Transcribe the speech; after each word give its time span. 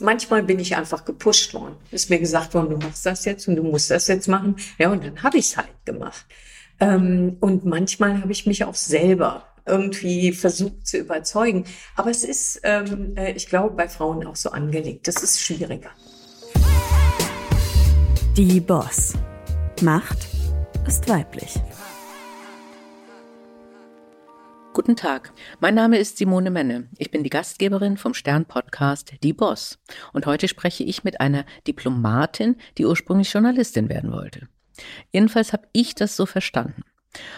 Manchmal 0.00 0.42
bin 0.42 0.58
ich 0.58 0.76
einfach 0.76 1.04
gepusht 1.04 1.54
worden. 1.54 1.76
Ist 1.90 2.10
mir 2.10 2.18
gesagt 2.18 2.54
worden, 2.54 2.70
du 2.70 2.86
machst 2.86 3.06
das 3.06 3.24
jetzt 3.24 3.46
und 3.46 3.56
du 3.56 3.62
musst 3.62 3.90
das 3.90 4.08
jetzt 4.08 4.26
machen. 4.26 4.56
Ja, 4.78 4.90
und 4.90 5.04
dann 5.04 5.22
habe 5.22 5.38
ich 5.38 5.50
es 5.50 5.56
halt 5.56 5.68
gemacht. 5.84 6.26
Ähm, 6.80 7.36
und 7.40 7.64
manchmal 7.64 8.20
habe 8.20 8.32
ich 8.32 8.46
mich 8.46 8.64
auch 8.64 8.74
selber 8.74 9.46
irgendwie 9.66 10.32
versucht 10.32 10.86
zu 10.86 10.98
überzeugen. 10.98 11.64
Aber 11.96 12.10
es 12.10 12.24
ist, 12.24 12.60
ähm, 12.64 13.14
äh, 13.16 13.32
ich 13.32 13.46
glaube, 13.46 13.74
bei 13.74 13.88
Frauen 13.88 14.26
auch 14.26 14.36
so 14.36 14.50
angelegt. 14.50 15.06
Das 15.08 15.22
ist 15.22 15.40
schwieriger. 15.40 15.90
Die 18.36 18.60
Boss. 18.60 19.14
Macht 19.80 20.26
ist 20.86 21.08
weiblich. 21.08 21.54
Guten 24.74 24.96
Tag, 24.96 25.32
mein 25.60 25.76
Name 25.76 25.98
ist 25.98 26.16
Simone 26.16 26.50
Menne. 26.50 26.88
Ich 26.98 27.12
bin 27.12 27.22
die 27.22 27.30
Gastgeberin 27.30 27.96
vom 27.96 28.12
Stern-Podcast 28.12 29.12
Die 29.22 29.32
Boss. 29.32 29.78
Und 30.12 30.26
heute 30.26 30.48
spreche 30.48 30.82
ich 30.82 31.04
mit 31.04 31.20
einer 31.20 31.44
Diplomatin, 31.68 32.56
die 32.76 32.84
ursprünglich 32.84 33.32
Journalistin 33.32 33.88
werden 33.88 34.10
wollte. 34.10 34.48
Jedenfalls 35.12 35.52
habe 35.52 35.68
ich 35.72 35.94
das 35.94 36.16
so 36.16 36.26
verstanden. 36.26 36.82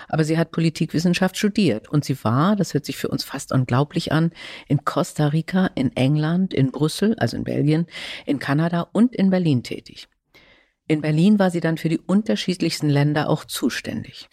Aber 0.09 0.25
sie 0.25 0.39
hat 0.39 0.51
Politikwissenschaft 0.51 1.37
studiert 1.37 1.91
und 1.91 2.07
sie 2.07 2.17
war, 2.25 2.57
das 2.57 2.73
hört 2.73 2.87
sich 2.87 2.97
für 2.97 3.09
uns 3.09 3.23
fast 3.23 3.53
unglaublich 3.53 4.13
an, 4.13 4.33
in 4.67 4.87
Costa 4.87 5.27
Rica, 5.27 5.67
in 5.75 5.95
England, 5.95 6.55
in 6.55 6.73
Brüssel, 6.73 7.17
also 7.19 7.37
in 7.37 7.45
Belgien, 7.45 7.87
in 8.25 8.39
Kanada 8.39 8.89
und 8.93 9.15
in 9.15 9.29
Berlin 9.29 9.63
tätig. 9.63 10.09
In 10.89 11.03
Berlin 11.03 11.39
war 11.39 11.51
sie 11.51 11.61
dann 11.61 11.77
für 11.77 11.91
die 11.91 11.99
unterschiedlichsten 12.01 12.89
Länder 12.89 13.29
auch 13.29 13.45
zuständig. 13.45 14.31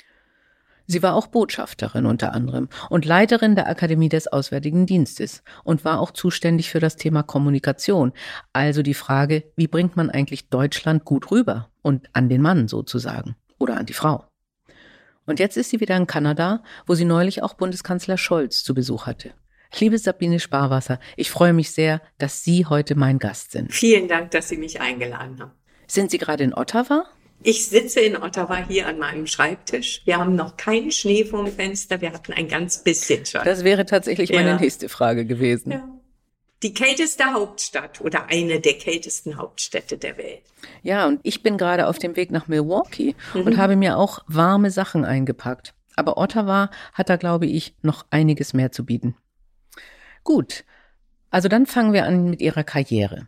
Sie 0.85 1.01
war 1.01 1.15
auch 1.15 1.27
Botschafterin 1.27 2.05
unter 2.05 2.33
anderem 2.33 2.67
und 2.89 3.05
Leiterin 3.05 3.55
der 3.55 3.69
Akademie 3.69 4.09
des 4.09 4.27
Auswärtigen 4.27 4.85
Dienstes 4.85 5.43
und 5.63 5.85
war 5.85 5.99
auch 5.99 6.11
zuständig 6.11 6.69
für 6.69 6.79
das 6.79 6.97
Thema 6.97 7.23
Kommunikation, 7.23 8.11
also 8.51 8.81
die 8.81 8.93
Frage, 8.93 9.43
wie 9.55 9.67
bringt 9.67 9.95
man 9.95 10.09
eigentlich 10.09 10.49
Deutschland 10.49 11.05
gut 11.05 11.31
rüber 11.31 11.69
und 11.81 12.09
an 12.13 12.27
den 12.27 12.41
Mann 12.41 12.67
sozusagen 12.67 13.35
oder 13.59 13.77
an 13.77 13.85
die 13.85 13.93
Frau. 13.93 14.25
Und 15.25 15.39
jetzt 15.39 15.55
ist 15.55 15.69
sie 15.69 15.79
wieder 15.79 15.95
in 15.95 16.07
Kanada, 16.07 16.63
wo 16.85 16.95
sie 16.95 17.05
neulich 17.05 17.43
auch 17.43 17.53
Bundeskanzler 17.53 18.17
Scholz 18.17 18.63
zu 18.63 18.73
Besuch 18.73 19.05
hatte. 19.05 19.31
Liebe 19.79 19.97
Sabine 19.97 20.39
Sparwasser, 20.39 20.99
ich 21.15 21.31
freue 21.31 21.53
mich 21.53 21.71
sehr, 21.71 22.01
dass 22.19 22.43
Sie 22.43 22.67
heute 22.67 22.93
mein 22.93 23.17
Gast 23.17 23.51
sind. 23.51 23.73
Vielen 23.73 24.07
Dank, 24.07 24.29
dass 24.31 24.49
Sie 24.49 24.57
mich 24.57 24.79
eingeladen 24.79 25.39
haben. 25.39 25.51
Sind 25.87 26.11
Sie 26.11 26.19
gerade 26.19 26.43
in 26.43 26.53
Ottawa? 26.53 27.05
Ich 27.45 27.67
sitze 27.67 27.99
in 27.99 28.15
Ottawa 28.15 28.65
hier 28.67 28.87
an 28.87 28.97
meinem 28.97 29.27
Schreibtisch. 29.27 30.01
Wir 30.05 30.17
haben 30.17 30.35
noch 30.35 30.55
keinen 30.55 30.91
Schnee 30.91 31.25
vorm 31.25 31.47
Fenster. 31.47 31.99
Wir 31.99 32.13
hatten 32.13 32.31
ein 32.31 32.47
ganz 32.47 32.83
bisschen 32.83 33.25
schon. 33.25 33.41
Das 33.43 33.65
wäre 33.65 33.85
tatsächlich 33.85 34.31
meine 34.31 34.51
ja. 34.51 34.59
nächste 34.59 34.87
Frage 34.87 35.25
gewesen. 35.25 35.71
Ja. 35.71 35.89
Die 36.63 36.73
kälteste 36.73 37.25
Hauptstadt 37.25 37.99
oder 37.99 38.27
eine 38.27 38.61
der 38.61 38.75
kältesten 38.75 39.35
Hauptstädte 39.35 39.97
der 39.97 40.17
Welt. 40.17 40.43
Ja, 40.81 41.05
und 41.05 41.19
ich 41.23 41.43
bin 41.43 41.57
gerade 41.57 41.87
auf 41.87 41.99
dem 41.99 42.15
Weg 42.15 42.31
nach 42.31 42.47
Milwaukee 42.47 43.15
mhm. 43.33 43.41
und 43.41 43.57
habe 43.57 43.75
mir 43.75 43.97
auch 43.97 44.23
warme 44.27 44.71
Sachen 44.71 45.03
eingepackt. 45.03 45.73
Aber 45.97 46.17
Ottawa 46.17 46.71
hat 46.93 47.09
da, 47.09 47.17
glaube 47.17 47.45
ich, 47.45 47.75
noch 47.81 48.05
einiges 48.09 48.53
mehr 48.53 48.71
zu 48.71 48.85
bieten. 48.85 49.17
Gut, 50.23 50.63
also 51.29 51.49
dann 51.49 51.65
fangen 51.65 51.91
wir 51.91 52.05
an 52.05 52.29
mit 52.29 52.41
Ihrer 52.41 52.63
Karriere. 52.63 53.27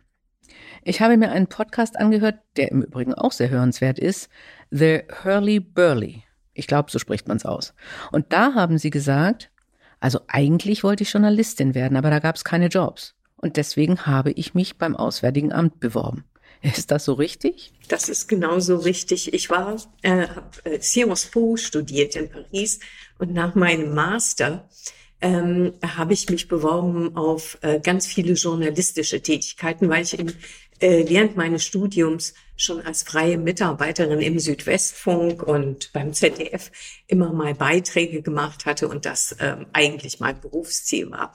Ich 0.88 1.00
habe 1.00 1.16
mir 1.16 1.32
einen 1.32 1.48
Podcast 1.48 1.98
angehört, 1.98 2.36
der 2.56 2.70
im 2.70 2.80
Übrigen 2.80 3.12
auch 3.12 3.32
sehr 3.32 3.50
hörenswert 3.50 3.98
ist, 3.98 4.28
The 4.70 5.00
Hurley 5.24 5.58
Burley. 5.58 6.22
Ich 6.54 6.68
glaube, 6.68 6.92
so 6.92 7.00
spricht 7.00 7.26
man 7.26 7.38
es 7.38 7.44
aus. 7.44 7.74
Und 8.12 8.32
da 8.32 8.54
haben 8.54 8.78
sie 8.78 8.90
gesagt, 8.90 9.50
also 9.98 10.20
eigentlich 10.28 10.84
wollte 10.84 11.02
ich 11.02 11.12
Journalistin 11.12 11.74
werden, 11.74 11.96
aber 11.96 12.10
da 12.10 12.20
gab 12.20 12.36
es 12.36 12.44
keine 12.44 12.68
Jobs. 12.68 13.16
Und 13.34 13.56
deswegen 13.56 14.06
habe 14.06 14.30
ich 14.30 14.54
mich 14.54 14.78
beim 14.78 14.94
Auswärtigen 14.94 15.52
Amt 15.52 15.80
beworben. 15.80 16.22
Ist 16.62 16.92
das 16.92 17.04
so 17.04 17.14
richtig? 17.14 17.72
Das 17.88 18.08
ist 18.08 18.28
genauso 18.28 18.76
richtig. 18.76 19.34
Ich 19.34 19.50
war, 19.50 19.76
äh, 20.02 20.28
habe 20.28 20.50
äh, 20.62 20.80
Sciences 20.80 21.26
Po 21.32 21.56
studiert 21.56 22.14
in 22.14 22.30
Paris 22.30 22.78
und 23.18 23.32
nach 23.32 23.56
meinem 23.56 23.92
Master 23.92 24.68
ähm, 25.20 25.72
habe 25.82 26.12
ich 26.12 26.28
mich 26.28 26.46
beworben 26.46 27.16
auf 27.16 27.58
äh, 27.62 27.80
ganz 27.80 28.06
viele 28.06 28.34
journalistische 28.34 29.20
Tätigkeiten, 29.20 29.88
weil 29.88 30.02
ich 30.02 30.18
in 30.18 30.32
während 30.80 31.36
meines 31.36 31.64
Studiums 31.64 32.34
schon 32.56 32.80
als 32.80 33.02
freie 33.02 33.38
Mitarbeiterin 33.38 34.20
im 34.20 34.38
Südwestfunk 34.38 35.42
und 35.42 35.92
beim 35.92 36.12
ZDF 36.12 36.70
immer 37.06 37.32
mal 37.32 37.54
Beiträge 37.54 38.22
gemacht 38.22 38.66
hatte 38.66 38.88
und 38.88 39.04
das 39.04 39.36
ähm, 39.40 39.66
eigentlich 39.72 40.20
mein 40.20 40.40
Berufsziel 40.40 41.10
war. 41.10 41.32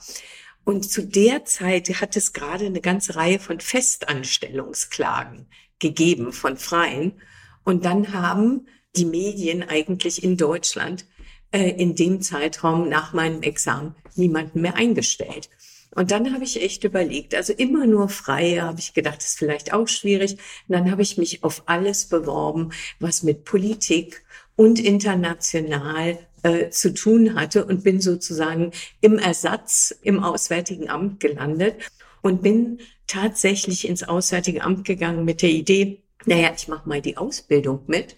Und 0.64 0.90
zu 0.90 1.02
der 1.02 1.44
Zeit 1.44 1.88
hat 2.00 2.16
es 2.16 2.32
gerade 2.32 2.66
eine 2.66 2.80
ganze 2.80 3.16
Reihe 3.16 3.38
von 3.38 3.60
Festanstellungsklagen 3.60 5.46
gegeben 5.78 6.32
von 6.32 6.56
Freien. 6.56 7.20
Und 7.64 7.84
dann 7.84 8.12
haben 8.12 8.68
die 8.94 9.04
Medien 9.04 9.62
eigentlich 9.62 10.22
in 10.22 10.36
Deutschland 10.36 11.06
äh, 11.50 11.70
in 11.70 11.96
dem 11.96 12.22
Zeitraum 12.22 12.88
nach 12.88 13.12
meinem 13.12 13.42
Examen 13.42 13.96
niemanden 14.14 14.60
mehr 14.60 14.76
eingestellt. 14.76 15.48
Und 15.94 16.10
dann 16.10 16.32
habe 16.32 16.44
ich 16.44 16.62
echt 16.62 16.84
überlegt, 16.84 17.34
also 17.34 17.52
immer 17.52 17.86
nur 17.86 18.08
freie, 18.08 18.62
habe 18.62 18.80
ich 18.80 18.94
gedacht, 18.94 19.22
ist 19.22 19.38
vielleicht 19.38 19.72
auch 19.72 19.88
schwierig. 19.88 20.32
Und 20.68 20.74
dann 20.76 20.90
habe 20.90 21.02
ich 21.02 21.18
mich 21.18 21.44
auf 21.44 21.64
alles 21.66 22.06
beworben, 22.06 22.70
was 22.98 23.22
mit 23.22 23.44
Politik 23.44 24.24
und 24.56 24.78
international 24.78 26.18
äh, 26.42 26.70
zu 26.70 26.94
tun 26.94 27.34
hatte 27.34 27.64
und 27.64 27.84
bin 27.84 28.00
sozusagen 28.00 28.72
im 29.00 29.18
Ersatz 29.18 29.94
im 30.02 30.22
Auswärtigen 30.22 30.88
Amt 30.88 31.20
gelandet 31.20 31.76
und 32.22 32.42
bin 32.42 32.78
tatsächlich 33.06 33.86
ins 33.86 34.02
Auswärtige 34.02 34.62
Amt 34.62 34.84
gegangen 34.84 35.24
mit 35.24 35.42
der 35.42 35.50
Idee, 35.50 36.02
naja, 36.24 36.52
ich 36.56 36.68
mache 36.68 36.88
mal 36.88 37.02
die 37.02 37.16
Ausbildung 37.16 37.82
mit 37.86 38.16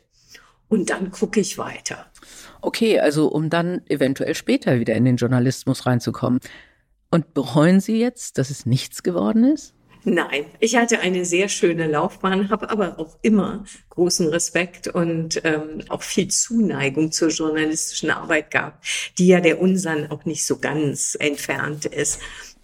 und 0.68 0.90
dann 0.90 1.10
gucke 1.10 1.40
ich 1.40 1.58
weiter. 1.58 2.06
Okay, 2.60 2.98
also 3.00 3.28
um 3.28 3.50
dann 3.50 3.82
eventuell 3.88 4.34
später 4.34 4.78
wieder 4.80 4.94
in 4.94 5.04
den 5.04 5.16
Journalismus 5.16 5.86
reinzukommen. 5.86 6.40
Und 7.14 7.32
bereuen 7.32 7.78
Sie 7.78 8.00
jetzt, 8.00 8.38
dass 8.38 8.50
es 8.50 8.66
nichts 8.66 9.04
geworden 9.04 9.44
ist? 9.44 9.72
Nein, 10.02 10.46
ich 10.58 10.74
hatte 10.74 10.98
eine 10.98 11.24
sehr 11.24 11.48
schöne 11.48 11.86
Laufbahn, 11.86 12.50
habe 12.50 12.70
aber 12.70 12.98
auch 12.98 13.16
immer 13.22 13.62
großen 13.90 14.26
Respekt 14.30 14.88
und 14.88 15.40
ähm, 15.44 15.84
auch 15.90 16.02
viel 16.02 16.26
Zuneigung 16.26 17.12
zur 17.12 17.28
journalistischen 17.28 18.10
Arbeit 18.10 18.50
gehabt, 18.50 18.84
die 19.16 19.28
ja 19.28 19.38
der 19.38 19.60
unseren 19.60 20.10
auch 20.10 20.24
nicht 20.24 20.44
so 20.44 20.58
ganz 20.58 21.16
entfernt 21.20 21.84
ist. 21.84 22.18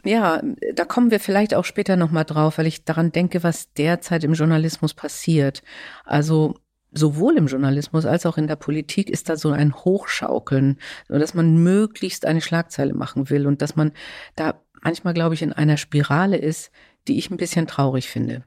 Ja, 0.04 0.42
da 0.74 0.84
kommen 0.84 1.12
wir 1.12 1.20
vielleicht 1.20 1.54
auch 1.54 1.64
später 1.64 1.94
nochmal 1.94 2.24
drauf, 2.24 2.58
weil 2.58 2.66
ich 2.66 2.84
daran 2.84 3.12
denke, 3.12 3.44
was 3.44 3.72
derzeit 3.74 4.24
im 4.24 4.32
Journalismus 4.32 4.94
passiert. 4.94 5.62
Also 6.04 6.56
sowohl 6.92 7.36
im 7.36 7.46
Journalismus 7.46 8.06
als 8.06 8.26
auch 8.26 8.38
in 8.38 8.46
der 8.46 8.56
Politik 8.56 9.10
ist 9.10 9.28
da 9.28 9.36
so 9.36 9.50
ein 9.50 9.74
Hochschaukeln, 9.74 10.78
so 11.08 11.18
dass 11.18 11.34
man 11.34 11.62
möglichst 11.62 12.26
eine 12.26 12.40
Schlagzeile 12.40 12.94
machen 12.94 13.30
will 13.30 13.46
und 13.46 13.62
dass 13.62 13.76
man 13.76 13.92
da 14.36 14.60
manchmal, 14.82 15.14
glaube 15.14 15.34
ich, 15.34 15.42
in 15.42 15.52
einer 15.52 15.76
Spirale 15.76 16.36
ist, 16.36 16.70
die 17.08 17.18
ich 17.18 17.30
ein 17.30 17.36
bisschen 17.36 17.66
traurig 17.66 18.08
finde. 18.08 18.44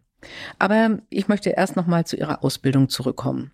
Aber 0.59 0.99
ich 1.09 1.27
möchte 1.27 1.49
erst 1.51 1.75
noch 1.75 1.87
mal 1.87 2.05
zu 2.05 2.15
Ihrer 2.15 2.43
Ausbildung 2.43 2.89
zurückkommen. 2.89 3.51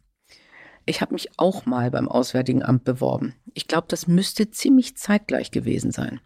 Ich 0.86 1.02
habe 1.02 1.14
mich 1.14 1.30
auch 1.38 1.66
mal 1.66 1.92
beim 1.92 2.08
Auswärtigen 2.08 2.64
Amt 2.64 2.84
beworben. 2.84 3.36
Ich 3.54 3.68
glaube, 3.68 3.88
das 3.90 4.08
müsste 4.08 4.50
ziemlich 4.50 4.98
zeitgleich 4.98 5.52
gewesen 5.52 5.92
sein. 5.92 6.20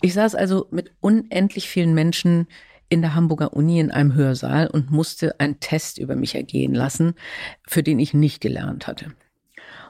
Ich 0.00 0.14
saß 0.14 0.34
also 0.34 0.66
mit 0.70 0.92
unendlich 1.00 1.68
vielen 1.68 1.94
Menschen 1.94 2.46
in 2.92 3.00
der 3.00 3.14
Hamburger 3.14 3.54
Uni 3.54 3.80
in 3.80 3.90
einem 3.90 4.14
Hörsaal 4.14 4.66
und 4.66 4.90
musste 4.90 5.40
einen 5.40 5.60
Test 5.60 5.96
über 5.96 6.14
mich 6.14 6.34
ergehen 6.34 6.74
lassen, 6.74 7.14
für 7.66 7.82
den 7.82 7.98
ich 7.98 8.12
nicht 8.12 8.42
gelernt 8.42 8.86
hatte. 8.86 9.14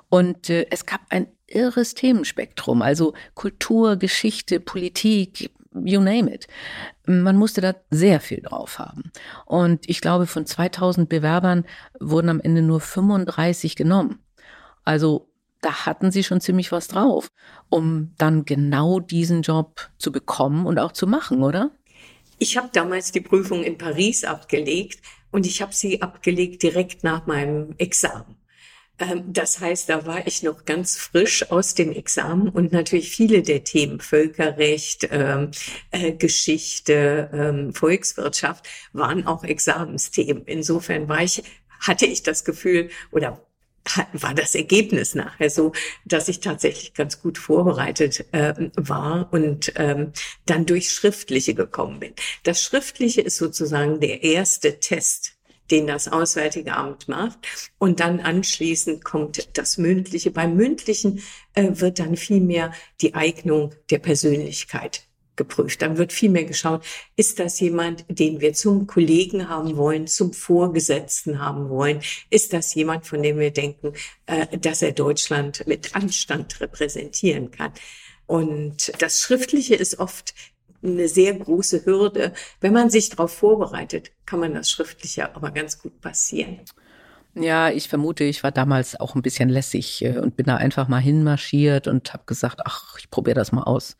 Und 0.08 0.48
äh, 0.48 0.66
es 0.70 0.86
gab 0.86 1.00
ein 1.08 1.26
irres 1.48 1.94
Themenspektrum, 1.94 2.80
also 2.80 3.12
Kultur, 3.34 3.96
Geschichte, 3.96 4.60
Politik, 4.60 5.50
you 5.74 6.00
name 6.00 6.32
it. 6.32 6.46
Man 7.04 7.36
musste 7.36 7.60
da 7.60 7.74
sehr 7.90 8.20
viel 8.20 8.40
drauf 8.40 8.78
haben. 8.78 9.10
Und 9.46 9.88
ich 9.88 10.00
glaube, 10.00 10.28
von 10.28 10.46
2000 10.46 11.08
Bewerbern 11.08 11.64
wurden 11.98 12.28
am 12.28 12.38
Ende 12.38 12.62
nur 12.62 12.80
35 12.80 13.74
genommen. 13.74 14.20
Also 14.84 15.28
da 15.60 15.86
hatten 15.86 16.12
sie 16.12 16.22
schon 16.22 16.40
ziemlich 16.40 16.70
was 16.70 16.86
drauf, 16.86 17.32
um 17.68 18.14
dann 18.16 18.44
genau 18.44 19.00
diesen 19.00 19.42
Job 19.42 19.90
zu 19.98 20.12
bekommen 20.12 20.66
und 20.66 20.78
auch 20.78 20.92
zu 20.92 21.08
machen, 21.08 21.42
oder? 21.42 21.72
Ich 22.42 22.56
habe 22.56 22.70
damals 22.72 23.12
die 23.12 23.20
Prüfung 23.20 23.62
in 23.62 23.78
Paris 23.78 24.24
abgelegt 24.24 25.00
und 25.30 25.46
ich 25.46 25.62
habe 25.62 25.72
sie 25.72 26.02
abgelegt 26.02 26.64
direkt 26.64 27.04
nach 27.04 27.24
meinem 27.28 27.76
Examen. 27.78 28.34
Ähm, 28.98 29.32
das 29.32 29.60
heißt, 29.60 29.88
da 29.88 30.06
war 30.06 30.26
ich 30.26 30.42
noch 30.42 30.64
ganz 30.64 30.96
frisch 30.96 31.52
aus 31.52 31.74
dem 31.74 31.92
Examen 31.92 32.48
und 32.48 32.72
natürlich 32.72 33.14
viele 33.14 33.42
der 33.42 33.62
Themen 33.62 34.00
Völkerrecht, 34.00 35.06
ähm, 35.12 35.52
äh, 35.92 36.14
Geschichte, 36.14 37.30
ähm, 37.32 37.72
Volkswirtschaft 37.74 38.68
waren 38.92 39.24
auch 39.24 39.44
Examensthemen. 39.44 40.42
Insofern 40.46 41.08
war 41.08 41.22
ich, 41.22 41.44
hatte 41.78 42.06
ich 42.06 42.24
das 42.24 42.44
Gefühl 42.44 42.90
oder 43.12 43.40
war 44.12 44.34
das 44.34 44.54
Ergebnis 44.54 45.14
nachher 45.14 45.50
so, 45.50 45.72
dass 46.04 46.28
ich 46.28 46.40
tatsächlich 46.40 46.94
ganz 46.94 47.20
gut 47.20 47.38
vorbereitet 47.38 48.26
äh, 48.32 48.70
war 48.76 49.28
und 49.32 49.72
ähm, 49.76 50.12
dann 50.46 50.66
durch 50.66 50.90
Schriftliche 50.90 51.54
gekommen 51.54 52.00
bin. 52.00 52.14
Das 52.44 52.62
Schriftliche 52.62 53.20
ist 53.20 53.36
sozusagen 53.36 54.00
der 54.00 54.22
erste 54.22 54.78
Test, 54.80 55.36
den 55.70 55.86
das 55.86 56.08
Auswärtige 56.08 56.74
Amt 56.74 57.08
macht. 57.08 57.38
Und 57.78 58.00
dann 58.00 58.20
anschließend 58.20 59.04
kommt 59.04 59.56
das 59.56 59.78
Mündliche. 59.78 60.30
Beim 60.30 60.54
Mündlichen 60.54 61.22
äh, 61.54 61.68
wird 61.72 61.98
dann 61.98 62.16
vielmehr 62.16 62.72
die 63.00 63.14
Eignung 63.14 63.74
der 63.90 63.98
Persönlichkeit 63.98 65.08
geprüft. 65.36 65.82
Dann 65.82 65.98
wird 65.98 66.12
vielmehr 66.12 66.44
geschaut, 66.44 66.84
ist 67.16 67.38
das 67.38 67.58
jemand, 67.60 68.04
den 68.08 68.40
wir 68.40 68.52
zum 68.54 68.86
Kollegen 68.86 69.48
haben 69.48 69.76
wollen, 69.76 70.06
zum 70.06 70.32
Vorgesetzten 70.32 71.40
haben 71.40 71.68
wollen? 71.68 72.00
Ist 72.30 72.52
das 72.52 72.74
jemand, 72.74 73.06
von 73.06 73.22
dem 73.22 73.38
wir 73.38 73.50
denken, 73.50 73.92
äh, 74.26 74.58
dass 74.58 74.82
er 74.82 74.92
Deutschland 74.92 75.66
mit 75.66 75.94
Anstand 75.94 76.60
repräsentieren 76.60 77.50
kann? 77.50 77.72
Und 78.26 78.92
das 79.00 79.20
Schriftliche 79.20 79.74
ist 79.74 79.98
oft 79.98 80.34
eine 80.82 81.08
sehr 81.08 81.34
große 81.34 81.84
Hürde. 81.84 82.32
Wenn 82.60 82.72
man 82.72 82.90
sich 82.90 83.08
darauf 83.10 83.32
vorbereitet, 83.32 84.10
kann 84.26 84.40
man 84.40 84.54
das 84.54 84.70
Schriftliche 84.70 85.34
aber 85.34 85.50
ganz 85.50 85.78
gut 85.78 86.00
passieren. 86.00 86.60
Ja, 87.34 87.70
ich 87.70 87.88
vermute, 87.88 88.24
ich 88.24 88.42
war 88.42 88.52
damals 88.52 89.00
auch 89.00 89.14
ein 89.14 89.22
bisschen 89.22 89.48
lässig 89.48 90.04
äh, 90.04 90.18
und 90.18 90.36
bin 90.36 90.46
da 90.46 90.56
einfach 90.56 90.88
mal 90.88 90.98
hinmarschiert 90.98 91.88
und 91.88 92.12
habe 92.12 92.24
gesagt, 92.26 92.60
ach, 92.64 92.98
ich 92.98 93.10
probiere 93.10 93.36
das 93.36 93.52
mal 93.52 93.62
aus. 93.62 93.96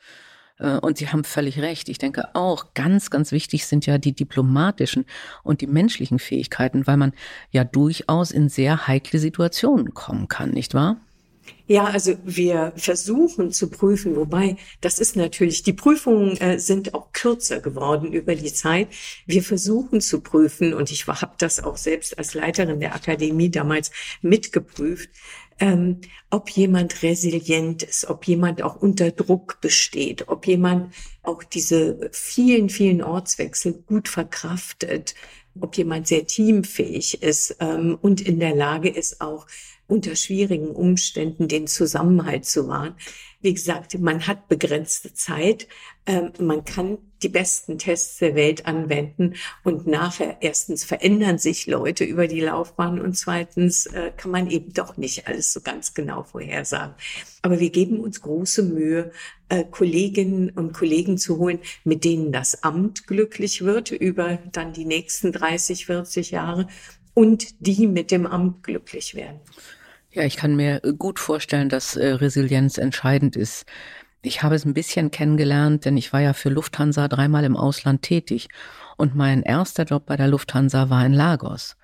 Äh, 0.63 0.79
und 0.79 0.97
Sie 0.97 1.09
haben 1.09 1.25
völlig 1.25 1.59
recht. 1.61 1.89
Ich 1.89 1.99
denke 1.99 2.35
auch, 2.35 2.75
ganz, 2.75 3.11
ganz 3.11 3.33
wichtig 3.33 3.67
sind 3.67 3.85
ja 3.87 3.99
die 3.99 4.13
diplomatischen 4.13 5.05
und 5.43 5.61
die 5.61 5.67
menschlichen 5.67 6.19
Fähigkeiten, 6.19 6.87
weil 6.87 6.97
man 6.97 7.13
ja 7.51 7.65
durchaus 7.65 8.31
in 8.31 8.49
sehr 8.49 8.87
heikle 8.87 9.19
Situationen 9.19 9.93
kommen 9.93 10.29
kann, 10.29 10.51
nicht 10.51 10.75
wahr? 10.75 10.97
Ja, 11.67 11.85
also 11.85 12.17
wir 12.25 12.73
versuchen 12.77 13.51
zu 13.51 13.71
prüfen, 13.71 14.15
wobei 14.17 14.57
das 14.81 14.99
ist 14.99 15.17
natürlich, 15.17 15.63
die 15.63 15.73
Prüfungen 15.73 16.37
äh, 16.37 16.59
sind 16.59 16.93
auch 16.93 17.13
kürzer 17.13 17.61
geworden 17.61 18.13
über 18.13 18.35
die 18.35 18.53
Zeit. 18.53 18.89
Wir 19.27 19.43
versuchen 19.43 20.01
zu 20.01 20.21
prüfen 20.21 20.75
und 20.75 20.91
ich 20.91 21.07
habe 21.07 21.35
das 21.39 21.63
auch 21.63 21.77
selbst 21.77 22.19
als 22.19 22.35
Leiterin 22.35 22.81
der 22.81 22.95
Akademie 22.95 23.51
damals 23.51 23.91
mitgeprüft, 24.23 25.11
ähm, 25.63 26.01
ob 26.29 26.51
jemand 26.51 27.05
resilient 27.05 27.85
ist, 27.85 28.11
ob 28.11 28.27
jemand 28.27 28.63
auch 28.63 28.75
unter 28.75 29.13
Druck 29.13 29.61
besteht, 29.61 30.27
ob 30.27 30.49
jemand 30.49 30.93
auch 31.23 31.45
diese 31.45 32.11
vielen, 32.11 32.69
vielen 32.69 33.01
Ortswechsel 33.01 33.73
gut 33.87 34.09
verkraftet, 34.09 35.15
ob 35.61 35.77
jemand 35.79 36.09
sehr 36.09 36.27
teamfähig 36.27 37.23
ist 37.23 37.59
ähm, 37.61 37.97
und 38.03 38.21
in 38.21 38.41
der 38.41 38.57
Lage 38.57 38.89
ist, 38.89 39.21
auch 39.21 39.47
unter 39.87 40.17
schwierigen 40.17 40.71
Umständen 40.71 41.47
den 41.47 41.69
Zusammenhalt 41.69 42.45
zu 42.45 42.67
wahren. 42.67 42.97
Wie 43.43 43.55
gesagt, 43.55 43.99
man 43.99 44.27
hat 44.29 44.49
begrenzte 44.49 45.15
Zeit. 45.15 45.67
Ähm, 46.07 46.33
man 46.39 46.65
kann 46.65 46.99
die 47.23 47.29
besten 47.29 47.77
Tests 47.77 48.19
der 48.19 48.35
Welt 48.37 48.67
anwenden 48.67 49.35
und 49.65 49.87
nachher 49.87 50.39
erstens 50.41 50.85
verändern 50.85 51.39
sich 51.39 51.67
Leute 51.67 52.05
über 52.05 52.29
die 52.29 52.41
Laufbahn 52.41 53.01
und 53.01 53.15
zweitens 53.15 53.87
äh, 53.87 54.13
kann 54.17 54.31
man 54.31 54.49
eben 54.49 54.73
doch 54.73 54.97
nicht 54.97 55.27
alles 55.27 55.53
so 55.53 55.61
ganz 55.61 55.95
genau 55.95 56.23
vorhersagen. 56.23 56.95
Aber 57.43 57.59
wir 57.59 57.71
geben 57.71 58.01
uns 58.01 58.21
große 58.21 58.63
Mühe, 58.63 59.11
äh, 59.49 59.65
Kolleginnen 59.65 60.51
und 60.51 60.73
Kollegen 60.73 61.19
zu 61.19 61.39
holen, 61.39 61.59
mit 61.85 62.05
denen 62.05 62.33
das 62.33 62.63
Amt 62.63 63.07
glücklich 63.07 63.63
wird 63.63 63.91
über 63.91 64.39
dann 64.53 64.73
die 64.73 64.85
nächsten 64.85 65.33
30, 65.33 65.87
40 65.87 66.31
Jahre 66.31 66.69
und 67.15 67.55
die 67.61 67.87
mit 67.87 68.11
dem 68.11 68.27
Amt 68.27 68.63
glücklich 68.63 69.15
werden. 69.15 69.41
Ja, 70.15 70.25
ich 70.25 70.37
kann 70.37 70.57
mir 70.57 70.85
äh, 70.85 70.93
gut 70.93 71.19
vorstellen, 71.19 71.71
dass 71.71 71.97
äh, 71.97 72.09
Resilienz 72.09 72.77
entscheidend 72.77 73.35
ist. 73.35 73.65
Ich 74.21 74.43
habe 74.43 74.55
es 74.55 74.65
ein 74.65 74.75
bisschen 74.75 75.11
kennengelernt, 75.11 75.85
denn 75.87 75.97
ich 75.97 76.13
war 76.13 76.21
ja 76.21 76.35
für 76.35 76.51
Lufthansa 76.51 77.09
dreimal 77.09 77.45
im 77.45 77.57
Ausland 77.57 78.03
tätig 78.03 78.49
und 78.99 79.17
mein 79.17 79.43
erster 79.43 79.85
Job 79.85 80.05
bei 80.07 80.17
der 80.17 80.29
Lufthansa 80.29 80.91
war 80.91 81.05
in 81.05 81.15
Lagos. 81.15 81.77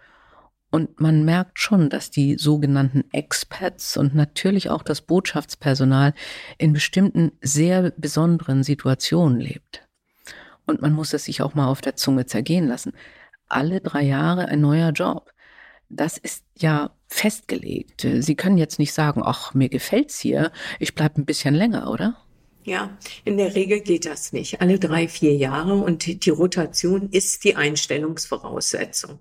Und 0.70 1.00
man 1.00 1.25
merkt 1.25 1.58
schon, 1.58 1.88
dass 1.88 2.10
die 2.10 2.36
sogenannten 2.36 3.04
Expats 3.12 3.96
und 3.96 4.14
natürlich 4.14 4.69
auch 4.69 4.82
das 4.82 5.00
Botschaftspersonal 5.00 6.12
in 6.58 6.75
bestimmten 6.75 7.32
sehr 7.40 7.92
besonderen 7.96 8.62
Situationen 8.62 9.40
lebt. 9.40 9.88
Und 10.66 10.82
man 10.82 10.92
muss 10.92 11.14
es 11.14 11.25
sich 11.25 11.40
auch 11.40 11.54
mal 11.54 11.66
auf 11.66 11.80
der 11.80 11.96
Zunge 11.96 12.26
zergehen 12.26 12.69
lassen. 12.69 12.92
Alle 13.48 13.80
drei 13.80 14.02
Jahre 14.02 14.48
ein 14.48 14.60
neuer 14.60 14.90
Job 14.90 15.32
das 15.88 16.19
ist 16.19 16.44
ja 16.56 16.90
festgelegt. 17.08 18.06
Sie 18.19 18.35
können 18.35 18.58
jetzt 18.58 18.79
nicht 18.79 18.93
sagen, 18.93 19.23
ach, 19.25 19.55
mir 19.55 19.69
gefällt's 19.69 20.20
hier, 20.20 20.52
ich 20.79 20.94
bleib 20.94 21.17
ein 21.17 21.25
bisschen 21.25 21.55
länger, 21.55 21.90
oder? 21.90 22.17
Ja, 22.64 22.99
in 23.25 23.38
der 23.38 23.55
Regel 23.55 23.81
geht 23.81 24.05
das 24.05 24.32
nicht. 24.32 24.61
Alle 24.61 24.79
drei, 24.79 25.08
vier 25.08 25.35
Jahre 25.35 25.75
und 25.76 26.25
die 26.25 26.31
Rotation 26.31 27.08
ist 27.11 27.44
die 27.44 27.56
Einstellungsvoraussetzung. 27.56 29.20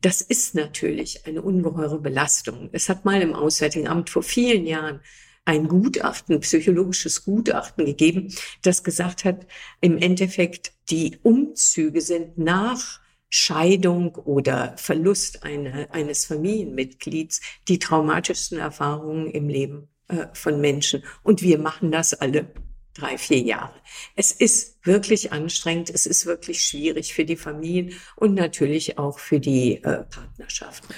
Das 0.00 0.20
ist 0.20 0.54
natürlich 0.54 1.26
eine 1.26 1.42
ungeheure 1.42 1.98
Belastung. 1.98 2.68
Es 2.70 2.88
hat 2.88 3.04
mal 3.04 3.20
im 3.20 3.34
Auswärtigen 3.34 3.88
Amt 3.88 4.10
vor 4.10 4.22
vielen 4.22 4.64
Jahren 4.64 5.00
ein 5.44 5.66
Gutachten, 5.66 6.38
psychologisches 6.40 7.24
Gutachten 7.24 7.84
gegeben, 7.84 8.32
das 8.62 8.84
gesagt 8.84 9.24
hat, 9.24 9.46
im 9.80 9.98
Endeffekt 9.98 10.72
die 10.90 11.18
Umzüge 11.22 12.00
sind 12.00 12.38
nach 12.38 13.00
Scheidung 13.30 14.14
oder 14.14 14.74
Verlust 14.76 15.42
eine, 15.42 15.92
eines 15.92 16.24
Familienmitglieds 16.24 17.40
die 17.68 17.78
traumatischsten 17.78 18.58
Erfahrungen 18.58 19.30
im 19.30 19.48
Leben 19.48 19.88
äh, 20.08 20.26
von 20.32 20.60
Menschen. 20.60 21.04
Und 21.22 21.42
wir 21.42 21.58
machen 21.58 21.92
das 21.92 22.14
alle 22.14 22.46
drei, 22.94 23.18
vier 23.18 23.40
Jahre. 23.40 23.74
Es 24.16 24.32
ist 24.32 24.84
wirklich 24.84 25.32
anstrengend, 25.32 25.90
es 25.90 26.06
ist 26.06 26.26
wirklich 26.26 26.62
schwierig 26.64 27.14
für 27.14 27.24
die 27.24 27.36
Familien 27.36 27.92
und 28.16 28.34
natürlich 28.34 28.98
auch 28.98 29.18
für 29.18 29.40
die 29.40 29.76
äh, 29.76 30.04
Partnerschaften. 30.04 30.94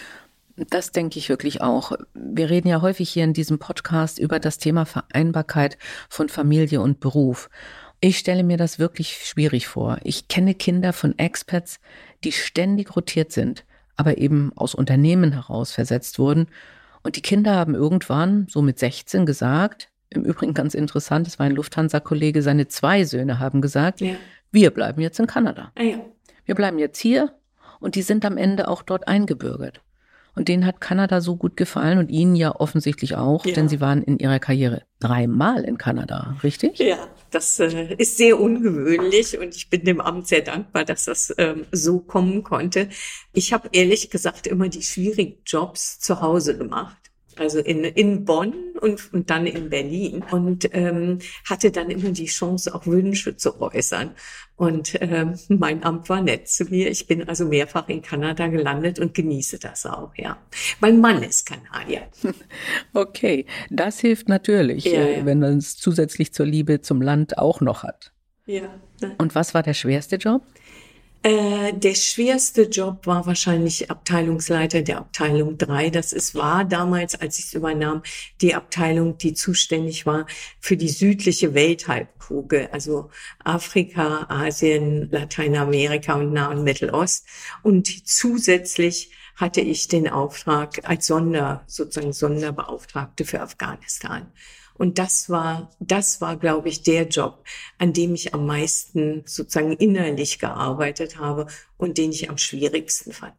Das 0.68 0.92
denke 0.92 1.18
ich 1.18 1.28
wirklich 1.28 1.62
auch. 1.62 1.92
Wir 2.12 2.50
reden 2.50 2.68
ja 2.68 2.82
häufig 2.82 3.08
hier 3.10 3.24
in 3.24 3.32
diesem 3.32 3.58
Podcast 3.58 4.18
über 4.18 4.38
das 4.38 4.58
Thema 4.58 4.84
Vereinbarkeit 4.84 5.78
von 6.08 6.28
Familie 6.28 6.80
und 6.80 7.00
Beruf. 7.00 7.48
Ich 8.00 8.18
stelle 8.18 8.44
mir 8.44 8.56
das 8.56 8.78
wirklich 8.78 9.26
schwierig 9.26 9.66
vor. 9.68 9.98
Ich 10.04 10.28
kenne 10.28 10.54
Kinder 10.54 10.92
von 10.92 11.18
Expats, 11.18 11.80
die 12.24 12.32
ständig 12.32 12.94
rotiert 12.96 13.32
sind, 13.32 13.64
aber 13.96 14.18
eben 14.18 14.52
aus 14.56 14.74
Unternehmen 14.74 15.32
heraus 15.32 15.72
versetzt 15.72 16.18
wurden. 16.18 16.48
Und 17.02 17.16
die 17.16 17.22
Kinder 17.22 17.54
haben 17.54 17.74
irgendwann, 17.74 18.46
so 18.48 18.62
mit 18.62 18.78
16, 18.78 19.26
gesagt, 19.26 19.90
im 20.10 20.24
Übrigen 20.24 20.54
ganz 20.54 20.74
interessant, 20.74 21.26
es 21.26 21.38
war 21.38 21.46
ein 21.46 21.54
Lufthansa-Kollege, 21.54 22.42
seine 22.42 22.68
zwei 22.68 23.04
Söhne 23.04 23.38
haben 23.38 23.60
gesagt, 23.60 24.00
ja. 24.00 24.14
wir 24.50 24.70
bleiben 24.70 25.00
jetzt 25.00 25.20
in 25.20 25.26
Kanada. 25.26 25.72
Ah, 25.76 25.82
ja. 25.82 25.98
Wir 26.44 26.54
bleiben 26.54 26.78
jetzt 26.78 26.98
hier 26.98 27.32
und 27.78 27.94
die 27.94 28.02
sind 28.02 28.24
am 28.24 28.36
Ende 28.36 28.68
auch 28.68 28.82
dort 28.82 29.06
eingebürgert. 29.06 29.80
Und 30.34 30.48
denen 30.48 30.64
hat 30.64 30.80
Kanada 30.80 31.20
so 31.20 31.36
gut 31.36 31.56
gefallen 31.56 31.98
und 31.98 32.10
ihnen 32.10 32.34
ja 32.36 32.54
offensichtlich 32.54 33.16
auch, 33.16 33.44
ja. 33.44 33.54
denn 33.54 33.68
sie 33.68 33.80
waren 33.80 34.02
in 34.02 34.18
ihrer 34.18 34.38
Karriere 34.38 34.82
dreimal 34.98 35.62
in 35.62 35.78
Kanada, 35.78 36.36
richtig? 36.42 36.78
Ja, 36.78 36.98
das 37.30 37.58
äh, 37.60 37.94
ist 37.94 38.16
sehr 38.16 38.38
ungewöhnlich 38.40 39.38
und 39.38 39.56
ich 39.56 39.70
bin 39.70 39.84
dem 39.84 40.00
Amt 40.00 40.28
sehr 40.28 40.42
dankbar, 40.42 40.84
dass 40.84 41.06
das 41.06 41.34
ähm, 41.38 41.66
so 41.72 42.00
kommen 42.00 42.42
konnte. 42.42 42.88
Ich 43.32 43.52
habe 43.52 43.68
ehrlich 43.72 44.10
gesagt 44.10 44.46
immer 44.46 44.68
die 44.68 44.82
schwierigen 44.82 45.38
Jobs 45.46 45.98
zu 45.98 46.20
Hause 46.20 46.58
gemacht 46.58 46.99
also 47.40 47.58
in, 47.58 47.84
in 47.84 48.24
Bonn 48.24 48.54
und, 48.80 49.12
und 49.12 49.30
dann 49.30 49.46
in 49.46 49.70
Berlin 49.70 50.22
und 50.30 50.68
ähm, 50.72 51.18
hatte 51.48 51.70
dann 51.70 51.90
immer 51.90 52.10
die 52.10 52.26
Chance, 52.26 52.74
auch 52.74 52.86
Wünsche 52.86 53.36
zu 53.36 53.60
äußern. 53.60 54.14
Und 54.56 54.98
ähm, 55.00 55.38
mein 55.48 55.82
Amt 55.82 56.10
war 56.10 56.20
nett 56.20 56.48
zu 56.48 56.64
mir. 56.64 56.90
Ich 56.90 57.06
bin 57.06 57.26
also 57.26 57.46
mehrfach 57.46 57.88
in 57.88 58.02
Kanada 58.02 58.46
gelandet 58.48 58.98
und 58.98 59.14
genieße 59.14 59.58
das 59.58 59.86
auch, 59.86 60.12
ja. 60.16 60.36
Mein 60.80 61.00
Mann 61.00 61.22
ist 61.22 61.46
Kanadier. 61.46 62.02
Okay, 62.92 63.46
das 63.70 64.00
hilft 64.00 64.28
natürlich, 64.28 64.84
ja, 64.84 65.00
äh, 65.00 65.18
ja. 65.18 65.26
wenn 65.26 65.38
man 65.38 65.58
es 65.58 65.76
zusätzlich 65.76 66.32
zur 66.34 66.46
Liebe 66.46 66.80
zum 66.80 67.00
Land 67.00 67.38
auch 67.38 67.60
noch 67.60 67.82
hat. 67.82 68.12
Ja. 68.46 68.68
Und 69.18 69.34
was 69.34 69.54
war 69.54 69.62
der 69.62 69.74
schwerste 69.74 70.16
Job? 70.16 70.42
Äh, 71.22 71.74
der 71.74 71.94
schwerste 71.94 72.62
Job 72.62 73.06
war 73.06 73.26
wahrscheinlich 73.26 73.90
Abteilungsleiter 73.90 74.80
der 74.80 74.98
Abteilung 74.98 75.58
3. 75.58 75.90
Das 75.90 76.14
ist, 76.14 76.34
war 76.34 76.64
damals, 76.64 77.14
als 77.14 77.38
ich 77.38 77.46
es 77.46 77.54
übernahm, 77.54 78.02
die 78.40 78.54
Abteilung, 78.54 79.18
die 79.18 79.34
zuständig 79.34 80.06
war 80.06 80.26
für 80.60 80.78
die 80.78 80.88
südliche 80.88 81.52
Welthalbkugel, 81.52 82.68
also 82.72 83.10
Afrika, 83.44 84.26
Asien, 84.30 85.10
Lateinamerika 85.10 86.14
und 86.14 86.32
Nah- 86.32 86.50
und 86.50 86.64
Mittelost. 86.64 87.26
Und 87.62 88.08
zusätzlich 88.08 89.10
hatte 89.36 89.60
ich 89.60 89.88
den 89.88 90.08
Auftrag 90.08 90.88
als 90.88 91.06
Sonder, 91.06 91.64
sozusagen 91.66 92.14
Sonderbeauftragte 92.14 93.26
für 93.26 93.40
Afghanistan. 93.42 94.32
Und 94.80 94.98
das 94.98 95.28
war, 95.28 95.68
das 95.78 96.22
war, 96.22 96.38
glaube 96.38 96.70
ich, 96.70 96.82
der 96.82 97.06
Job, 97.06 97.44
an 97.76 97.92
dem 97.92 98.14
ich 98.14 98.32
am 98.32 98.46
meisten 98.46 99.22
sozusagen 99.26 99.74
innerlich 99.74 100.38
gearbeitet 100.38 101.18
habe 101.18 101.48
und 101.76 101.98
den 101.98 102.12
ich 102.12 102.30
am 102.30 102.38
schwierigsten 102.38 103.12
fand. 103.12 103.34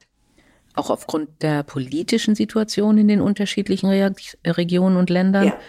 Auch 0.75 0.91
aufgrund 0.91 1.41
der 1.41 1.63
politischen 1.63 2.35
Situation 2.35 2.99
in 2.99 3.07
den 3.07 3.21
unterschiedlichen 3.21 3.89
Re 3.89 4.13
Regionen 4.45 4.97
und 4.97 5.09
Ländern? 5.09 5.47
Ja. 5.47 5.59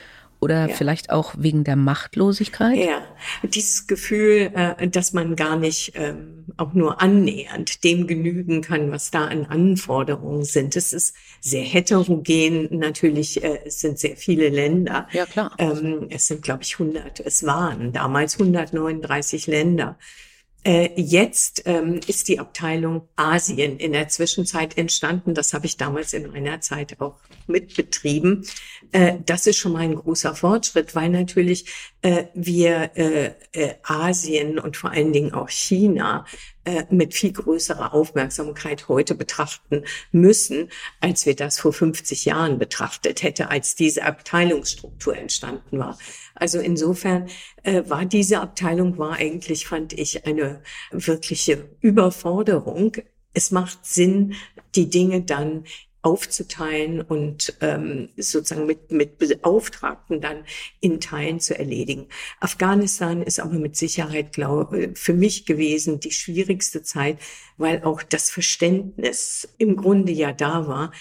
Oder 0.43 0.69
ja. 0.69 0.75
vielleicht 0.75 1.11
auch 1.11 1.35
wegen 1.39 1.63
der 1.63 1.77
Machtlosigkeit? 1.77 2.77
Ja, 2.77 3.07
dieses 3.45 3.87
Gefühl, 3.87 4.51
äh, 4.53 4.89
dass 4.89 5.13
man 5.13 5.37
gar 5.37 5.57
nicht 5.57 5.93
ähm, 5.95 6.47
auch 6.57 6.73
nur 6.73 7.01
annähernd 7.01 7.85
dem 7.85 8.09
genügen 8.09 8.61
kann, 8.61 8.91
was 8.91 9.13
da 9.13 9.27
an 9.27 9.47
Anforderungen 9.47 10.43
sind. 10.43 10.75
Es 10.75 10.93
ist 10.93 11.15
sehr 11.41 11.63
heterogen. 11.63 12.77
Natürlich 12.77 13.45
äh, 13.45 13.61
es 13.67 13.79
sind 13.79 14.01
sehr 14.01 14.17
viele 14.17 14.49
Länder. 14.49 15.07
Ja, 15.13 15.27
klar. 15.27 15.53
Ähm, 15.59 16.09
es 16.11 16.27
sind, 16.27 16.43
glaube 16.43 16.65
ich, 16.65 16.73
100. 16.73 17.21
Es 17.21 17.47
waren 17.47 17.93
damals 17.93 18.35
139 18.35 19.47
Länder. 19.47 19.97
Äh, 20.65 20.91
jetzt 20.97 21.63
ähm, 21.67 21.99
ist 22.07 22.29
die 22.29 22.39
Abteilung 22.39 23.09
Asien 23.17 23.79
in 23.79 23.93
der 23.93 24.09
Zwischenzeit 24.09 24.79
entstanden. 24.79 25.35
Das 25.35 25.55
habe 25.55 25.67
ich 25.67 25.77
damals 25.77 26.13
in 26.13 26.31
meiner 26.31 26.61
Zeit 26.61 27.01
auch 27.01 27.19
mitbetrieben. 27.49 28.47
Äh, 28.93 29.19
das 29.27 29.49
ist 29.49 29.57
schon 29.57 29.73
mal 29.73 29.81
ein 29.81 29.97
großer 29.97 30.37
Fortschritt, 30.37 30.95
weil 30.95 31.09
natürlich 31.09 31.67
äh, 32.03 32.27
wir 32.35 32.91
äh, 32.95 33.33
äh, 33.53 33.75
Asien 33.83 34.61
und 34.61 34.77
vor 34.77 34.91
allen 34.91 35.13
Dingen 35.13 35.35
auch 35.35 35.49
China 35.49 36.27
äh, 36.65 36.85
mit 36.91 37.15
viel 37.15 37.33
größerer 37.33 37.93
Aufmerksamkeit 37.93 38.87
heute 38.89 39.15
betrachten 39.15 39.85
müssen, 40.13 40.69
als 41.01 41.27
wir 41.27 41.35
das 41.35 41.59
vor 41.59 41.73
50 41.73 42.25
Jahren 42.25 42.59
betrachtet 42.59 43.23
hätte, 43.23 43.51
als 43.51 43.75
diese 43.75 44.05
Abteilungsstruktur 44.05 45.17
entstanden 45.17 45.79
war. 45.79 45.99
Also 46.35 46.61
insofern 46.61 47.29
äh, 47.65 47.83
war 47.89 48.05
diese 48.05 48.41
Abteilung 48.41 48.97
war 48.99 49.15
eigentlich, 49.15 49.67
fand 49.67 49.93
ich, 49.93 50.25
eine 50.27 50.63
wirkliche 50.91 51.69
Überforderung. 51.81 52.97
Es 53.35 53.51
macht 53.51 53.85
Sinn, 53.85 54.35
die 54.75 54.89
Dinge 54.89 55.23
dann 55.23 55.65
aufzuteilen 56.03 57.01
und 57.01 57.57
ähm, 57.61 58.09
sozusagen 58.17 58.67
mit, 58.67 58.91
mit 58.91 59.19
Beauftragten 59.19 60.21
dann 60.21 60.45
in 60.81 61.01
Teilen 61.01 61.41
zu 61.41 61.57
erledigen. 61.57 62.09
Afghanistan 62.41 63.23
ist 63.23 63.41
aber 63.41 63.55
mit 63.55 63.77
Sicherheit, 63.77 64.33
glaube 64.33 64.91
für 64.95 65.15
mich 65.15 65.47
gewesen 65.47 66.01
die 66.01 66.11
schwierigste 66.11 66.83
Zeit, 66.83 67.19
weil 67.57 67.85
auch 67.85 68.03
das 68.03 68.31
Verständnis 68.31 69.49
im 69.59 69.77
Grunde 69.77 70.13
ja 70.13 70.33
da 70.33 70.67
war, 70.67 70.93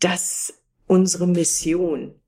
dass 0.00 0.54
unsere 0.86 1.28
Mission 1.28 2.19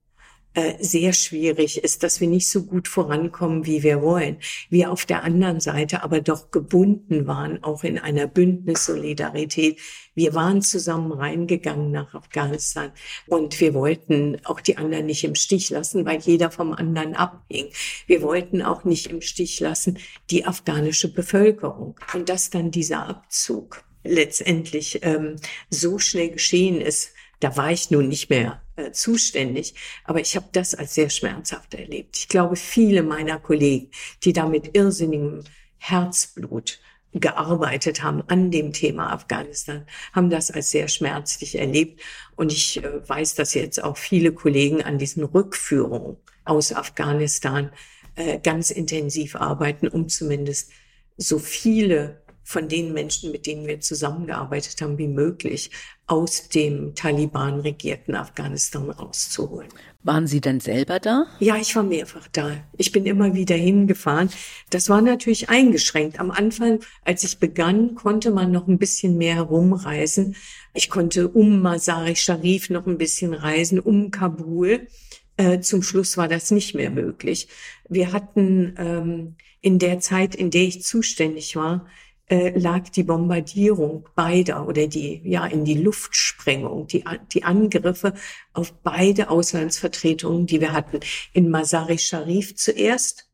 sehr 0.80 1.12
schwierig 1.12 1.82
ist, 1.82 2.02
dass 2.02 2.21
wir 2.21 2.28
nicht 2.28 2.49
so 2.49 2.64
gut 2.64 2.88
vorankommen, 2.88 3.66
wie 3.66 3.82
wir 3.82 4.02
wollen. 4.02 4.37
Wir 4.68 4.90
auf 4.90 5.06
der 5.06 5.25
anderen 5.25 5.61
Seite 5.61 6.02
aber 6.02 6.21
doch 6.21 6.50
gebunden 6.50 7.26
waren, 7.26 7.62
auch 7.64 7.85
in 7.85 7.99
einer 7.99 8.26
Bündnissolidarität. 8.26 9.80
Wir 10.14 10.35
waren 10.35 10.61
zusammen 10.61 11.12
reingegangen 11.12 11.90
nach 11.90 12.14
Afghanistan 12.14 12.92
und 13.26 13.59
wir 13.61 13.73
wollten 13.73 14.37
auch 14.44 14.61
die 14.61 14.76
anderen 14.76 15.06
nicht 15.06 15.25
im 15.25 15.35
Stich 15.35 15.71
lassen, 15.71 16.04
weil 16.04 16.21
jeder 16.21 16.50
vom 16.50 16.73
anderen 16.73 17.14
abhing. 17.14 17.68
Wir 18.06 18.21
wollten 18.21 18.61
auch 18.61 18.85
nicht 18.85 19.06
im 19.06 19.23
Stich 19.23 19.61
lassen 19.61 19.99
die 20.30 20.44
afghanische 20.44 21.12
Bevölkerung. 21.12 21.97
Und 22.14 22.28
dass 22.28 22.50
dann 22.50 22.71
dieser 22.71 23.09
Abzug 23.09 23.85
letztendlich 24.04 25.00
ähm, 25.02 25.37
so 25.71 25.99
schnell 25.99 26.30
geschehen 26.30 26.80
ist, 26.80 27.12
da 27.42 27.56
war 27.56 27.72
ich 27.72 27.90
nun 27.90 28.08
nicht 28.08 28.30
mehr 28.30 28.62
äh, 28.76 28.92
zuständig, 28.92 29.75
aber 30.04 30.20
ich 30.20 30.37
habe 30.37 30.46
das 30.52 30.76
als 30.76 30.94
sehr 30.94 31.11
schmerzhaft 31.11 31.75
erlebt. 31.75 32.16
Ich 32.16 32.28
glaube, 32.28 32.54
viele 32.54 33.02
meiner 33.02 33.40
Kollegen, 33.40 33.90
die 34.22 34.32
da 34.32 34.46
mit 34.46 34.76
irrsinnigem 34.76 35.42
Herzblut 35.78 36.78
gearbeitet 37.12 38.02
haben 38.02 38.22
an 38.28 38.52
dem 38.52 38.72
Thema 38.72 39.12
Afghanistan, 39.12 39.87
haben 40.12 40.30
das 40.30 40.52
als 40.52 40.70
sehr 40.70 40.87
schmerzlich 40.87 41.58
erlebt. 41.58 42.00
Und 42.37 42.52
ich 42.52 42.82
äh, 42.82 43.08
weiß, 43.08 43.34
dass 43.34 43.54
jetzt 43.54 43.82
auch 43.82 43.96
viele 43.96 44.32
Kollegen 44.32 44.82
an 44.82 44.99
diesen 44.99 45.25
Rückführungen 45.25 46.16
aus 46.44 46.72
Afghanistan 46.72 47.72
äh, 48.14 48.38
ganz 48.38 48.70
intensiv 48.70 49.34
arbeiten, 49.34 49.88
um 49.88 50.08
zumindest 50.08 50.70
so 51.16 51.40
viele 51.40 52.22
von 52.44 52.68
den 52.68 52.92
Menschen, 52.92 53.32
mit 53.32 53.46
denen 53.46 53.66
wir 53.66 53.80
zusammengearbeitet 53.80 54.80
haben, 54.82 54.99
wie 54.99 55.08
möglich 55.08 55.70
aus 56.06 56.49
dem 56.49 56.94
Taliban 56.94 57.61
regierten 57.61 58.14
Afghanistan 58.14 58.90
rauszuholen. 58.90 59.68
Waren 60.02 60.26
Sie 60.26 60.40
denn 60.40 60.58
selber 60.58 60.99
da? 60.99 61.26
Ja, 61.38 61.56
ich 61.56 61.76
war 61.76 61.84
mehrfach 61.84 62.26
da. 62.32 62.56
Ich 62.76 62.90
bin 62.90 63.06
immer 63.06 63.34
wieder 63.34 63.54
hingefahren. 63.54 64.30
Das 64.70 64.88
war 64.88 65.00
natürlich 65.00 65.49
eingeschränkt. 65.49 66.18
Am 66.18 66.32
Anfang, 66.32 66.80
als 67.04 67.22
ich 67.22 67.38
begann, 67.38 67.94
konnte 67.94 68.32
man 68.32 68.50
noch 68.50 68.66
ein 68.66 68.78
bisschen 68.78 69.16
mehr 69.16 69.37
herumreisen. 69.37 70.34
Ich 70.75 70.90
konnte 70.90 71.28
um 71.28 71.62
Masari 71.62 72.16
Sharif 72.16 72.68
noch 72.68 72.87
ein 72.87 72.99
bisschen 72.99 73.32
reisen, 73.32 73.78
um 73.78 74.11
Kabul. 74.11 74.88
Äh, 75.37 75.61
zum 75.61 75.82
Schluss 75.82 76.16
war 76.16 76.28
das 76.28 76.50
nicht 76.50 76.75
mehr 76.75 76.90
möglich. 76.90 77.49
Wir 77.88 78.12
hatten 78.12 78.75
ähm, 78.78 79.37
in 79.61 79.78
der 79.78 80.00
Zeit, 80.00 80.34
in 80.34 80.50
der 80.50 80.62
ich 80.62 80.82
zuständig 80.82 81.54
war, 81.54 81.87
äh, 82.33 82.59
lag 82.59 82.89
die 82.89 83.03
Bombardierung 83.03 84.09
beider 84.15 84.67
oder 84.67 84.87
die, 84.87 85.21
ja, 85.23 85.45
in 85.45 85.67
die 85.67 85.75
Luftsprengung, 85.75 86.87
die, 86.87 87.05
die 87.31 87.45
Angriffe 87.45 88.15
auf 88.55 88.73
beide 88.83 89.29
Auslandsvertretungen, 89.29 90.47
die 90.47 90.62
wir 90.62 90.73
hatten. 90.73 91.01
In 91.35 91.51
Masari 91.51 91.99
Sharif 91.99 92.57
zuerst 92.57 93.29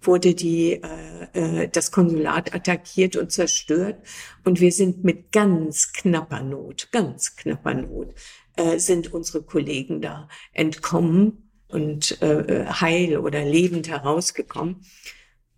wurde 0.00 0.36
die, 0.36 0.80
äh, 0.80 1.62
äh, 1.64 1.68
das 1.68 1.90
Konsulat 1.90 2.54
attackiert 2.54 3.16
und 3.16 3.32
zerstört. 3.32 3.96
Und 4.44 4.60
wir 4.60 4.70
sind 4.70 5.02
mit 5.02 5.32
ganz 5.32 5.92
knapper 5.92 6.42
Not, 6.42 6.90
ganz 6.92 7.34
knapper 7.34 7.74
Not, 7.74 8.14
äh, 8.54 8.78
sind 8.78 9.12
unsere 9.12 9.42
Kollegen 9.42 10.00
da 10.00 10.28
entkommen 10.52 11.50
und 11.66 12.22
äh, 12.22 12.66
heil 12.66 13.18
oder 13.18 13.44
lebend 13.44 13.88
herausgekommen. 13.88 14.82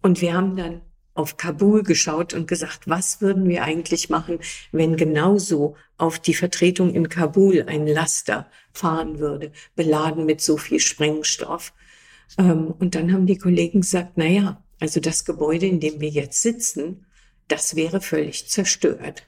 Und 0.00 0.22
wir 0.22 0.32
haben 0.32 0.56
dann 0.56 0.80
auf 1.18 1.36
Kabul 1.36 1.82
geschaut 1.82 2.32
und 2.32 2.46
gesagt, 2.46 2.86
was 2.86 3.20
würden 3.20 3.48
wir 3.48 3.64
eigentlich 3.64 4.08
machen, 4.08 4.38
wenn 4.70 4.96
genauso 4.96 5.74
auf 5.96 6.20
die 6.20 6.32
Vertretung 6.32 6.94
in 6.94 7.08
Kabul 7.08 7.64
ein 7.66 7.88
Laster 7.88 8.48
fahren 8.72 9.18
würde, 9.18 9.50
beladen 9.74 10.26
mit 10.26 10.40
so 10.40 10.56
viel 10.56 10.78
Sprengstoff. 10.78 11.74
Ähm, 12.38 12.72
und 12.78 12.94
dann 12.94 13.12
haben 13.12 13.26
die 13.26 13.36
Kollegen 13.36 13.80
gesagt, 13.80 14.12
na 14.14 14.26
ja, 14.26 14.62
also 14.78 15.00
das 15.00 15.24
Gebäude, 15.24 15.66
in 15.66 15.80
dem 15.80 16.00
wir 16.00 16.08
jetzt 16.08 16.40
sitzen, 16.40 17.04
das 17.48 17.74
wäre 17.74 18.00
völlig 18.00 18.48
zerstört. 18.48 19.26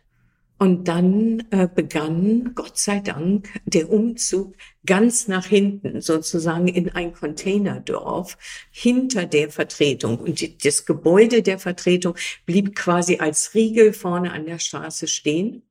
Und 0.60 0.88
dann 0.88 1.46
äh, 1.52 1.66
begann, 1.74 2.52
Gott 2.54 2.76
sei 2.76 3.00
Dank, 3.00 3.48
der 3.64 3.90
Umzug 3.90 4.56
ganz 4.84 5.26
nach 5.26 5.46
hinten, 5.46 6.02
sozusagen 6.02 6.68
in 6.68 6.90
ein 6.90 7.14
Containerdorf 7.14 8.36
hinter 8.70 9.24
der 9.24 9.48
Vertretung. 9.48 10.18
Und 10.18 10.42
die, 10.42 10.58
das 10.58 10.84
Gebäude 10.84 11.42
der 11.42 11.58
Vertretung 11.58 12.14
blieb 12.44 12.76
quasi 12.76 13.16
als 13.16 13.54
Riegel 13.54 13.94
vorne 13.94 14.32
an 14.32 14.44
der 14.44 14.58
Straße 14.58 15.08
stehen. 15.08 15.62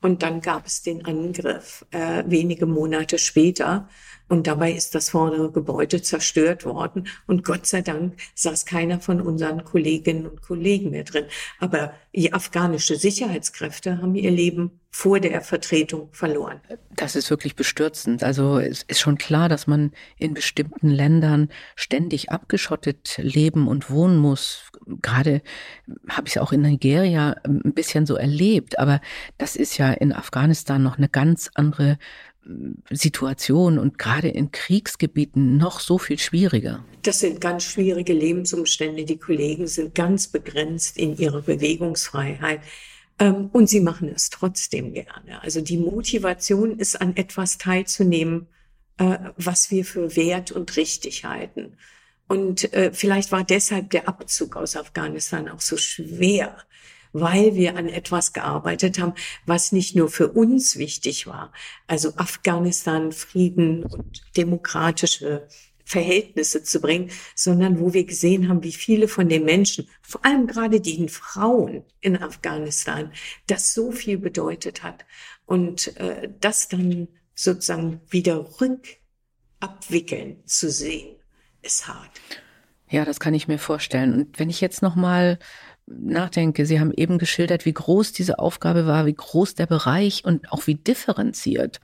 Und 0.00 0.24
dann 0.24 0.40
gab 0.40 0.66
es 0.66 0.82
den 0.82 1.04
Angriff 1.04 1.86
äh, 1.92 2.24
wenige 2.26 2.66
Monate 2.66 3.18
später. 3.18 3.88
Und 4.28 4.46
dabei 4.46 4.72
ist 4.72 4.94
das 4.94 5.10
vordere 5.10 5.50
Gebäude 5.52 6.02
zerstört 6.02 6.64
worden. 6.64 7.06
Und 7.26 7.44
Gott 7.44 7.66
sei 7.66 7.82
Dank 7.82 8.14
saß 8.34 8.66
keiner 8.66 9.00
von 9.00 9.20
unseren 9.20 9.64
Kolleginnen 9.64 10.26
und 10.26 10.42
Kollegen 10.42 10.90
mehr 10.90 11.04
drin. 11.04 11.26
Aber 11.60 11.92
die 12.14 12.32
afghanische 12.32 12.96
Sicherheitskräfte 12.96 14.02
haben 14.02 14.14
ihr 14.14 14.30
Leben 14.30 14.80
vor 14.90 15.20
der 15.20 15.42
Vertretung 15.42 16.08
verloren. 16.12 16.58
Das 16.94 17.16
ist 17.16 17.28
wirklich 17.28 17.54
bestürzend. 17.54 18.24
Also 18.24 18.58
es 18.58 18.82
ist 18.82 18.98
schon 18.98 19.18
klar, 19.18 19.50
dass 19.50 19.66
man 19.66 19.92
in 20.16 20.32
bestimmten 20.32 20.88
Ländern 20.88 21.50
ständig 21.74 22.30
abgeschottet 22.30 23.18
leben 23.18 23.68
und 23.68 23.90
wohnen 23.90 24.16
muss. 24.16 24.70
Gerade 25.02 25.42
habe 26.08 26.28
ich 26.28 26.36
es 26.36 26.42
auch 26.42 26.50
in 26.50 26.62
Nigeria 26.62 27.36
ein 27.44 27.74
bisschen 27.74 28.06
so 28.06 28.16
erlebt. 28.16 28.78
Aber 28.78 29.02
das 29.36 29.54
ist 29.54 29.76
ja 29.76 29.92
in 29.92 30.14
Afghanistan 30.14 30.82
noch 30.82 30.96
eine 30.96 31.10
ganz 31.10 31.50
andere 31.54 31.98
Situation 32.90 33.78
und 33.78 33.98
gerade 33.98 34.28
in 34.28 34.50
Kriegsgebieten 34.52 35.56
noch 35.56 35.80
so 35.80 35.98
viel 35.98 36.18
schwieriger. 36.18 36.84
Das 37.02 37.20
sind 37.20 37.40
ganz 37.40 37.64
schwierige 37.64 38.12
Lebensumstände. 38.12 39.04
Die 39.04 39.18
Kollegen 39.18 39.66
sind 39.66 39.94
ganz 39.94 40.28
begrenzt 40.28 40.96
in 40.96 41.16
ihrer 41.16 41.42
Bewegungsfreiheit. 41.42 42.60
Ähm, 43.18 43.50
und 43.52 43.68
sie 43.68 43.80
machen 43.80 44.10
es 44.14 44.30
trotzdem 44.30 44.92
gerne. 44.92 45.42
Also 45.42 45.60
die 45.60 45.78
Motivation 45.78 46.78
ist 46.78 47.00
an 47.00 47.16
etwas 47.16 47.58
teilzunehmen, 47.58 48.46
äh, 48.98 49.18
was 49.36 49.70
wir 49.70 49.84
für 49.84 50.16
wert 50.16 50.52
und 50.52 50.76
richtig 50.76 51.24
halten. 51.24 51.76
Und 52.28 52.72
äh, 52.74 52.92
vielleicht 52.92 53.32
war 53.32 53.44
deshalb 53.44 53.90
der 53.90 54.08
Abzug 54.08 54.56
aus 54.56 54.76
Afghanistan 54.76 55.48
auch 55.48 55.60
so 55.60 55.76
schwer, 55.76 56.56
weil 57.20 57.54
wir 57.54 57.76
an 57.76 57.88
etwas 57.88 58.32
gearbeitet 58.32 58.98
haben, 58.98 59.14
was 59.44 59.72
nicht 59.72 59.94
nur 59.96 60.08
für 60.08 60.28
uns 60.28 60.76
wichtig 60.76 61.26
war, 61.26 61.52
also 61.86 62.14
Afghanistan, 62.16 63.12
Frieden 63.12 63.84
und 63.84 64.22
demokratische 64.36 65.48
Verhältnisse 65.84 66.64
zu 66.64 66.80
bringen, 66.80 67.10
sondern 67.36 67.78
wo 67.78 67.94
wir 67.94 68.04
gesehen 68.04 68.48
haben, 68.48 68.64
wie 68.64 68.72
viele 68.72 69.06
von 69.06 69.28
den 69.28 69.44
Menschen, 69.44 69.88
vor 70.02 70.24
allem 70.24 70.48
gerade 70.48 70.80
den 70.80 71.08
Frauen 71.08 71.84
in 72.00 72.20
Afghanistan, 72.20 73.12
das 73.46 73.72
so 73.72 73.92
viel 73.92 74.18
bedeutet 74.18 74.82
hat. 74.82 75.06
Und 75.44 75.96
äh, 75.98 76.28
das 76.40 76.68
dann 76.68 77.06
sozusagen 77.36 78.00
wieder 78.08 78.48
rückabwickeln 78.60 80.42
zu 80.44 80.70
sehen, 80.70 81.16
ist 81.62 81.86
hart. 81.86 82.10
Ja, 82.88 83.04
das 83.04 83.20
kann 83.20 83.34
ich 83.34 83.46
mir 83.46 83.58
vorstellen. 83.58 84.12
Und 84.12 84.38
wenn 84.40 84.50
ich 84.50 84.60
jetzt 84.60 84.82
noch 84.82 84.96
mal 84.96 85.38
nachdenke, 85.86 86.66
Sie 86.66 86.80
haben 86.80 86.92
eben 86.92 87.18
geschildert, 87.18 87.64
wie 87.64 87.72
groß 87.72 88.12
diese 88.12 88.38
Aufgabe 88.38 88.86
war, 88.86 89.06
wie 89.06 89.14
groß 89.14 89.54
der 89.54 89.66
Bereich 89.66 90.24
und 90.24 90.52
auch 90.52 90.66
wie 90.66 90.74
differenziert. 90.74 91.80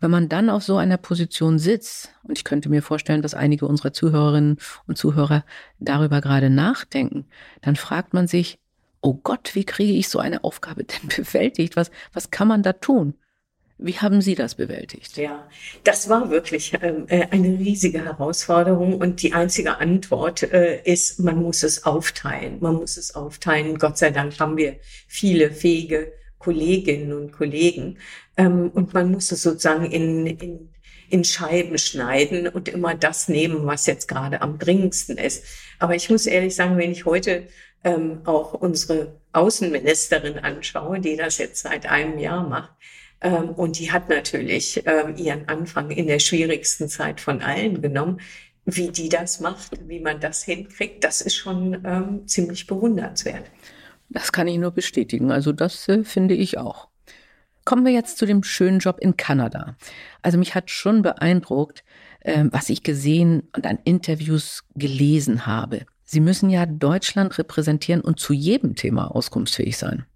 Wenn 0.00 0.10
man 0.10 0.28
dann 0.28 0.50
auf 0.50 0.62
so 0.62 0.76
einer 0.76 0.98
Position 0.98 1.58
sitzt, 1.58 2.10
und 2.22 2.36
ich 2.36 2.44
könnte 2.44 2.68
mir 2.68 2.82
vorstellen, 2.82 3.22
dass 3.22 3.34
einige 3.34 3.66
unserer 3.66 3.92
Zuhörerinnen 3.92 4.58
und 4.86 4.98
Zuhörer 4.98 5.44
darüber 5.78 6.20
gerade 6.20 6.50
nachdenken, 6.50 7.26
dann 7.62 7.76
fragt 7.76 8.12
man 8.12 8.26
sich, 8.26 8.58
oh 9.00 9.14
Gott, 9.14 9.54
wie 9.54 9.64
kriege 9.64 9.94
ich 9.94 10.08
so 10.08 10.18
eine 10.18 10.44
Aufgabe 10.44 10.84
denn 10.84 11.08
bewältigt? 11.16 11.76
Was, 11.76 11.90
was 12.12 12.30
kann 12.30 12.48
man 12.48 12.62
da 12.62 12.72
tun? 12.74 13.14
Wie 13.78 13.98
haben 13.98 14.22
Sie 14.22 14.34
das 14.34 14.54
bewältigt? 14.54 15.18
Ja, 15.18 15.46
das 15.84 16.08
war 16.08 16.30
wirklich 16.30 16.72
ähm, 16.80 17.04
äh, 17.08 17.26
eine 17.30 17.58
riesige 17.58 18.02
Herausforderung 18.02 18.98
und 18.98 19.20
die 19.20 19.34
einzige 19.34 19.76
Antwort 19.78 20.42
äh, 20.44 20.80
ist, 20.84 21.20
man 21.20 21.42
muss 21.42 21.62
es 21.62 21.84
aufteilen. 21.84 22.56
Man 22.60 22.76
muss 22.76 22.96
es 22.96 23.14
aufteilen. 23.14 23.78
Gott 23.78 23.98
sei 23.98 24.10
Dank 24.10 24.40
haben 24.40 24.56
wir 24.56 24.76
viele 25.06 25.50
fähige 25.50 26.12
Kolleginnen 26.38 27.12
und 27.12 27.32
Kollegen 27.32 27.98
ähm, 28.38 28.70
und 28.70 28.94
man 28.94 29.10
muss 29.10 29.30
es 29.30 29.42
sozusagen 29.42 29.90
in, 29.90 30.26
in, 30.26 30.68
in 31.10 31.24
Scheiben 31.24 31.76
schneiden 31.76 32.48
und 32.48 32.68
immer 32.68 32.94
das 32.94 33.28
nehmen, 33.28 33.66
was 33.66 33.84
jetzt 33.86 34.08
gerade 34.08 34.40
am 34.40 34.58
dringendsten 34.58 35.18
ist. 35.18 35.44
Aber 35.78 35.94
ich 35.94 36.08
muss 36.08 36.24
ehrlich 36.24 36.54
sagen, 36.54 36.78
wenn 36.78 36.92
ich 36.92 37.04
heute 37.04 37.46
ähm, 37.84 38.20
auch 38.24 38.54
unsere 38.54 39.20
Außenministerin 39.32 40.38
anschaue, 40.38 40.98
die 41.00 41.16
das 41.16 41.36
jetzt 41.36 41.62
seit 41.62 41.84
einem 41.84 42.18
Jahr 42.18 42.48
macht, 42.48 42.70
ähm, 43.20 43.50
und 43.50 43.78
die 43.78 43.90
hat 43.90 44.08
natürlich 44.08 44.82
ähm, 44.86 45.16
ihren 45.16 45.48
Anfang 45.48 45.90
in 45.90 46.06
der 46.06 46.18
schwierigsten 46.18 46.88
Zeit 46.88 47.20
von 47.20 47.40
allen 47.42 47.80
genommen. 47.80 48.20
Wie 48.64 48.88
die 48.88 49.08
das 49.08 49.38
macht, 49.40 49.88
wie 49.88 50.00
man 50.00 50.18
das 50.20 50.42
hinkriegt, 50.42 51.04
das 51.04 51.20
ist 51.20 51.36
schon 51.36 51.80
ähm, 51.84 52.26
ziemlich 52.26 52.66
bewundernswert. 52.66 53.44
Das 54.08 54.32
kann 54.32 54.48
ich 54.48 54.58
nur 54.58 54.72
bestätigen. 54.72 55.30
Also 55.30 55.52
das 55.52 55.88
äh, 55.88 56.04
finde 56.04 56.34
ich 56.34 56.58
auch. 56.58 56.88
Kommen 57.64 57.84
wir 57.84 57.92
jetzt 57.92 58.18
zu 58.18 58.26
dem 58.26 58.42
schönen 58.42 58.80
Job 58.80 58.98
in 59.00 59.16
Kanada. 59.16 59.76
Also 60.22 60.38
mich 60.38 60.54
hat 60.54 60.70
schon 60.70 61.02
beeindruckt, 61.02 61.84
äh, 62.20 62.44
was 62.50 62.68
ich 62.68 62.82
gesehen 62.82 63.48
und 63.56 63.66
an 63.66 63.78
Interviews 63.84 64.64
gelesen 64.74 65.46
habe. 65.46 65.86
Sie 66.04 66.20
müssen 66.20 66.50
ja 66.50 66.66
Deutschland 66.66 67.36
repräsentieren 67.38 68.00
und 68.00 68.20
zu 68.20 68.32
jedem 68.32 68.76
Thema 68.76 69.14
auskunftsfähig 69.14 69.76
sein. 69.76 70.06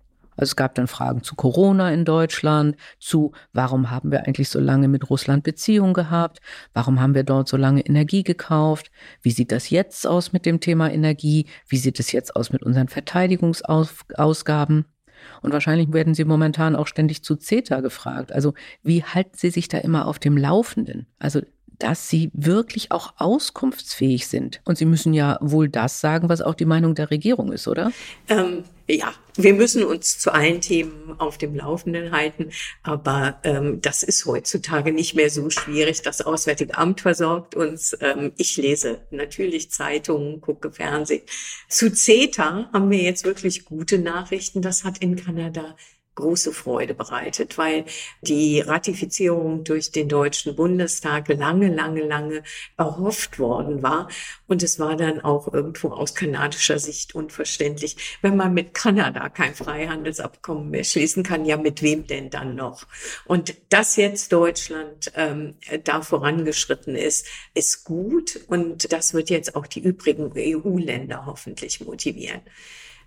Also 0.40 0.52
es 0.52 0.56
gab 0.56 0.74
dann 0.74 0.86
Fragen 0.86 1.22
zu 1.22 1.34
Corona 1.34 1.92
in 1.92 2.06
Deutschland, 2.06 2.76
zu 2.98 3.32
warum 3.52 3.90
haben 3.90 4.10
wir 4.10 4.26
eigentlich 4.26 4.48
so 4.48 4.58
lange 4.58 4.88
mit 4.88 5.10
Russland 5.10 5.44
Beziehungen 5.44 5.92
gehabt, 5.92 6.38
warum 6.72 6.98
haben 6.98 7.14
wir 7.14 7.24
dort 7.24 7.46
so 7.46 7.58
lange 7.58 7.84
Energie 7.84 8.22
gekauft, 8.22 8.90
wie 9.20 9.32
sieht 9.32 9.52
das 9.52 9.68
jetzt 9.68 10.06
aus 10.06 10.32
mit 10.32 10.46
dem 10.46 10.60
Thema 10.60 10.90
Energie, 10.90 11.46
wie 11.68 11.76
sieht 11.76 12.00
es 12.00 12.10
jetzt 12.12 12.36
aus 12.36 12.52
mit 12.52 12.62
unseren 12.62 12.88
Verteidigungsausgaben. 12.88 14.86
Und 15.42 15.52
wahrscheinlich 15.52 15.92
werden 15.92 16.14
Sie 16.14 16.24
momentan 16.24 16.74
auch 16.74 16.86
ständig 16.86 17.22
zu 17.22 17.36
CETA 17.36 17.80
gefragt. 17.80 18.32
Also 18.32 18.54
wie 18.82 19.04
halten 19.04 19.36
Sie 19.36 19.50
sich 19.50 19.68
da 19.68 19.76
immer 19.76 20.06
auf 20.06 20.18
dem 20.18 20.38
Laufenden? 20.38 21.06
Also 21.18 21.42
dass 21.80 22.08
sie 22.08 22.30
wirklich 22.32 22.92
auch 22.92 23.14
auskunftsfähig 23.16 24.26
sind. 24.26 24.60
Und 24.64 24.78
sie 24.78 24.84
müssen 24.84 25.12
ja 25.12 25.38
wohl 25.40 25.68
das 25.68 26.00
sagen, 26.00 26.28
was 26.28 26.42
auch 26.42 26.54
die 26.54 26.64
Meinung 26.64 26.94
der 26.94 27.10
Regierung 27.10 27.52
ist, 27.52 27.66
oder? 27.66 27.92
Ähm, 28.28 28.64
ja, 28.88 29.12
wir 29.36 29.54
müssen 29.54 29.84
uns 29.84 30.18
zu 30.18 30.32
allen 30.32 30.60
Themen 30.60 31.14
auf 31.18 31.38
dem 31.38 31.54
Laufenden 31.54 32.12
halten, 32.12 32.50
aber 32.82 33.38
ähm, 33.44 33.80
das 33.80 34.02
ist 34.02 34.26
heutzutage 34.26 34.92
nicht 34.92 35.14
mehr 35.14 35.30
so 35.30 35.48
schwierig. 35.50 36.02
Das 36.02 36.20
Auswärtige 36.20 36.76
Amt 36.76 37.00
versorgt 37.00 37.54
uns. 37.54 37.96
Ähm, 38.00 38.32
ich 38.36 38.56
lese 38.56 39.00
natürlich 39.10 39.70
Zeitungen, 39.70 40.40
gucke 40.40 40.72
Fernsehen. 40.72 41.22
Zu 41.68 41.92
CETA 41.92 42.68
haben 42.72 42.90
wir 42.90 43.02
jetzt 43.02 43.24
wirklich 43.24 43.64
gute 43.64 43.98
Nachrichten. 43.98 44.60
Das 44.60 44.84
hat 44.84 44.98
in 44.98 45.16
Kanada 45.16 45.76
große 46.20 46.52
Freude 46.52 46.94
bereitet, 46.94 47.58
weil 47.58 47.84
die 48.20 48.60
Ratifizierung 48.60 49.64
durch 49.64 49.90
den 49.90 50.08
Deutschen 50.08 50.54
Bundestag 50.54 51.28
lange, 51.28 51.74
lange, 51.74 52.02
lange 52.02 52.42
erhofft 52.76 53.38
worden 53.38 53.82
war. 53.82 54.08
Und 54.46 54.62
es 54.62 54.78
war 54.78 54.96
dann 54.96 55.20
auch 55.20 55.52
irgendwo 55.52 55.88
aus 55.88 56.14
kanadischer 56.14 56.78
Sicht 56.78 57.14
unverständlich, 57.14 58.18
wenn 58.22 58.36
man 58.36 58.54
mit 58.54 58.74
Kanada 58.74 59.28
kein 59.28 59.54
Freihandelsabkommen 59.54 60.70
mehr 60.70 60.84
schließen 60.84 61.22
kann, 61.22 61.44
ja 61.44 61.56
mit 61.56 61.82
wem 61.82 62.06
denn 62.06 62.30
dann 62.30 62.54
noch? 62.54 62.86
Und 63.26 63.54
dass 63.70 63.96
jetzt 63.96 64.32
Deutschland 64.32 65.12
ähm, 65.16 65.54
da 65.84 66.02
vorangeschritten 66.02 66.96
ist, 66.96 67.26
ist 67.54 67.84
gut 67.84 68.40
und 68.48 68.92
das 68.92 69.14
wird 69.14 69.30
jetzt 69.30 69.56
auch 69.56 69.66
die 69.66 69.80
übrigen 69.80 70.32
EU-Länder 70.36 71.26
hoffentlich 71.26 71.80
motivieren. 71.80 72.40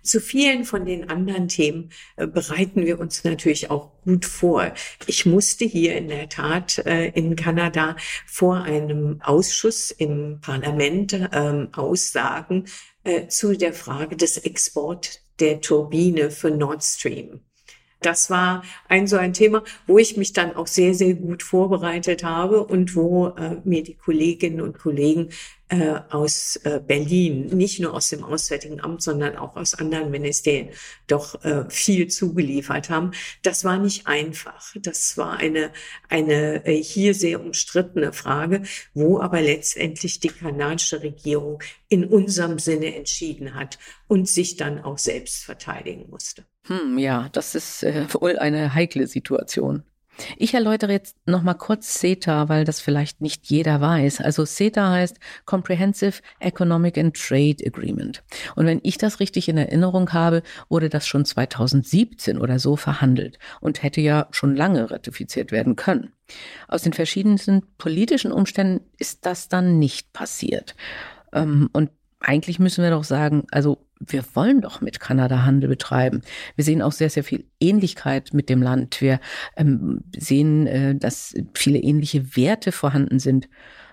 Zu 0.04 0.20
vielen 0.20 0.64
von 0.64 0.84
den 0.84 1.08
anderen 1.08 1.48
Themen 1.48 1.88
äh, 2.16 2.26
bereiten 2.26 2.84
wir 2.84 3.00
uns 3.00 3.24
natürlich 3.24 3.70
auch 3.70 3.90
gut 4.04 4.26
vor. 4.26 4.70
Ich 5.06 5.24
musste 5.24 5.64
hier 5.64 5.96
in 5.96 6.08
der 6.08 6.28
Tat 6.28 6.78
äh, 6.84 7.06
in 7.08 7.36
Kanada 7.36 7.96
vor 8.26 8.62
einem 8.62 9.22
Ausschuss 9.22 9.90
im 9.90 10.40
Parlament 10.42 11.18
ähm, 11.32 11.68
aussagen 11.72 12.66
äh, 13.02 13.28
zu 13.28 13.56
der 13.56 13.72
Frage 13.72 14.14
des 14.14 14.36
Export 14.36 15.22
der 15.40 15.62
Turbine 15.62 16.30
für 16.30 16.50
Nord 16.50 16.84
Stream. 16.84 17.40
Das 18.02 18.28
war 18.28 18.62
ein 18.86 19.06
so 19.06 19.16
ein 19.16 19.32
Thema, 19.32 19.64
wo 19.86 19.96
ich 19.96 20.18
mich 20.18 20.34
dann 20.34 20.54
auch 20.54 20.66
sehr, 20.66 20.92
sehr 20.92 21.14
gut 21.14 21.42
vorbereitet 21.42 22.22
habe 22.22 22.62
und 22.62 22.94
wo 22.94 23.28
äh, 23.28 23.56
mir 23.64 23.82
die 23.82 23.94
Kolleginnen 23.94 24.60
und 24.60 24.78
Kollegen 24.78 25.30
äh, 25.68 26.00
aus 26.10 26.56
äh, 26.64 26.80
Berlin, 26.86 27.46
nicht 27.46 27.80
nur 27.80 27.94
aus 27.94 28.10
dem 28.10 28.22
Auswärtigen 28.22 28.80
Amt, 28.80 29.02
sondern 29.02 29.36
auch 29.36 29.56
aus 29.56 29.74
anderen 29.74 30.10
Ministerien, 30.10 30.70
doch 31.06 31.42
äh, 31.44 31.68
viel 31.70 32.08
zugeliefert 32.08 32.90
haben. 32.90 33.12
Das 33.42 33.64
war 33.64 33.78
nicht 33.78 34.06
einfach. 34.06 34.74
Das 34.80 35.16
war 35.16 35.38
eine, 35.38 35.72
eine 36.08 36.66
äh, 36.66 36.82
hier 36.82 37.14
sehr 37.14 37.40
umstrittene 37.40 38.12
Frage, 38.12 38.62
wo 38.92 39.20
aber 39.20 39.40
letztendlich 39.40 40.20
die 40.20 40.28
kanadische 40.28 41.02
Regierung 41.02 41.62
in 41.88 42.04
unserem 42.04 42.58
Sinne 42.58 42.94
entschieden 42.94 43.54
hat 43.54 43.78
und 44.06 44.28
sich 44.28 44.56
dann 44.56 44.80
auch 44.82 44.98
selbst 44.98 45.44
verteidigen 45.44 46.10
musste. 46.10 46.44
Hm, 46.66 46.98
ja, 46.98 47.28
das 47.32 47.54
ist 47.54 47.82
äh, 47.82 48.06
wohl 48.12 48.38
eine 48.38 48.74
heikle 48.74 49.06
Situation. 49.06 49.82
Ich 50.36 50.54
erläutere 50.54 50.92
jetzt 50.92 51.16
nochmal 51.26 51.56
kurz 51.56 51.94
CETA, 51.94 52.48
weil 52.48 52.64
das 52.64 52.80
vielleicht 52.80 53.20
nicht 53.20 53.46
jeder 53.46 53.80
weiß. 53.80 54.20
Also 54.20 54.44
CETA 54.44 54.90
heißt 54.92 55.18
Comprehensive 55.44 56.22
Economic 56.40 56.98
and 56.98 57.16
Trade 57.16 57.56
Agreement. 57.66 58.22
Und 58.54 58.66
wenn 58.66 58.80
ich 58.82 58.98
das 58.98 59.20
richtig 59.20 59.48
in 59.48 59.56
Erinnerung 59.56 60.12
habe, 60.12 60.42
wurde 60.68 60.88
das 60.88 61.06
schon 61.06 61.24
2017 61.24 62.38
oder 62.38 62.58
so 62.58 62.76
verhandelt 62.76 63.38
und 63.60 63.82
hätte 63.82 64.00
ja 64.00 64.28
schon 64.30 64.56
lange 64.56 64.90
ratifiziert 64.90 65.52
werden 65.52 65.76
können. 65.76 66.12
Aus 66.68 66.82
den 66.82 66.92
verschiedensten 66.92 67.62
politischen 67.78 68.32
Umständen 68.32 68.84
ist 68.98 69.26
das 69.26 69.48
dann 69.48 69.78
nicht 69.78 70.12
passiert. 70.12 70.74
Ähm, 71.32 71.68
und 71.72 71.90
eigentlich 72.20 72.58
müssen 72.58 72.82
wir 72.82 72.90
doch 72.90 73.04
sagen, 73.04 73.46
also 73.50 73.86
wir 74.06 74.24
wollen 74.34 74.60
doch 74.60 74.80
mit 74.80 75.00
Kanada 75.00 75.44
Handel 75.44 75.68
betreiben. 75.68 76.22
Wir 76.56 76.64
sehen 76.64 76.82
auch 76.82 76.92
sehr, 76.92 77.10
sehr 77.10 77.24
viel 77.24 77.44
Ähnlichkeit 77.60 78.32
mit 78.32 78.48
dem 78.48 78.62
Land. 78.62 79.00
Wir 79.00 79.20
ähm, 79.56 80.04
sehen, 80.16 80.66
äh, 80.66 80.94
dass 80.94 81.34
viele 81.54 81.78
ähnliche 81.78 82.36
Werte 82.36 82.72
vorhanden 82.72 83.18
sind. 83.18 83.48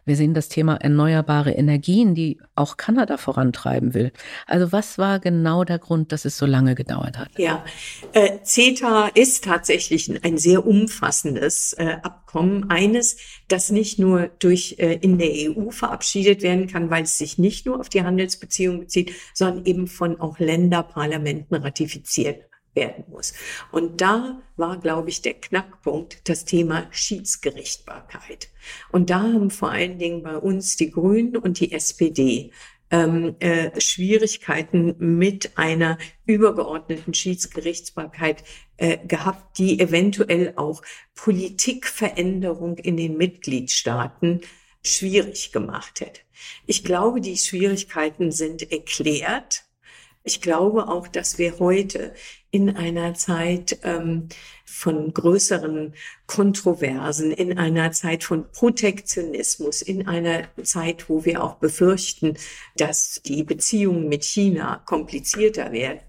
Wir 0.06 0.16
sehen 0.16 0.34
das 0.34 0.50
Thema 0.50 0.76
erneuerbare 0.76 1.52
Energien, 1.52 2.16
die 2.16 2.40
auch 2.56 2.78
Kanada 2.78 3.18
vorantreiben 3.18 3.94
will. 3.94 4.12
Also 4.48 4.72
was 4.72 4.98
war 4.98 5.20
genau 5.20 5.64
der 5.64 5.80
Grund, 5.80 6.12
dass 6.12 6.26
es 6.26 6.38
so 6.38 6.46
lange 6.46 6.76
gedauert 6.76 7.18
hat? 7.18 7.30
Ja, 7.38 7.64
äh, 8.14 8.40
CETA 8.44 9.10
ist 9.14 9.44
tatsächlich 9.44 10.12
ein 10.24 10.38
sehr 10.38 10.66
umfassendes 10.66 11.74
äh, 11.74 11.98
Abkommen. 12.02 12.70
Eines, 12.70 13.18
das 13.48 13.70
nicht 13.70 14.00
nur 14.00 14.30
durch 14.40 14.76
äh, 14.80 14.96
in 15.02 15.18
der 15.18 15.30
EU 15.32 15.70
verabschiedet 15.70 16.42
werden 16.42 16.68
kann, 16.68 16.90
weil 16.90 17.04
es 17.04 17.18
sich 17.18 17.38
nicht 17.38 17.66
nur 17.66 17.80
auf 17.80 17.90
die 17.90 18.04
Handelsbeziehungen 18.04 18.82
bezieht, 18.82 19.14
sondern 19.34 19.66
eben 19.66 19.88
von 19.88 20.20
auch 20.20 20.40
Länderparlamenten 20.40 21.58
ratifiziert 21.58 22.51
werden 22.74 23.06
muss. 23.10 23.34
Und 23.72 24.02
da 24.02 24.42
war, 24.56 24.80
glaube 24.80 25.10
ich, 25.10 25.22
der 25.22 25.34
Knackpunkt 25.34 26.28
das 26.30 26.46
Thema 26.46 26.88
Schiedsgerichtbarkeit. 26.92 28.50
Und 28.92 29.10
da 29.10 29.22
haben 29.22 29.52
vor 29.52 29.72
allen 29.72 30.00
Dingen 30.00 30.24
bei 30.24 30.38
uns 30.38 30.76
die 30.78 30.92
Grünen 30.92 31.38
und 31.38 31.60
die 31.60 31.72
SPD 31.72 32.52
ähm, 32.92 33.36
äh, 33.40 33.80
Schwierigkeiten 33.80 34.96
mit 35.00 35.58
einer 35.58 35.98
übergeordneten 36.26 37.14
Schiedsgerichtsbarkeit 37.14 38.44
äh, 38.78 38.98
gehabt, 39.08 39.58
die 39.58 39.80
eventuell 39.80 40.54
auch 40.58 40.82
Politikveränderung 41.16 42.78
in 42.78 42.98
den 42.98 43.18
Mitgliedstaaten 43.18 44.42
schwierig 44.84 45.52
gemacht 45.52 46.02
hätte. 46.02 46.22
Ich 46.66 46.84
glaube, 46.84 47.22
die 47.22 47.38
Schwierigkeiten 47.38 48.32
sind 48.32 48.72
erklärt. 48.72 49.64
Ich 50.24 50.40
glaube 50.42 50.88
auch, 50.88 51.08
dass 51.08 51.40
wir 51.40 51.58
heute 51.58 52.14
in 52.52 52.76
einer 52.76 53.16
Zeit 53.16 53.80
ähm, 53.84 54.28
von 54.66 55.14
größeren 55.14 55.96
Kontroversen, 56.28 57.32
in 57.32 57.58
einer 57.58 57.92
Zeit 57.92 58.24
von 58.24 58.52
Protektionismus, 58.52 59.82
in 59.82 60.08
einer 60.08 60.48
Zeit, 60.64 61.10
wo 61.10 61.26
wir 61.26 61.44
auch 61.44 61.56
befürchten, 61.56 62.38
dass 62.76 63.22
die 63.26 63.44
Beziehungen 63.44 64.10
mit 64.10 64.24
China 64.24 64.84
komplizierter 64.86 65.72
werden, 65.72 66.02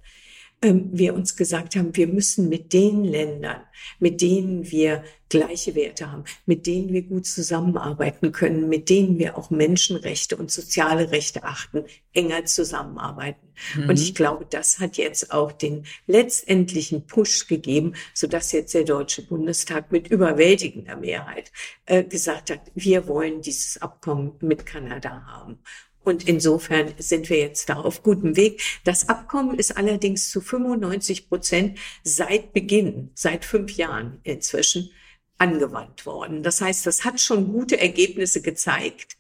ähm, 0.62 0.90
wir 0.92 1.14
uns 1.14 1.37
gesagt 1.37 1.77
haben, 1.77 1.94
wir 1.96 2.07
müssen 2.07 2.48
mit 2.48 2.72
den 2.72 3.05
Ländern, 3.05 3.61
mit 3.98 4.20
denen 4.20 4.70
wir 4.70 5.03
gleiche 5.29 5.75
Werte 5.75 6.12
haben, 6.12 6.25
mit 6.46 6.66
denen 6.66 6.92
wir 6.92 7.03
gut 7.03 7.27
zusammenarbeiten 7.27 8.33
können, 8.33 8.68
mit 8.68 8.88
denen 8.90 9.18
wir 9.18 9.37
auch 9.37 9.51
Menschenrechte 9.51 10.37
und 10.37 10.51
soziale 10.51 11.11
Rechte 11.11 11.42
achten, 11.42 11.85
enger 12.12 12.44
zusammenarbeiten. 12.44 13.48
Mhm. 13.75 13.88
Und 13.88 13.98
ich 13.98 14.14
glaube, 14.14 14.46
das 14.48 14.79
hat 14.79 14.98
jetzt 14.98 15.33
auch 15.33 15.51
den 15.51 15.85
letztendlichen 16.07 17.07
Push 17.07 17.48
gegeben, 17.48 17.94
so 18.14 18.27
dass 18.27 18.53
jetzt 18.53 18.75
der 18.75 18.85
Deutsche 18.85 19.22
Bundestag 19.22 19.90
mit 19.90 20.09
überwältigender 20.09 20.96
Mehrheit 20.96 21.51
äh, 21.87 22.05
gesagt 22.05 22.51
hat, 22.51 22.61
wir 22.75 23.09
wollen 23.09 23.40
dieses 23.40 23.81
Abkommen 23.81 24.33
mit 24.40 24.66
Kanada 24.66 25.25
haben. 25.27 25.59
Und 26.04 26.28
insofern 26.28 26.94
sind 26.98 27.30
wir 27.30 27.38
jetzt 27.38 27.68
da 27.68 27.76
auf 27.76 28.02
gutem 28.02 28.36
Weg. 28.36 28.60
Das 28.84 29.08
Abkommen 29.08 29.58
ist 29.58 29.76
allerdings 29.76 30.30
zu 30.30 30.40
95 30.40 31.28
Prozent 31.28 31.78
seit 32.02 32.52
Beginn, 32.52 33.10
seit 33.14 33.44
fünf 33.44 33.72
Jahren 33.72 34.20
inzwischen, 34.24 34.90
angewandt 35.38 36.06
worden. 36.06 36.42
Das 36.42 36.60
heißt, 36.60 36.86
das 36.86 37.04
hat 37.04 37.20
schon 37.20 37.52
gute 37.52 37.80
Ergebnisse 37.80 38.42
gezeigt. 38.42 39.16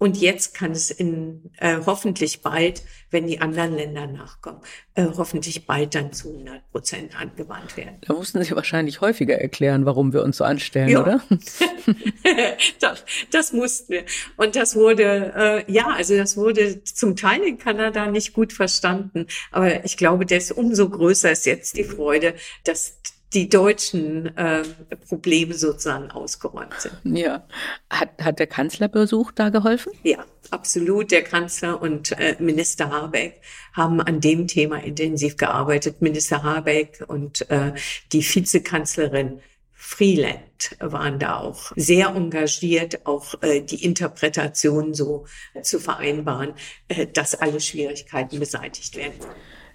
Und 0.00 0.16
jetzt 0.16 0.54
kann 0.54 0.72
es 0.72 0.90
in 0.90 1.50
äh, 1.58 1.76
hoffentlich 1.84 2.40
bald, 2.40 2.82
wenn 3.10 3.26
die 3.26 3.42
anderen 3.42 3.74
Länder 3.74 4.06
nachkommen, 4.06 4.62
äh, 4.94 5.04
hoffentlich 5.14 5.66
bald 5.66 5.94
dann 5.94 6.14
zu 6.14 6.32
100 6.32 6.70
Prozent 6.72 7.20
angewandt 7.20 7.76
werden. 7.76 7.98
Da 8.06 8.14
mussten 8.14 8.42
Sie 8.42 8.56
wahrscheinlich 8.56 9.02
häufiger 9.02 9.38
erklären, 9.38 9.84
warum 9.84 10.14
wir 10.14 10.22
uns 10.22 10.38
so 10.38 10.44
anstellen, 10.44 10.88
ja. 10.88 11.02
oder? 11.02 11.22
das, 12.80 13.04
das 13.30 13.52
mussten 13.52 13.92
wir. 13.92 14.04
Und 14.38 14.56
das 14.56 14.74
wurde, 14.74 15.34
äh, 15.36 15.70
ja, 15.70 15.88
also 15.88 16.16
das 16.16 16.38
wurde 16.38 16.82
zum 16.82 17.14
Teil 17.14 17.42
in 17.42 17.58
Kanada 17.58 18.06
nicht 18.06 18.32
gut 18.32 18.54
verstanden. 18.54 19.26
Aber 19.50 19.84
ich 19.84 19.98
glaube, 19.98 20.24
das 20.24 20.50
umso 20.50 20.88
größer 20.88 21.30
ist 21.30 21.44
jetzt 21.44 21.76
die 21.76 21.84
Freude, 21.84 22.32
dass 22.64 22.99
die 23.32 23.48
deutschen 23.48 24.36
äh, 24.36 24.64
Probleme 25.08 25.54
sozusagen 25.54 26.10
ausgeräumt 26.10 26.74
sind. 26.78 26.94
Ja. 27.04 27.44
Hat, 27.88 28.10
hat 28.20 28.38
der 28.38 28.46
Kanzlerbesuch 28.46 29.32
da 29.32 29.50
geholfen? 29.50 29.92
Ja, 30.02 30.24
absolut. 30.50 31.10
Der 31.10 31.22
Kanzler 31.22 31.80
und 31.80 32.12
äh, 32.18 32.36
Minister 32.40 32.90
Habeck 32.90 33.40
haben 33.72 34.00
an 34.00 34.20
dem 34.20 34.48
Thema 34.48 34.82
intensiv 34.82 35.36
gearbeitet. 35.36 36.02
Minister 36.02 36.42
Habeck 36.42 37.04
und 37.06 37.48
äh, 37.50 37.72
die 38.12 38.22
Vizekanzlerin 38.22 39.40
Freeland 39.82 40.76
waren 40.78 41.18
da 41.18 41.38
auch 41.38 41.72
sehr 41.74 42.08
engagiert, 42.08 43.06
auch 43.06 43.34
äh, 43.42 43.62
die 43.62 43.82
Interpretation 43.82 44.92
so 44.92 45.24
äh, 45.54 45.62
zu 45.62 45.80
vereinbaren, 45.80 46.52
äh, 46.88 47.06
dass 47.06 47.34
alle 47.34 47.60
Schwierigkeiten 47.60 48.38
beseitigt 48.38 48.94
werden. 48.96 49.14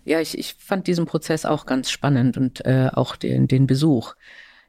Ja, 0.05 0.21
ich, 0.21 0.37
ich 0.37 0.53
fand 0.53 0.87
diesen 0.87 1.07
Prozess 1.07 1.45
auch 1.45 1.65
ganz 1.65 1.89
spannend 1.89 2.37
und 2.37 2.63
äh, 2.65 2.89
auch 2.93 3.15
den, 3.15 3.47
den 3.47 3.67
Besuch. 3.67 4.13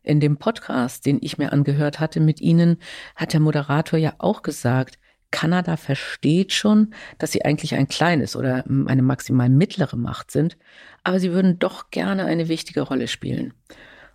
In 0.03 0.19
dem 0.19 0.39
Podcast, 0.39 1.05
den 1.05 1.19
ich 1.21 1.37
mir 1.37 1.53
angehört 1.53 2.01
hatte 2.01 2.21
mit 2.21 2.41
Ihnen, 2.41 2.79
hat 3.15 3.33
der 3.33 3.41
Moderator 3.41 3.99
ja 3.99 4.15
auch 4.19 4.43
gesagt, 4.43 4.99
Kanada 5.31 5.77
versteht 5.77 6.53
schon, 6.53 6.95
dass 7.19 7.33
sie 7.33 7.45
eigentlich 7.45 7.75
ein 7.75 7.89
kleines 7.89 8.37
oder 8.37 8.65
eine 8.87 9.03
maximal 9.03 9.51
mittlere 9.51 9.97
Macht 9.97 10.31
sind, 10.31 10.57
aber 11.05 11.21
sie 11.21 11.33
würden 11.33 11.59
doch 11.59 11.91
gerne 11.91 12.25
eine 12.25 12.49
wichtige 12.49 12.81
Rolle 12.81 13.09
spielen. 13.09 13.53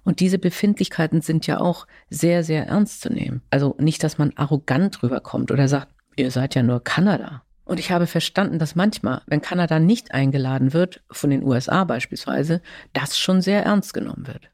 Und 0.03 0.19
diese 0.19 0.39
Befindlichkeiten 0.39 1.21
sind 1.21 1.45
ja 1.45 1.59
auch 1.59 1.85
sehr, 2.09 2.43
sehr 2.43 2.65
ernst 2.65 3.01
zu 3.01 3.13
nehmen. 3.13 3.41
Also 3.51 3.75
nicht, 3.77 4.03
dass 4.03 4.17
man 4.17 4.33
arrogant 4.35 5.03
rüberkommt 5.03 5.51
oder 5.51 5.67
sagt, 5.67 5.89
ihr 6.15 6.31
seid 6.31 6.55
ja 6.55 6.63
nur 6.63 6.83
Kanada. 6.83 7.43
Und 7.71 7.79
ich 7.79 7.89
habe 7.89 8.05
verstanden, 8.05 8.59
dass 8.59 8.75
manchmal, 8.75 9.21
wenn 9.27 9.39
Kanada 9.39 9.79
nicht 9.79 10.13
eingeladen 10.13 10.73
wird, 10.73 11.01
von 11.09 11.29
den 11.29 11.41
USA 11.41 11.85
beispielsweise, 11.85 12.61
das 12.91 13.17
schon 13.17 13.41
sehr 13.41 13.63
ernst 13.63 13.93
genommen 13.93 14.27
wird. 14.27 14.51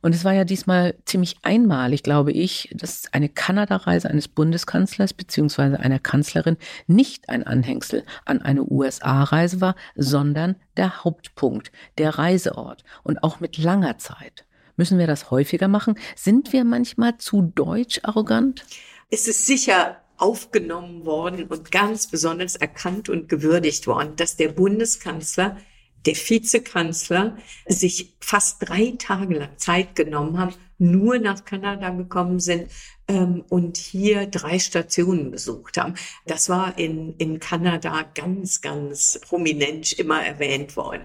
Und 0.00 0.14
es 0.14 0.24
war 0.24 0.32
ja 0.32 0.44
diesmal 0.44 0.94
ziemlich 1.04 1.36
einmalig, 1.42 2.02
glaube 2.02 2.32
ich, 2.32 2.70
dass 2.72 3.12
eine 3.12 3.28
Kanada-Reise 3.28 4.08
eines 4.08 4.28
Bundeskanzlers 4.28 5.12
beziehungsweise 5.12 5.78
einer 5.78 5.98
Kanzlerin 5.98 6.56
nicht 6.86 7.28
ein 7.28 7.46
Anhängsel 7.46 8.02
an 8.24 8.40
eine 8.40 8.64
USA-Reise 8.64 9.60
war, 9.60 9.76
sondern 9.94 10.56
der 10.78 11.04
Hauptpunkt, 11.04 11.70
der 11.98 12.18
Reiseort 12.18 12.82
und 13.02 13.22
auch 13.22 13.40
mit 13.40 13.58
langer 13.58 13.98
Zeit. 13.98 14.46
Müssen 14.78 14.98
wir 14.98 15.06
das 15.06 15.30
häufiger 15.30 15.68
machen? 15.68 15.98
Sind 16.16 16.54
wir 16.54 16.64
manchmal 16.64 17.18
zu 17.18 17.42
deutsch 17.42 18.00
arrogant? 18.04 18.64
Es 19.10 19.28
ist 19.28 19.44
sicher 19.44 19.98
aufgenommen 20.16 21.04
worden 21.04 21.44
und 21.46 21.70
ganz 21.70 22.06
besonders 22.06 22.56
erkannt 22.56 23.08
und 23.08 23.28
gewürdigt 23.28 23.86
worden, 23.86 24.16
dass 24.16 24.36
der 24.36 24.48
Bundeskanzler, 24.48 25.56
der 26.06 26.14
Vizekanzler 26.14 27.36
sich 27.66 28.14
fast 28.20 28.68
drei 28.68 28.94
Tage 28.98 29.38
lang 29.38 29.58
Zeit 29.58 29.96
genommen 29.96 30.38
haben, 30.38 30.54
nur 30.78 31.18
nach 31.18 31.44
Kanada 31.44 31.90
gekommen 31.90 32.40
sind 32.40 32.70
ähm, 33.08 33.44
und 33.48 33.76
hier 33.76 34.26
drei 34.26 34.58
Stationen 34.58 35.30
besucht 35.30 35.78
haben. 35.78 35.94
Das 36.26 36.48
war 36.48 36.78
in, 36.78 37.14
in 37.16 37.38
Kanada 37.38 38.04
ganz, 38.14 38.60
ganz 38.60 39.20
prominent 39.22 39.92
immer 39.92 40.22
erwähnt 40.24 40.76
worden. 40.76 41.04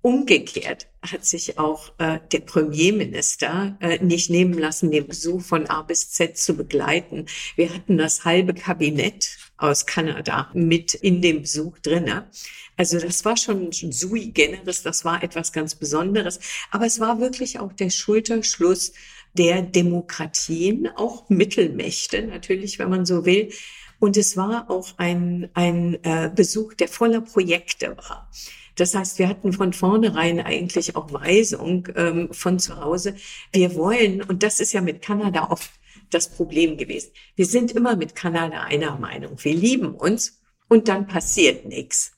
Umgekehrt 0.00 0.86
hat 1.02 1.24
sich 1.24 1.58
auch 1.58 1.92
äh, 1.98 2.20
der 2.30 2.40
Premierminister 2.40 3.76
äh, 3.80 3.98
nicht 3.98 4.30
nehmen 4.30 4.54
lassen, 4.54 4.92
den 4.92 5.08
Besuch 5.08 5.42
von 5.42 5.66
A 5.66 5.82
bis 5.82 6.10
Z 6.10 6.38
zu 6.38 6.56
begleiten. 6.56 7.26
Wir 7.56 7.74
hatten 7.74 7.98
das 7.98 8.24
halbe 8.24 8.54
Kabinett 8.54 9.36
aus 9.56 9.86
Kanada 9.86 10.50
mit 10.54 10.94
in 10.94 11.20
dem 11.20 11.42
Besuch 11.42 11.78
drinne. 11.80 12.30
Also 12.76 13.00
das 13.00 13.24
war 13.24 13.36
schon 13.36 13.72
sui 13.72 14.26
generis, 14.28 14.82
das 14.82 15.04
war 15.04 15.22
etwas 15.24 15.52
ganz 15.52 15.74
Besonderes. 15.74 16.38
Aber 16.70 16.86
es 16.86 17.00
war 17.00 17.18
wirklich 17.18 17.58
auch 17.58 17.72
der 17.72 17.90
Schulterschluss 17.90 18.92
der 19.34 19.62
Demokratien, 19.62 20.88
auch 20.94 21.28
Mittelmächte 21.28 22.22
natürlich, 22.22 22.78
wenn 22.78 22.90
man 22.90 23.04
so 23.04 23.24
will. 23.24 23.50
Und 23.98 24.16
es 24.16 24.36
war 24.36 24.70
auch 24.70 24.96
ein, 24.96 25.48
ein 25.54 25.98
äh, 26.04 26.30
Besuch, 26.32 26.74
der 26.74 26.86
voller 26.86 27.20
Projekte 27.20 27.96
war. 27.96 28.30
Das 28.78 28.94
heißt, 28.94 29.18
wir 29.18 29.28
hatten 29.28 29.52
von 29.52 29.72
vornherein 29.72 30.40
eigentlich 30.40 30.96
auch 30.96 31.12
Weisung 31.12 31.88
ähm, 31.96 32.28
von 32.32 32.58
zu 32.58 32.80
Hause. 32.80 33.16
Wir 33.52 33.74
wollen, 33.74 34.22
und 34.22 34.42
das 34.42 34.60
ist 34.60 34.72
ja 34.72 34.80
mit 34.80 35.02
Kanada 35.02 35.48
oft 35.50 35.70
das 36.10 36.30
Problem 36.30 36.76
gewesen. 36.76 37.10
Wir 37.36 37.46
sind 37.46 37.72
immer 37.72 37.96
mit 37.96 38.14
Kanada 38.14 38.62
einer 38.62 38.96
Meinung. 38.98 39.32
Wir 39.42 39.54
lieben 39.54 39.94
uns 39.94 40.40
und 40.68 40.88
dann 40.88 41.06
passiert 41.06 41.66
nichts. 41.66 42.12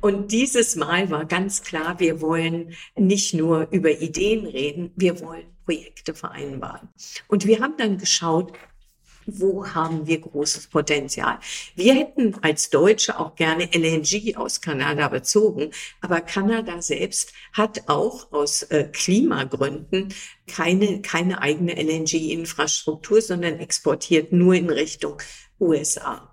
Und 0.00 0.32
dieses 0.32 0.74
Mal 0.74 1.10
war 1.10 1.24
ganz 1.26 1.62
klar, 1.62 2.00
wir 2.00 2.20
wollen 2.20 2.74
nicht 2.96 3.34
nur 3.34 3.68
über 3.70 4.00
Ideen 4.00 4.46
reden, 4.46 4.90
wir 4.96 5.20
wollen 5.20 5.46
Projekte 5.64 6.14
vereinbaren. 6.14 6.88
Und 7.28 7.46
wir 7.46 7.60
haben 7.60 7.76
dann 7.78 7.98
geschaut, 7.98 8.52
wo 9.26 9.66
haben 9.66 10.06
wir 10.06 10.20
großes 10.20 10.68
Potenzial. 10.68 11.38
Wir 11.74 11.94
hätten 11.94 12.34
als 12.42 12.70
Deutsche 12.70 13.18
auch 13.18 13.34
gerne 13.34 13.68
LNG 13.72 14.36
aus 14.36 14.60
Kanada 14.60 15.08
bezogen, 15.08 15.70
aber 16.00 16.20
Kanada 16.20 16.80
selbst 16.82 17.32
hat 17.52 17.88
auch 17.88 18.32
aus 18.32 18.62
äh, 18.64 18.88
Klimagründen 18.92 20.12
keine, 20.46 21.02
keine 21.02 21.42
eigene 21.42 21.74
LNG-Infrastruktur, 21.74 23.22
sondern 23.22 23.58
exportiert 23.58 24.32
nur 24.32 24.54
in 24.54 24.70
Richtung 24.70 25.18
USA. 25.60 26.32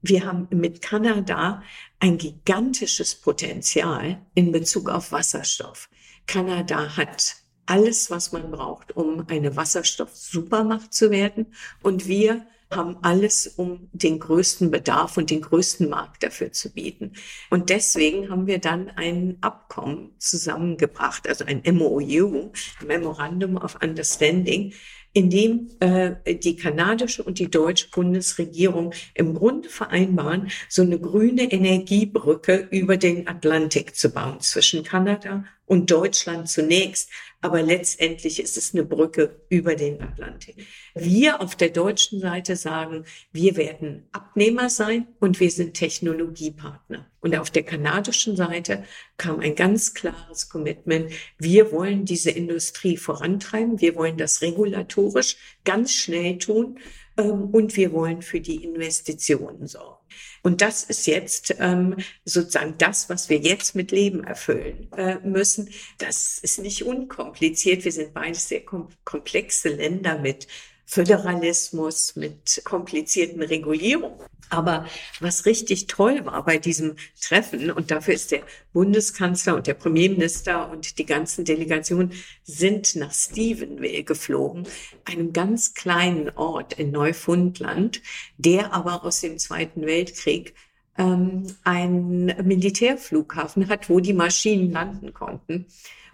Wir 0.00 0.24
haben 0.24 0.46
mit 0.50 0.80
Kanada 0.80 1.62
ein 1.98 2.18
gigantisches 2.18 3.16
Potenzial 3.16 4.24
in 4.34 4.52
Bezug 4.52 4.88
auf 4.88 5.10
Wasserstoff. 5.10 5.88
Kanada 6.26 6.96
hat 6.96 7.36
alles, 7.68 8.10
was 8.10 8.32
man 8.32 8.50
braucht, 8.50 8.96
um 8.96 9.24
eine 9.28 9.56
Wasserstoff-Supermacht 9.56 10.92
zu 10.92 11.10
werden. 11.10 11.46
Und 11.82 12.08
wir 12.08 12.46
haben 12.70 12.98
alles, 13.02 13.46
um 13.46 13.88
den 13.92 14.18
größten 14.18 14.70
Bedarf 14.70 15.16
und 15.16 15.30
den 15.30 15.40
größten 15.40 15.88
Markt 15.88 16.22
dafür 16.22 16.52
zu 16.52 16.72
bieten. 16.72 17.12
Und 17.50 17.70
deswegen 17.70 18.30
haben 18.30 18.46
wir 18.46 18.58
dann 18.58 18.90
ein 18.90 19.38
Abkommen 19.40 20.10
zusammengebracht, 20.18 21.26
also 21.28 21.44
ein 21.44 21.62
MOU, 21.64 22.52
Memorandum 22.86 23.56
of 23.56 23.78
Understanding, 23.82 24.74
in 25.14 25.30
dem 25.30 25.70
äh, 25.80 26.34
die 26.34 26.56
kanadische 26.56 27.22
und 27.22 27.38
die 27.38 27.50
deutsche 27.50 27.88
Bundesregierung 27.90 28.92
im 29.14 29.34
Grunde 29.34 29.70
vereinbaren, 29.70 30.50
so 30.68 30.82
eine 30.82 31.00
grüne 31.00 31.50
Energiebrücke 31.50 32.68
über 32.70 32.98
den 32.98 33.26
Atlantik 33.26 33.96
zu 33.96 34.10
bauen 34.10 34.40
zwischen 34.40 34.84
Kanada 34.84 35.44
und 35.68 35.90
Deutschland 35.90 36.48
zunächst, 36.48 37.10
aber 37.40 37.62
letztendlich 37.62 38.42
ist 38.42 38.56
es 38.56 38.74
eine 38.74 38.84
Brücke 38.84 39.42
über 39.48 39.76
den 39.76 40.02
Atlantik. 40.02 40.66
Wir 40.94 41.40
auf 41.40 41.54
der 41.54 41.68
deutschen 41.68 42.18
Seite 42.20 42.56
sagen, 42.56 43.04
wir 43.30 43.56
werden 43.56 44.08
Abnehmer 44.10 44.70
sein 44.70 45.06
und 45.20 45.38
wir 45.38 45.50
sind 45.50 45.74
Technologiepartner. 45.74 47.06
Und 47.20 47.36
auf 47.36 47.50
der 47.50 47.62
kanadischen 47.62 48.34
Seite 48.34 48.82
kam 49.18 49.38
ein 49.38 49.54
ganz 49.54 49.94
klares 49.94 50.48
Commitment. 50.48 51.12
Wir 51.38 51.70
wollen 51.70 52.04
diese 52.04 52.30
Industrie 52.30 52.96
vorantreiben. 52.96 53.80
Wir 53.80 53.94
wollen 53.94 54.16
das 54.16 54.42
regulatorisch 54.42 55.36
ganz 55.64 55.92
schnell 55.92 56.38
tun. 56.38 56.80
Ähm, 57.16 57.50
und 57.50 57.76
wir 57.76 57.92
wollen 57.92 58.22
für 58.22 58.40
die 58.40 58.64
Investitionen 58.64 59.66
sorgen. 59.66 59.97
Und 60.42 60.60
das 60.60 60.84
ist 60.84 61.06
jetzt 61.06 61.54
ähm, 61.58 61.96
sozusagen 62.24 62.74
das, 62.78 63.08
was 63.08 63.28
wir 63.28 63.38
jetzt 63.38 63.74
mit 63.74 63.90
Leben 63.90 64.24
erfüllen 64.24 64.90
äh, 64.96 65.16
müssen. 65.20 65.70
Das 65.98 66.38
ist 66.38 66.58
nicht 66.58 66.84
unkompliziert. 66.84 67.84
Wir 67.84 67.92
sind 67.92 68.14
beides 68.14 68.48
sehr 68.48 68.64
kom 68.64 68.88
komplexe 69.04 69.68
Länder 69.68 70.18
mit 70.18 70.46
Föderalismus, 70.86 72.16
mit 72.16 72.62
komplizierten 72.64 73.42
Regulierungen. 73.42 74.18
Aber 74.50 74.86
was 75.20 75.46
richtig 75.46 75.86
toll 75.86 76.24
war 76.24 76.44
bei 76.44 76.58
diesem 76.58 76.96
Treffen, 77.20 77.70
und 77.70 77.90
dafür 77.90 78.14
ist 78.14 78.30
der 78.30 78.42
Bundeskanzler 78.72 79.54
und 79.56 79.66
der 79.66 79.74
Premierminister 79.74 80.70
und 80.70 80.98
die 80.98 81.06
ganzen 81.06 81.44
Delegationen 81.44 82.12
sind 82.42 82.96
nach 82.96 83.12
Stephenville 83.12 84.04
geflogen, 84.04 84.66
einem 85.04 85.32
ganz 85.32 85.74
kleinen 85.74 86.30
Ort 86.36 86.74
in 86.74 86.90
Neufundland, 86.90 88.02
der 88.36 88.72
aber 88.72 89.04
aus 89.04 89.20
dem 89.20 89.38
Zweiten 89.38 89.86
Weltkrieg 89.86 90.54
ähm, 90.96 91.46
einen 91.64 92.26
Militärflughafen 92.46 93.68
hat, 93.68 93.88
wo 93.88 94.00
die 94.00 94.12
Maschinen 94.12 94.70
landen 94.70 95.14
konnten 95.14 95.66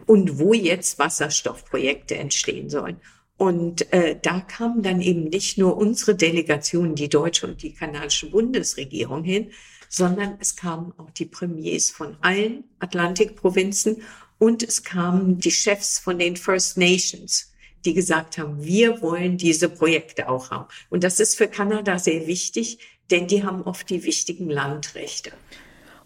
und 0.06 0.38
wo 0.38 0.54
jetzt 0.54 0.98
Wasserstoffprojekte 0.98 2.16
entstehen 2.16 2.68
sollen. 2.68 3.00
Und 3.36 3.92
äh, 3.92 4.18
da 4.20 4.40
kamen 4.40 4.82
dann 4.82 5.00
eben 5.00 5.24
nicht 5.24 5.58
nur 5.58 5.76
unsere 5.76 6.14
Delegation, 6.14 6.94
die 6.94 7.08
deutsche 7.08 7.46
und 7.46 7.62
die 7.62 7.72
kanadische 7.72 8.30
Bundesregierung 8.30 9.24
hin, 9.24 9.50
sondern 9.88 10.36
es 10.40 10.56
kamen 10.56 10.92
auch 10.98 11.10
die 11.10 11.26
Premiers 11.26 11.90
von 11.90 12.16
allen 12.20 12.64
Atlantikprovinzen 12.78 14.02
und 14.38 14.62
es 14.62 14.82
kamen 14.84 15.38
die 15.38 15.50
Chefs 15.50 15.98
von 15.98 16.18
den 16.18 16.36
First 16.36 16.76
Nations, 16.76 17.52
die 17.84 17.94
gesagt 17.94 18.38
haben, 18.38 18.62
wir 18.64 19.02
wollen 19.02 19.36
diese 19.36 19.68
Projekte 19.68 20.28
auch 20.28 20.50
haben. 20.50 20.68
Und 20.90 21.04
das 21.04 21.20
ist 21.20 21.36
für 21.36 21.48
Kanada 21.48 21.98
sehr 21.98 22.26
wichtig, 22.26 22.78
denn 23.10 23.26
die 23.26 23.44
haben 23.44 23.62
oft 23.62 23.88
die 23.90 24.04
wichtigen 24.04 24.48
Landrechte. 24.48 25.32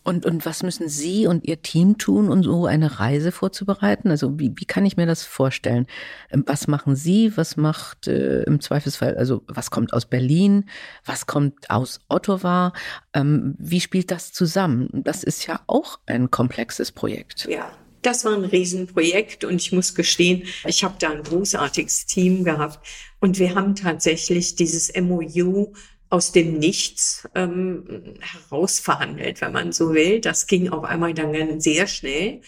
Und, 0.09 0.25
und 0.25 0.47
was 0.47 0.63
müssen 0.63 0.89
Sie 0.89 1.27
und 1.27 1.45
Ihr 1.47 1.61
Team 1.61 1.99
tun, 1.99 2.31
um 2.31 2.43
so 2.43 2.65
eine 2.65 2.99
Reise 2.99 3.31
vorzubereiten? 3.31 4.11
Also 4.11 4.39
wie, 4.39 4.55
wie 4.57 4.65
kann 4.65 4.87
ich 4.87 4.97
mir 4.97 5.05
das 5.05 5.23
vorstellen? 5.23 5.87
Ähm, 6.31 6.45
was 6.47 6.67
machen 6.67 6.97
Sie? 6.97 7.37
Was 7.37 7.59
macht 7.59 8.09
äh, 8.09 8.43
im 8.45 8.63
Zweifelsfall, 8.63 9.19
also 9.19 9.43
was 9.49 9.71
kommt 9.71 9.93
aus 9.93 10.07
Berlin? 10.07 10.65
Was 11.05 11.27
kommt 11.27 11.69
aus 11.69 12.01
Ottawa? 12.09 12.73
Ähm, 13.13 13.55
wie 13.59 13.83
spielt 13.83 14.11
das 14.11 14.33
zusammen? 14.33 14.89
Das 14.93 15.25
ist 15.25 15.47
ja 15.47 15.61
auch 15.67 15.99
ein 16.07 16.31
komplexes 16.31 16.91
Projekt. 16.91 17.47
Ja, 17.51 17.71
das 18.01 18.25
war 18.25 18.33
ein 18.33 18.47
Riesenprojekt 18.47 19.45
und 19.45 19.57
ich 19.57 19.73
muss 19.73 19.95
gestehen, 19.95 20.45
ich 20.65 20.85
habe 20.85 20.95
da 20.99 21.11
ein 21.11 21.23
großartiges 21.23 22.07
Team 22.07 22.45
gehabt 22.45 22.79
und 23.21 23.39
wir 23.39 23.55
haben 23.55 23.75
tatsächlich 23.75 24.57
dieses 24.57 24.91
MOU 24.99 25.75
aus 26.11 26.33
dem 26.33 26.59
Nichts 26.59 27.29
ähm, 27.35 28.15
herausverhandelt, 28.21 29.41
wenn 29.41 29.53
man 29.53 29.73
so 29.73 29.93
will. 29.95 30.21
Das 30.21 30.47
ging 30.47 30.71
auf 30.71 30.85
einmal 30.85 31.15
dann 31.15 31.61
sehr 31.61 31.87
schnell. 31.87 32.41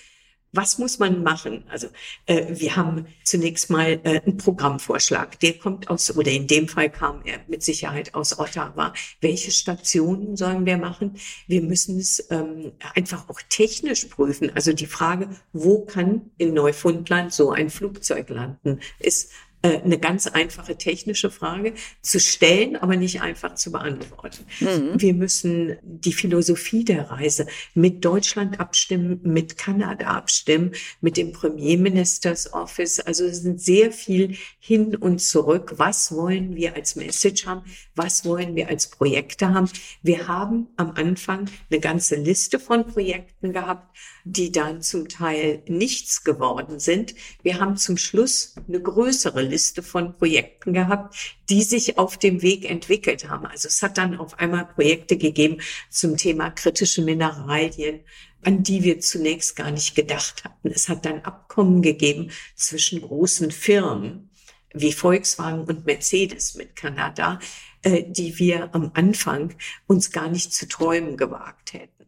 Was 0.52 0.78
muss 0.78 0.98
man 0.98 1.22
machen? 1.22 1.64
Also 1.68 1.86
äh, 2.26 2.46
wir 2.50 2.74
haben 2.74 3.06
zunächst 3.22 3.70
mal 3.70 4.00
äh, 4.02 4.20
einen 4.20 4.36
Programmvorschlag. 4.36 5.38
Der 5.38 5.56
kommt 5.58 5.88
aus, 5.88 6.16
oder 6.16 6.32
in 6.32 6.48
dem 6.48 6.66
Fall 6.66 6.90
kam 6.90 7.22
er 7.24 7.38
mit 7.46 7.62
Sicherheit 7.62 8.14
aus 8.14 8.36
Ottawa. 8.36 8.92
Welche 9.20 9.52
Stationen 9.52 10.36
sollen 10.36 10.66
wir 10.66 10.76
machen? 10.76 11.16
Wir 11.46 11.62
müssen 11.62 12.00
es 12.00 12.26
ähm, 12.30 12.72
einfach 12.94 13.28
auch 13.28 13.40
technisch 13.48 14.06
prüfen. 14.06 14.50
Also 14.52 14.72
die 14.72 14.86
Frage, 14.86 15.28
wo 15.52 15.84
kann 15.84 16.32
in 16.36 16.52
Neufundland 16.52 17.32
so 17.32 17.52
ein 17.52 17.70
Flugzeug 17.70 18.28
landen, 18.30 18.80
ist 18.98 19.30
eine 19.62 19.98
ganz 19.98 20.26
einfache 20.26 20.76
technische 20.76 21.30
Frage 21.30 21.74
zu 22.00 22.18
stellen, 22.18 22.76
aber 22.76 22.96
nicht 22.96 23.20
einfach 23.20 23.54
zu 23.54 23.70
beantworten. 23.70 24.46
Mhm. 24.60 24.92
Wir 25.00 25.12
müssen 25.12 25.76
die 25.82 26.14
Philosophie 26.14 26.84
der 26.84 27.10
Reise 27.10 27.46
mit 27.74 28.04
Deutschland 28.04 28.58
abstimmen, 28.58 29.20
mit 29.22 29.58
Kanada 29.58 30.06
abstimmen, 30.06 30.72
mit 31.02 31.18
dem 31.18 31.32
Premierministers 31.32 32.54
Office. 32.54 33.00
Also 33.00 33.24
es 33.24 33.42
sind 33.42 33.60
sehr 33.60 33.92
viel 33.92 34.36
hin 34.58 34.96
und 34.96 35.20
zurück. 35.20 35.74
Was 35.76 36.12
wollen 36.14 36.56
wir 36.56 36.74
als 36.74 36.96
Message 36.96 37.44
haben? 37.44 37.62
Was 37.94 38.24
wollen 38.24 38.56
wir 38.56 38.68
als 38.68 38.88
Projekte 38.88 39.52
haben? 39.52 39.68
Wir 40.02 40.26
haben 40.26 40.68
am 40.76 40.92
Anfang 40.92 41.50
eine 41.70 41.80
ganze 41.80 42.16
Liste 42.16 42.58
von 42.58 42.86
Projekten 42.86 43.52
gehabt, 43.52 43.94
die 44.24 44.52
dann 44.52 44.80
zum 44.80 45.08
Teil 45.08 45.62
nichts 45.66 46.24
geworden 46.24 46.78
sind. 46.78 47.14
Wir 47.42 47.60
haben 47.60 47.76
zum 47.76 47.98
Schluss 47.98 48.54
eine 48.66 48.80
größere 48.80 49.49
Liste 49.50 49.82
von 49.82 50.16
Projekten 50.16 50.72
gehabt, 50.72 51.36
die 51.48 51.62
sich 51.62 51.98
auf 51.98 52.16
dem 52.16 52.42
Weg 52.42 52.68
entwickelt 52.68 53.28
haben. 53.28 53.46
Also 53.46 53.68
es 53.68 53.82
hat 53.82 53.98
dann 53.98 54.16
auf 54.16 54.38
einmal 54.38 54.66
Projekte 54.66 55.16
gegeben 55.16 55.60
zum 55.90 56.16
Thema 56.16 56.50
kritische 56.50 57.02
Mineralien, 57.02 58.00
an 58.42 58.62
die 58.62 58.82
wir 58.84 59.00
zunächst 59.00 59.56
gar 59.56 59.70
nicht 59.70 59.94
gedacht 59.94 60.44
hatten. 60.44 60.68
Es 60.68 60.88
hat 60.88 61.04
dann 61.04 61.20
Abkommen 61.20 61.82
gegeben 61.82 62.30
zwischen 62.54 63.02
großen 63.02 63.50
Firmen 63.50 64.30
wie 64.72 64.92
Volkswagen 64.92 65.64
und 65.64 65.84
Mercedes 65.86 66.54
mit 66.54 66.76
Kanada, 66.76 67.40
äh, 67.82 68.04
die 68.06 68.38
wir 68.38 68.74
am 68.74 68.92
Anfang 68.94 69.54
uns 69.86 70.12
gar 70.12 70.28
nicht 70.28 70.52
zu 70.52 70.68
träumen 70.68 71.16
gewagt 71.16 71.72
hätten. 71.72 72.06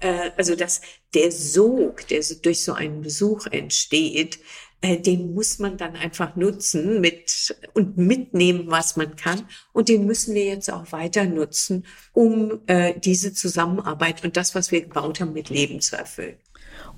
Äh, 0.00 0.30
also 0.36 0.54
dass 0.54 0.80
der 1.14 1.32
Sog, 1.32 2.06
der 2.08 2.22
durch 2.42 2.62
so 2.62 2.74
einen 2.74 3.02
Besuch 3.02 3.46
entsteht, 3.46 4.40
äh, 4.80 4.98
den 4.98 5.34
muss 5.34 5.58
man 5.58 5.76
dann 5.76 5.96
einfach 5.96 6.36
nutzen 6.36 7.00
mit 7.00 7.56
und 7.74 7.96
mitnehmen, 7.96 8.64
was 8.66 8.96
man 8.96 9.16
kann. 9.16 9.42
Und 9.72 9.88
den 9.88 10.06
müssen 10.06 10.34
wir 10.34 10.44
jetzt 10.44 10.72
auch 10.72 10.92
weiter 10.92 11.24
nutzen, 11.24 11.84
um 12.12 12.60
äh, 12.66 12.94
diese 12.98 13.32
Zusammenarbeit 13.32 14.24
und 14.24 14.36
das, 14.36 14.54
was 14.54 14.70
wir 14.70 14.82
gebaut 14.82 15.20
haben, 15.20 15.32
mit 15.32 15.50
Leben 15.50 15.80
zu 15.80 15.96
erfüllen. 15.96 16.36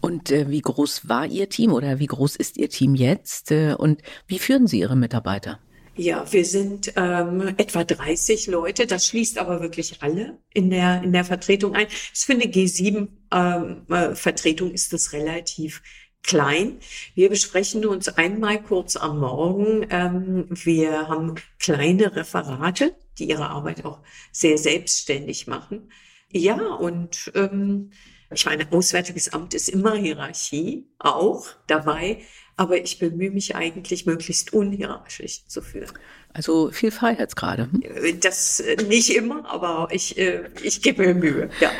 Und 0.00 0.30
äh, 0.30 0.50
wie 0.50 0.60
groß 0.60 1.08
war 1.08 1.26
Ihr 1.26 1.48
Team 1.48 1.72
oder 1.72 1.98
wie 1.98 2.06
groß 2.06 2.36
ist 2.36 2.58
Ihr 2.58 2.68
Team 2.68 2.94
jetzt? 2.94 3.50
Äh, 3.50 3.74
und 3.74 4.02
wie 4.26 4.38
führen 4.38 4.66
Sie 4.66 4.80
Ihre 4.80 4.96
Mitarbeiter? 4.96 5.58
Ja, 5.96 6.30
wir 6.32 6.44
sind 6.44 6.92
ähm, 6.96 7.54
etwa 7.58 7.84
30 7.84 8.46
Leute. 8.46 8.86
Das 8.86 9.06
schließt 9.06 9.38
aber 9.38 9.60
wirklich 9.60 10.02
alle 10.02 10.38
in 10.54 10.70
der 10.70 11.02
in 11.02 11.12
der 11.12 11.24
Vertretung 11.24 11.74
ein. 11.74 11.88
Für 11.90 12.32
eine 12.32 12.44
G7-Vertretung 12.44 14.68
ähm, 14.68 14.72
äh, 14.72 14.74
ist 14.74 14.92
das 14.92 15.12
relativ 15.12 15.82
klein. 16.22 16.78
Wir 17.14 17.28
besprechen 17.28 17.86
uns 17.86 18.08
einmal 18.08 18.62
kurz 18.62 18.96
am 18.96 19.20
Morgen. 19.20 19.86
Ähm, 19.90 20.46
wir 20.50 21.08
haben 21.08 21.34
kleine 21.58 22.14
Referate, 22.14 22.94
die 23.18 23.28
ihre 23.28 23.48
Arbeit 23.48 23.84
auch 23.84 24.00
sehr 24.32 24.58
selbstständig 24.58 25.46
machen. 25.46 25.90
Ja, 26.32 26.74
und 26.74 27.32
ähm, 27.34 27.90
ich 28.32 28.46
meine, 28.46 28.70
Auswärtiges 28.70 29.32
Amt 29.32 29.54
ist 29.54 29.68
immer 29.68 29.96
Hierarchie 29.96 30.88
auch 31.00 31.46
dabei, 31.66 32.22
aber 32.60 32.76
ich 32.76 32.98
bemühe 32.98 33.30
mich 33.30 33.56
eigentlich, 33.56 34.04
möglichst 34.04 34.52
unhierarchisch 34.52 35.46
zu 35.46 35.62
führen. 35.62 35.90
Also 36.34 36.70
viel 36.70 36.90
Freiheitsgrade. 36.90 37.70
Hm? 37.72 38.20
Das 38.20 38.60
äh, 38.60 38.76
nicht 38.86 39.16
immer, 39.16 39.50
aber 39.50 39.88
ich, 39.92 40.18
äh, 40.18 40.42
ich 40.62 40.82
gebe 40.82 41.06
mir 41.06 41.14
Mühe. 41.14 41.48
Ja, 41.58 41.70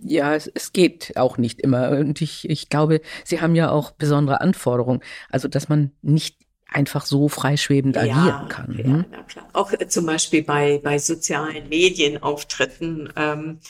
ja 0.00 0.34
es, 0.34 0.46
es 0.46 0.72
geht 0.72 1.18
auch 1.18 1.36
nicht 1.36 1.60
immer. 1.60 1.90
Und 1.90 2.22
ich, 2.22 2.48
ich 2.48 2.70
glaube, 2.70 3.02
Sie 3.22 3.42
haben 3.42 3.54
ja 3.54 3.70
auch 3.70 3.90
besondere 3.90 4.40
Anforderungen. 4.40 5.02
Also, 5.28 5.46
dass 5.46 5.68
man 5.68 5.90
nicht 6.00 6.38
einfach 6.68 7.04
so 7.04 7.28
freischwebend 7.28 7.98
agieren 7.98 8.26
ja, 8.26 8.46
kann. 8.48 8.78
Ja, 8.78 8.84
hm? 8.84 9.04
na 9.10 9.22
klar. 9.24 9.46
Auch 9.52 9.74
äh, 9.74 9.88
zum 9.88 10.06
Beispiel 10.06 10.42
bei, 10.42 10.80
bei 10.82 10.98
sozialen 10.98 11.68
Medienauftritten. 11.68 13.12
Ähm, 13.14 13.60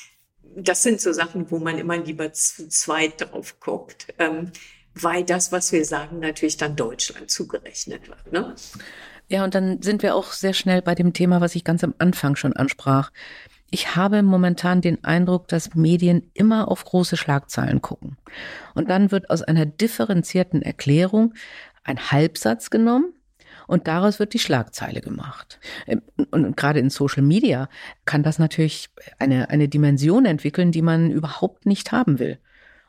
das 0.54 0.84
sind 0.84 1.00
so 1.00 1.12
Sachen, 1.12 1.50
wo 1.50 1.58
man 1.58 1.78
immer 1.78 1.96
lieber 1.96 2.32
zu 2.32 2.68
zweit 2.68 3.22
drauf 3.22 3.58
guckt, 3.58 4.14
ähm, 4.20 4.52
weil 4.94 5.24
das, 5.24 5.52
was 5.52 5.72
wir 5.72 5.84
sagen, 5.84 6.20
natürlich 6.20 6.56
dann 6.56 6.76
Deutschland 6.76 7.30
zugerechnet 7.30 8.08
wird. 8.08 8.32
Ne? 8.32 8.54
Ja, 9.28 9.44
und 9.44 9.54
dann 9.54 9.82
sind 9.82 10.02
wir 10.02 10.14
auch 10.14 10.32
sehr 10.32 10.52
schnell 10.52 10.82
bei 10.82 10.94
dem 10.94 11.12
Thema, 11.12 11.40
was 11.40 11.54
ich 11.54 11.64
ganz 11.64 11.82
am 11.82 11.94
Anfang 11.98 12.36
schon 12.36 12.54
ansprach. 12.54 13.10
Ich 13.70 13.96
habe 13.96 14.22
momentan 14.22 14.82
den 14.82 15.02
Eindruck, 15.02 15.48
dass 15.48 15.74
Medien 15.74 16.30
immer 16.34 16.68
auf 16.68 16.84
große 16.84 17.16
Schlagzeilen 17.16 17.82
gucken. 17.82 18.16
Und 18.74 18.90
dann 18.90 19.10
wird 19.10 19.30
aus 19.30 19.42
einer 19.42 19.66
differenzierten 19.66 20.62
Erklärung 20.62 21.34
ein 21.82 22.12
Halbsatz 22.12 22.70
genommen 22.70 23.14
und 23.66 23.88
daraus 23.88 24.18
wird 24.18 24.34
die 24.34 24.38
Schlagzeile 24.38 25.00
gemacht. 25.00 25.58
Ähm, 25.86 26.02
und, 26.30 26.56
gerade 26.56 26.80
in 26.80 26.90
Social 26.90 27.22
Media 27.22 27.68
kann 28.04 28.22
das 28.22 28.38
natürlich 28.38 28.90
eine, 29.18 29.50
eine 29.50 29.68
Dimension 29.68 30.26
entwickeln, 30.26 30.70
die 30.70 30.82
man 30.82 31.10
überhaupt 31.10 31.66
nicht 31.66 31.92
haben 31.92 32.18
will. 32.18 32.38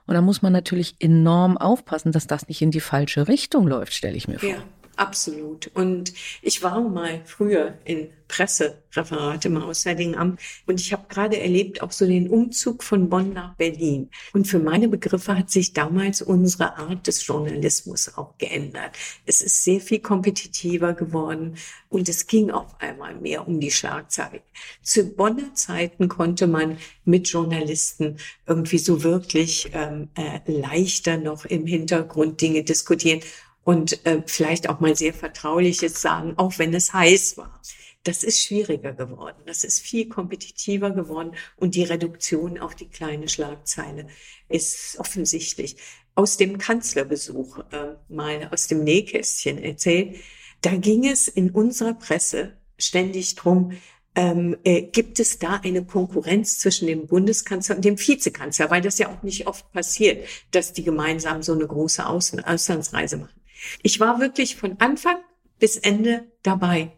Und 0.07 0.13
da 0.13 0.21
muss 0.21 0.41
man 0.41 0.53
natürlich 0.53 0.95
enorm 0.99 1.57
aufpassen, 1.57 2.11
dass 2.11 2.27
das 2.27 2.47
nicht 2.47 2.61
in 2.61 2.71
die 2.71 2.79
falsche 2.79 3.27
Richtung 3.27 3.67
läuft, 3.67 3.93
stelle 3.93 4.15
ich 4.15 4.27
mir 4.27 4.39
vor. 4.39 4.49
Ja. 4.49 4.57
Absolut. 4.95 5.67
Und 5.73 6.13
ich 6.41 6.63
war 6.63 6.81
mal 6.81 7.21
früher 7.25 7.77
in 7.83 8.09
Pressereferat 8.27 9.45
im 9.45 9.57
Auswärtigen 9.57 10.15
Amt 10.15 10.39
und 10.65 10.79
ich 10.79 10.91
habe 10.93 11.05
gerade 11.09 11.39
erlebt 11.39 11.81
auch 11.81 11.91
so 11.91 12.05
den 12.05 12.29
Umzug 12.29 12.83
von 12.83 13.09
Bonn 13.09 13.33
nach 13.33 13.55
Berlin. 13.55 14.09
Und 14.33 14.47
für 14.47 14.59
meine 14.59 14.87
Begriffe 14.87 15.37
hat 15.37 15.51
sich 15.51 15.73
damals 15.73 16.21
unsere 16.21 16.77
Art 16.77 17.05
des 17.05 17.25
Journalismus 17.25 18.17
auch 18.17 18.37
geändert. 18.37 18.91
Es 19.25 19.41
ist 19.41 19.63
sehr 19.63 19.79
viel 19.79 19.99
kompetitiver 19.99 20.93
geworden 20.93 21.55
und 21.89 22.09
es 22.09 22.25
ging 22.25 22.51
auf 22.51 22.79
einmal 22.79 23.15
mehr 23.15 23.47
um 23.47 23.59
die 23.59 23.71
Schlagzeile. 23.71 24.41
Zu 24.81 25.03
Bonner 25.15 25.53
Zeiten 25.53 26.07
konnte 26.07 26.47
man 26.47 26.77
mit 27.03 27.27
Journalisten 27.27 28.17
irgendwie 28.47 28.79
so 28.79 29.03
wirklich 29.03 29.69
ähm, 29.73 30.09
äh, 30.15 30.39
leichter 30.51 31.17
noch 31.17 31.45
im 31.45 31.67
Hintergrund 31.67 32.41
Dinge 32.41 32.63
diskutieren 32.63 33.21
und 33.65 34.05
äh, 34.05 34.21
vielleicht 34.27 34.69
auch 34.69 34.79
mal 34.79 34.95
sehr 34.95 35.13
Vertrauliches 35.13 35.99
sagen, 35.99 36.35
auch 36.37 36.59
wenn 36.59 36.73
es 36.73 36.93
heiß 36.93 37.35
war. 37.37 37.59
Das 38.03 38.23
ist 38.23 38.43
schwieriger 38.43 38.93
geworden. 38.93 39.41
Das 39.47 39.63
ist 39.63 39.79
viel 39.81 40.07
kompetitiver 40.07 40.91
geworden 40.91 41.31
und 41.57 41.73
die 41.73 41.83
Reduktion 41.83 42.59
auf 42.59 42.75
die 42.75 42.87
kleine 42.87 43.27
Schlagzeile 43.27 44.07
ist 44.47 44.99
offensichtlich. 44.99 45.77
Aus 46.13 46.37
dem 46.37 46.59
Kanzlerbesuch 46.59 47.57
äh, 47.71 47.95
mal 48.07 48.47
aus 48.53 48.67
dem 48.67 48.83
Nähkästchen 48.83 49.57
erzählt, 49.57 50.17
da 50.61 50.75
ging 50.75 51.07
es 51.07 51.27
in 51.27 51.49
unserer 51.49 51.95
Presse 51.95 52.53
ständig 52.77 53.33
drum, 53.33 53.71
ähm, 54.13 54.57
äh, 54.63 54.83
gibt 54.83 55.19
es 55.19 55.39
da 55.39 55.59
eine 55.63 55.83
Konkurrenz 55.83 56.59
zwischen 56.59 56.85
dem 56.87 57.07
Bundeskanzler 57.07 57.77
und 57.77 57.83
dem 57.83 57.97
Vizekanzler, 57.97 58.69
weil 58.69 58.81
das 58.81 58.99
ja 58.99 59.09
auch 59.09 59.23
nicht 59.23 59.47
oft 59.47 59.71
passiert, 59.71 60.27
dass 60.51 60.71
die 60.71 60.83
gemeinsam 60.83 61.41
so 61.41 61.53
eine 61.53 61.65
große 61.65 62.05
Außen 62.05 62.45
Auslandsreise 62.45 63.17
machen. 63.17 63.44
Ich 63.81 63.99
war 63.99 64.19
wirklich 64.19 64.55
von 64.55 64.79
Anfang 64.79 65.17
bis 65.59 65.77
Ende 65.77 66.27
dabei. 66.43 66.91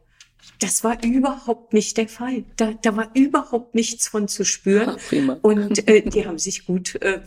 Das 0.59 0.83
war 0.83 1.03
überhaupt 1.03 1.73
nicht 1.73 1.97
der 1.97 2.07
Fall. 2.07 2.45
Da, 2.55 2.73
da 2.73 2.95
war 2.95 3.11
überhaupt 3.13 3.75
nichts 3.75 4.07
von 4.07 4.27
zu 4.27 4.43
spüren. 4.45 4.97
Ach, 4.97 5.37
und 5.41 5.87
äh, 5.87 6.01
die 6.01 6.25
haben 6.25 6.39
sich 6.39 6.65
gut, 6.65 6.95
äh, 7.01 7.21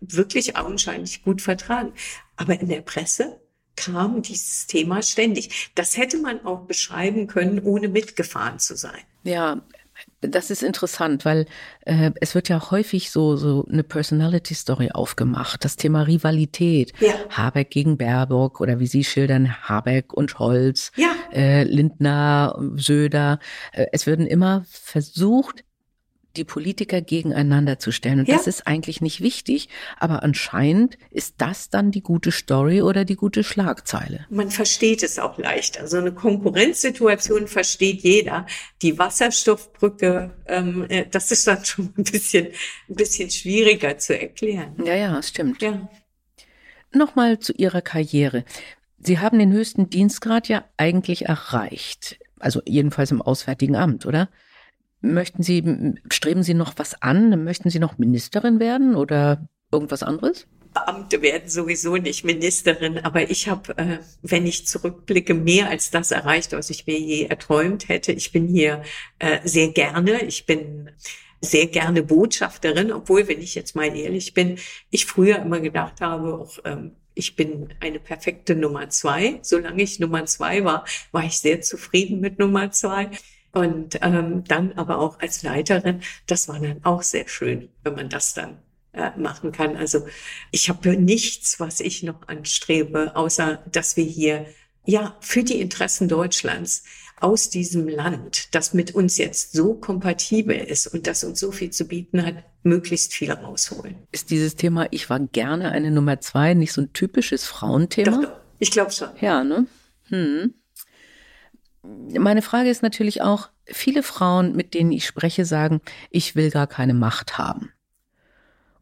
wirklich 0.00 0.56
augenscheinlich 0.56 1.22
gut 1.22 1.42
vertragen. 1.42 1.92
Aber 2.36 2.58
in 2.58 2.68
der 2.68 2.82
Presse 2.82 3.40
kam 3.76 4.22
dieses 4.22 4.66
Thema 4.66 5.02
ständig. 5.02 5.70
Das 5.74 5.96
hätte 5.96 6.18
man 6.18 6.44
auch 6.44 6.60
beschreiben 6.66 7.26
können, 7.26 7.60
ohne 7.60 7.88
mitgefahren 7.88 8.58
zu 8.58 8.76
sein. 8.76 9.00
Ja, 9.24 9.62
das 10.28 10.50
ist 10.50 10.62
interessant, 10.62 11.24
weil 11.24 11.46
äh, 11.84 12.10
es 12.20 12.34
wird 12.34 12.48
ja 12.48 12.70
häufig 12.70 13.10
so 13.10 13.36
so 13.36 13.66
eine 13.70 13.82
Personality 13.82 14.54
Story 14.54 14.90
aufgemacht. 14.92 15.64
Das 15.64 15.76
Thema 15.76 16.02
Rivalität, 16.02 16.92
ja. 17.00 17.14
Habeck 17.30 17.70
gegen 17.70 17.96
Baerbock 17.96 18.60
oder 18.60 18.78
wie 18.80 18.86
Sie 18.86 19.04
schildern 19.04 19.54
Habeck 19.68 20.12
und 20.12 20.30
Scholz, 20.30 20.92
ja. 20.96 21.14
äh, 21.32 21.64
Lindner, 21.64 22.58
Söder. 22.76 23.38
Äh, 23.72 23.86
es 23.92 24.06
werden 24.06 24.26
immer 24.26 24.64
versucht, 24.68 25.64
die 26.36 26.44
Politiker 26.44 27.00
gegeneinander 27.00 27.78
zu 27.78 27.92
stellen. 27.92 28.20
Und 28.20 28.28
ja. 28.28 28.36
das 28.36 28.46
ist 28.46 28.66
eigentlich 28.66 29.00
nicht 29.00 29.20
wichtig, 29.20 29.68
aber 29.98 30.22
anscheinend 30.22 30.98
ist 31.10 31.36
das 31.38 31.70
dann 31.70 31.90
die 31.90 32.02
gute 32.02 32.32
Story 32.32 32.82
oder 32.82 33.04
die 33.04 33.16
gute 33.16 33.44
Schlagzeile. 33.44 34.26
Man 34.30 34.50
versteht 34.50 35.02
es 35.02 35.18
auch 35.18 35.38
leicht. 35.38 35.80
Also 35.80 35.98
eine 35.98 36.12
Konkurrenzsituation 36.12 37.46
versteht 37.46 38.02
jeder. 38.02 38.46
Die 38.82 38.98
Wasserstoffbrücke, 38.98 40.34
ähm, 40.46 40.86
äh, 40.88 41.06
das 41.10 41.30
ist 41.30 41.46
dann 41.46 41.64
schon 41.64 41.92
ein 41.96 42.04
bisschen, 42.04 42.48
ein 42.88 42.94
bisschen 42.94 43.30
schwieriger 43.30 43.98
zu 43.98 44.18
erklären. 44.18 44.74
Ja, 44.84 44.94
ja, 44.94 45.22
stimmt. 45.22 45.62
Ja. 45.62 45.88
Nochmal 46.92 47.38
zu 47.38 47.52
Ihrer 47.52 47.82
Karriere. 47.82 48.44
Sie 48.98 49.18
haben 49.18 49.38
den 49.38 49.52
höchsten 49.52 49.90
Dienstgrad 49.90 50.48
ja 50.48 50.64
eigentlich 50.76 51.26
erreicht. 51.26 52.18
Also 52.38 52.62
jedenfalls 52.64 53.10
im 53.10 53.20
Auswärtigen 53.20 53.76
Amt, 53.76 54.06
oder? 54.06 54.28
Möchten 55.04 55.42
Sie, 55.42 55.94
streben 56.10 56.42
Sie 56.42 56.54
noch 56.54 56.74
was 56.76 57.00
an? 57.02 57.44
Möchten 57.44 57.68
Sie 57.68 57.78
noch 57.78 57.98
Ministerin 57.98 58.58
werden 58.58 58.96
oder 58.96 59.46
irgendwas 59.70 60.02
anderes? 60.02 60.46
Beamte 60.72 61.22
werden 61.22 61.48
sowieso 61.48 61.96
nicht 61.96 62.24
Ministerin, 62.24 62.98
aber 62.98 63.30
ich 63.30 63.48
habe, 63.48 63.76
äh, 63.78 63.98
wenn 64.22 64.46
ich 64.46 64.66
zurückblicke, 64.66 65.34
mehr 65.34 65.68
als 65.68 65.90
das 65.90 66.10
erreicht, 66.10 66.52
was 66.52 66.70
ich 66.70 66.86
mir 66.86 66.98
je 66.98 67.26
erträumt 67.26 67.88
hätte. 67.88 68.12
Ich 68.12 68.32
bin 68.32 68.48
hier 68.48 68.82
äh, 69.18 69.38
sehr 69.44 69.68
gerne. 69.68 70.24
Ich 70.24 70.46
bin 70.46 70.90
sehr 71.40 71.66
gerne 71.66 72.02
Botschafterin, 72.02 72.90
obwohl, 72.90 73.28
wenn 73.28 73.40
ich 73.40 73.54
jetzt 73.54 73.76
mal 73.76 73.94
ehrlich 73.94 74.32
bin, 74.32 74.58
ich 74.90 75.04
früher 75.04 75.36
immer 75.40 75.60
gedacht 75.60 76.00
habe, 76.00 76.34
auch 76.34 76.58
ähm, 76.64 76.92
ich 77.14 77.36
bin 77.36 77.72
eine 77.80 78.00
perfekte 78.00 78.56
Nummer 78.56 78.88
zwei. 78.88 79.38
Solange 79.42 79.82
ich 79.82 80.00
Nummer 80.00 80.24
zwei 80.26 80.64
war, 80.64 80.84
war 81.12 81.24
ich 81.24 81.38
sehr 81.38 81.60
zufrieden 81.60 82.20
mit 82.20 82.38
Nummer 82.38 82.72
zwei. 82.72 83.10
Und 83.54 83.98
ähm, 84.02 84.44
dann 84.44 84.72
aber 84.72 84.98
auch 84.98 85.20
als 85.20 85.42
Leiterin, 85.42 86.00
das 86.26 86.48
war 86.48 86.58
dann 86.58 86.84
auch 86.84 87.02
sehr 87.02 87.28
schön, 87.28 87.68
wenn 87.84 87.94
man 87.94 88.08
das 88.08 88.34
dann 88.34 88.58
äh, 88.92 89.10
machen 89.16 89.52
kann. 89.52 89.76
Also 89.76 90.06
ich 90.50 90.68
habe 90.68 90.96
nichts, 90.96 91.60
was 91.60 91.80
ich 91.80 92.02
noch 92.02 92.26
anstrebe, 92.26 93.14
außer 93.14 93.62
dass 93.70 93.96
wir 93.96 94.04
hier 94.04 94.46
ja 94.84 95.16
für 95.20 95.44
die 95.44 95.60
Interessen 95.60 96.08
Deutschlands 96.08 96.84
aus 97.20 97.48
diesem 97.48 97.88
Land, 97.88 98.54
das 98.54 98.74
mit 98.74 98.94
uns 98.94 99.18
jetzt 99.18 99.52
so 99.52 99.74
kompatibel 99.74 100.56
ist 100.56 100.88
und 100.88 101.06
das 101.06 101.24
uns 101.24 101.38
so 101.40 101.52
viel 101.52 101.70
zu 101.70 101.86
bieten 101.86 102.26
hat, 102.26 102.34
möglichst 102.64 103.14
viel 103.14 103.30
rausholen. 103.30 103.96
Ist 104.10 104.30
dieses 104.30 104.56
Thema, 104.56 104.88
ich 104.90 105.08
war 105.08 105.20
gerne 105.20 105.70
eine 105.70 105.90
Nummer 105.90 106.20
zwei, 106.20 106.54
nicht 106.54 106.72
so 106.72 106.82
ein 106.82 106.92
typisches 106.92 107.44
Frauenthema? 107.44 108.10
Doch, 108.10 108.22
doch. 108.22 108.40
Ich 108.58 108.70
glaube 108.70 108.90
schon. 108.90 109.10
Ja, 109.20 109.44
ne? 109.44 109.66
Hm. 110.08 110.54
Meine 112.18 112.42
Frage 112.42 112.70
ist 112.70 112.82
natürlich 112.82 113.22
auch, 113.22 113.50
viele 113.66 114.02
Frauen, 114.02 114.54
mit 114.54 114.74
denen 114.74 114.92
ich 114.92 115.06
spreche, 115.06 115.44
sagen, 115.44 115.80
ich 116.10 116.36
will 116.36 116.50
gar 116.50 116.66
keine 116.66 116.94
Macht 116.94 117.38
haben. 117.38 117.72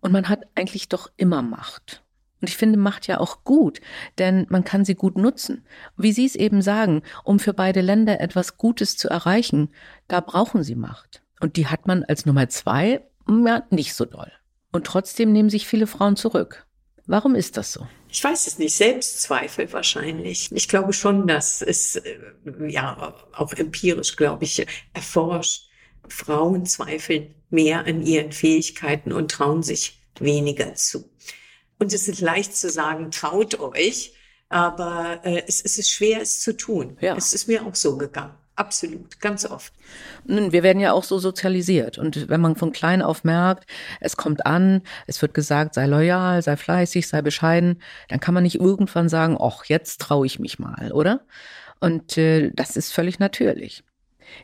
Und 0.01 0.13
man 0.13 0.29
hat 0.29 0.45
eigentlich 0.55 0.89
doch 0.89 1.11
immer 1.17 1.43
Macht. 1.43 2.03
Und 2.41 2.49
ich 2.49 2.57
finde 2.57 2.79
Macht 2.79 3.07
ja 3.07 3.21
auch 3.21 3.45
gut, 3.45 3.81
denn 4.19 4.47
man 4.51 4.65
kann 4.65 4.85
sie 4.85 4.97
gut 4.97 5.17
nutzen. 5.17 5.65
Wie 5.97 6.13
Sie 6.13 6.27
es 6.27 6.35
eben 6.35 6.61
sagen, 6.61 7.03
um 7.23 7.39
für 7.39 7.55
beide 7.55 7.81
Länder 7.81 8.21
etwas 8.21 8.57
Gutes 8.57 8.97
zu 8.97 9.09
erreichen, 9.09 9.71
da 10.09 10.21
brauchen 10.21 10.65
sie 10.65 10.75
Macht. 10.75 11.23
Und 11.39 11.57
die 11.57 11.69
hat 11.69 11.87
man 11.87 12.03
als 12.03 12.27
Nummer 12.27 12.49
zwei 12.49 13.07
ja, 13.29 13.63
nicht 13.71 13.95
so 13.95 14.05
doll. 14.05 14.33
Und 14.73 14.87
trotzdem 14.87 15.33
nehmen 15.33 15.51
sich 15.51 15.69
viele 15.69 15.87
Frauen 15.87 16.17
zurück. 16.17 16.67
Warum 17.07 17.37
ist 17.37 17.57
das 17.57 17.73
so? 17.73 17.87
Ich 18.13 18.23
weiß 18.23 18.47
es 18.47 18.59
nicht, 18.59 18.77
Selbstzweifel 18.77 19.73
wahrscheinlich. 19.73 20.53
Ich 20.53 20.69
glaube 20.69 20.93
schon, 20.93 21.27
dass 21.27 21.63
es, 21.63 21.97
äh, 21.97 22.19
ja, 22.69 23.15
auch 23.33 23.55
empirisch, 23.55 24.17
glaube 24.17 24.45
ich, 24.45 24.67
erforscht. 24.93 25.71
Frauen 26.09 26.67
zweifeln 26.67 27.35
mehr 27.49 27.87
an 27.87 28.03
ihren 28.03 28.33
Fähigkeiten 28.33 29.13
und 29.13 29.31
trauen 29.31 29.63
sich 29.63 30.03
weniger 30.19 30.75
zu. 30.75 31.09
Und 31.79 31.95
es 31.95 32.07
ist 32.07 32.21
leicht 32.21 32.55
zu 32.55 32.69
sagen, 32.69 33.11
traut 33.11 33.59
euch, 33.59 34.13
aber 34.51 35.21
äh, 35.25 35.45
es, 35.49 35.63
es 35.63 35.79
ist 35.79 35.91
schwer, 35.91 36.21
es 36.21 36.41
zu 36.41 36.55
tun. 36.55 36.99
Ja. 37.01 37.17
Es 37.17 37.33
ist 37.33 37.49
mir 37.49 37.65
auch 37.65 37.75
so 37.75 37.97
gegangen. 37.97 38.35
Absolut, 38.55 39.19
ganz 39.21 39.47
oft. 39.47 39.73
Wir 40.25 40.63
werden 40.63 40.81
ja 40.81 40.93
auch 40.93 41.05
so 41.05 41.19
sozialisiert. 41.19 41.97
Und 41.97 42.29
wenn 42.29 42.41
man 42.41 42.55
von 42.55 42.71
klein 42.73 43.01
auf 43.01 43.25
merkt, 43.25 43.67
es 43.99 44.17
kommt 44.17 44.45
an, 44.45 44.83
es 45.07 45.23
wird 45.23 45.33
gesagt, 45.33 45.75
sei 45.75 45.87
loyal, 45.87 46.43
sei 46.43 46.57
fleißig, 46.57 47.09
sei 47.09 47.23
bescheiden, 47.23 47.81
dann 48.09 48.21
kann 48.21 48.35
man 48.35 48.43
nicht 48.43 48.57
irgendwann 48.57 49.09
sagen, 49.09 49.39
ach, 49.41 49.65
jetzt 49.65 50.03
traue 50.03 50.27
ich 50.27 50.39
mich 50.39 50.59
mal, 50.59 50.93
oder? 50.93 51.23
Und 51.81 52.19
äh, 52.19 52.51
das 52.55 52.77
ist 52.77 52.93
völlig 52.93 53.19
natürlich. 53.19 53.85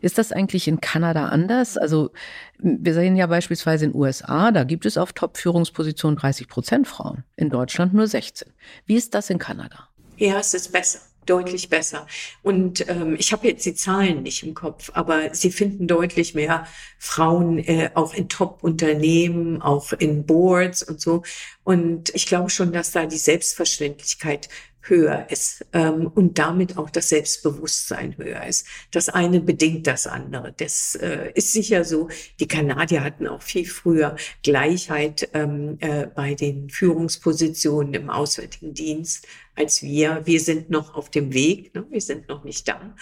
Ist 0.00 0.18
das 0.18 0.32
eigentlich 0.32 0.68
in 0.68 0.80
Kanada 0.80 1.26
anders? 1.26 1.76
Also 1.76 2.10
wir 2.58 2.94
sehen 2.94 3.14
ja 3.14 3.26
beispielsweise 3.26 3.84
in 3.84 3.94
USA, 3.94 4.50
da 4.50 4.64
gibt 4.64 4.86
es 4.86 4.96
auf 4.96 5.12
Top-Führungspositionen 5.12 6.18
30 6.18 6.48
Prozent 6.48 6.88
Frauen, 6.88 7.24
in 7.36 7.50
Deutschland 7.50 7.94
nur 7.94 8.06
16. 8.06 8.52
Wie 8.86 8.96
ist 8.96 9.14
das 9.14 9.30
in 9.30 9.38
Kanada? 9.38 9.88
Es 10.18 10.54
ist 10.54 10.72
besser 10.72 11.07
deutlich 11.28 11.68
besser. 11.68 12.06
Und 12.42 12.88
ähm, 12.88 13.16
ich 13.18 13.32
habe 13.32 13.46
jetzt 13.46 13.66
die 13.66 13.74
Zahlen 13.74 14.22
nicht 14.22 14.42
im 14.42 14.54
Kopf, 14.54 14.90
aber 14.94 15.34
sie 15.34 15.50
finden 15.50 15.86
deutlich 15.86 16.34
mehr 16.34 16.66
Frauen 16.98 17.58
äh, 17.58 17.90
auch 17.94 18.14
in 18.14 18.28
Top-Unternehmen, 18.28 19.62
auch 19.62 19.92
in 19.92 20.24
Boards 20.26 20.82
und 20.82 21.00
so. 21.00 21.22
Und 21.64 22.14
ich 22.14 22.26
glaube 22.26 22.50
schon, 22.50 22.72
dass 22.72 22.92
da 22.92 23.06
die 23.06 23.18
Selbstverständlichkeit 23.18 24.48
höher 24.82 25.26
ist 25.30 25.66
ähm, 25.72 26.06
und 26.06 26.38
damit 26.38 26.78
auch 26.78 26.90
das 26.90 27.10
Selbstbewusstsein 27.10 28.16
höher 28.16 28.46
ist. 28.46 28.66
Das 28.90 29.08
eine 29.08 29.40
bedingt 29.40 29.86
das 29.86 30.06
andere. 30.06 30.54
Das 30.56 30.94
äh, 30.94 31.30
ist 31.34 31.52
sicher 31.52 31.84
so. 31.84 32.08
Die 32.40 32.48
Kanadier 32.48 33.04
hatten 33.04 33.26
auch 33.26 33.42
viel 33.42 33.66
früher 33.66 34.16
Gleichheit 34.42 35.28
ähm, 35.34 35.76
äh, 35.80 36.06
bei 36.06 36.34
den 36.34 36.70
Führungspositionen 36.70 37.94
im 37.94 38.10
Auswärtigen 38.10 38.74
Dienst 38.74 39.26
als 39.54 39.82
wir. 39.82 40.22
Wir 40.24 40.40
sind 40.40 40.70
noch 40.70 40.94
auf 40.94 41.10
dem 41.10 41.32
Weg, 41.32 41.74
ne? 41.74 41.84
wir 41.90 42.00
sind 42.00 42.28
noch 42.28 42.44
nicht 42.44 42.68
da. 42.68 42.94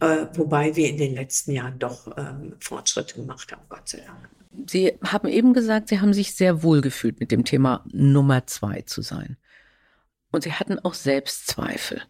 Äh, 0.00 0.26
wobei 0.34 0.74
wir 0.74 0.88
in 0.88 0.96
den 0.96 1.14
letzten 1.14 1.52
Jahren 1.52 1.78
doch 1.78 2.08
ähm, 2.16 2.56
Fortschritte 2.58 3.14
gemacht 3.14 3.52
haben, 3.52 3.62
Gott 3.68 3.88
sei 3.88 4.00
Dank. 4.00 4.28
Sie 4.66 4.98
haben 5.04 5.28
eben 5.28 5.54
gesagt, 5.54 5.88
Sie 5.88 6.00
haben 6.00 6.12
sich 6.12 6.34
sehr 6.34 6.62
wohl 6.62 6.80
gefühlt 6.80 7.20
mit 7.20 7.30
dem 7.30 7.44
Thema 7.44 7.84
Nummer 7.90 8.46
zwei 8.46 8.82
zu 8.82 9.00
sein. 9.00 9.36
Und 10.32 10.42
Sie 10.42 10.52
hatten 10.52 10.78
auch 10.80 10.94
Selbstzweifel. 10.94 12.02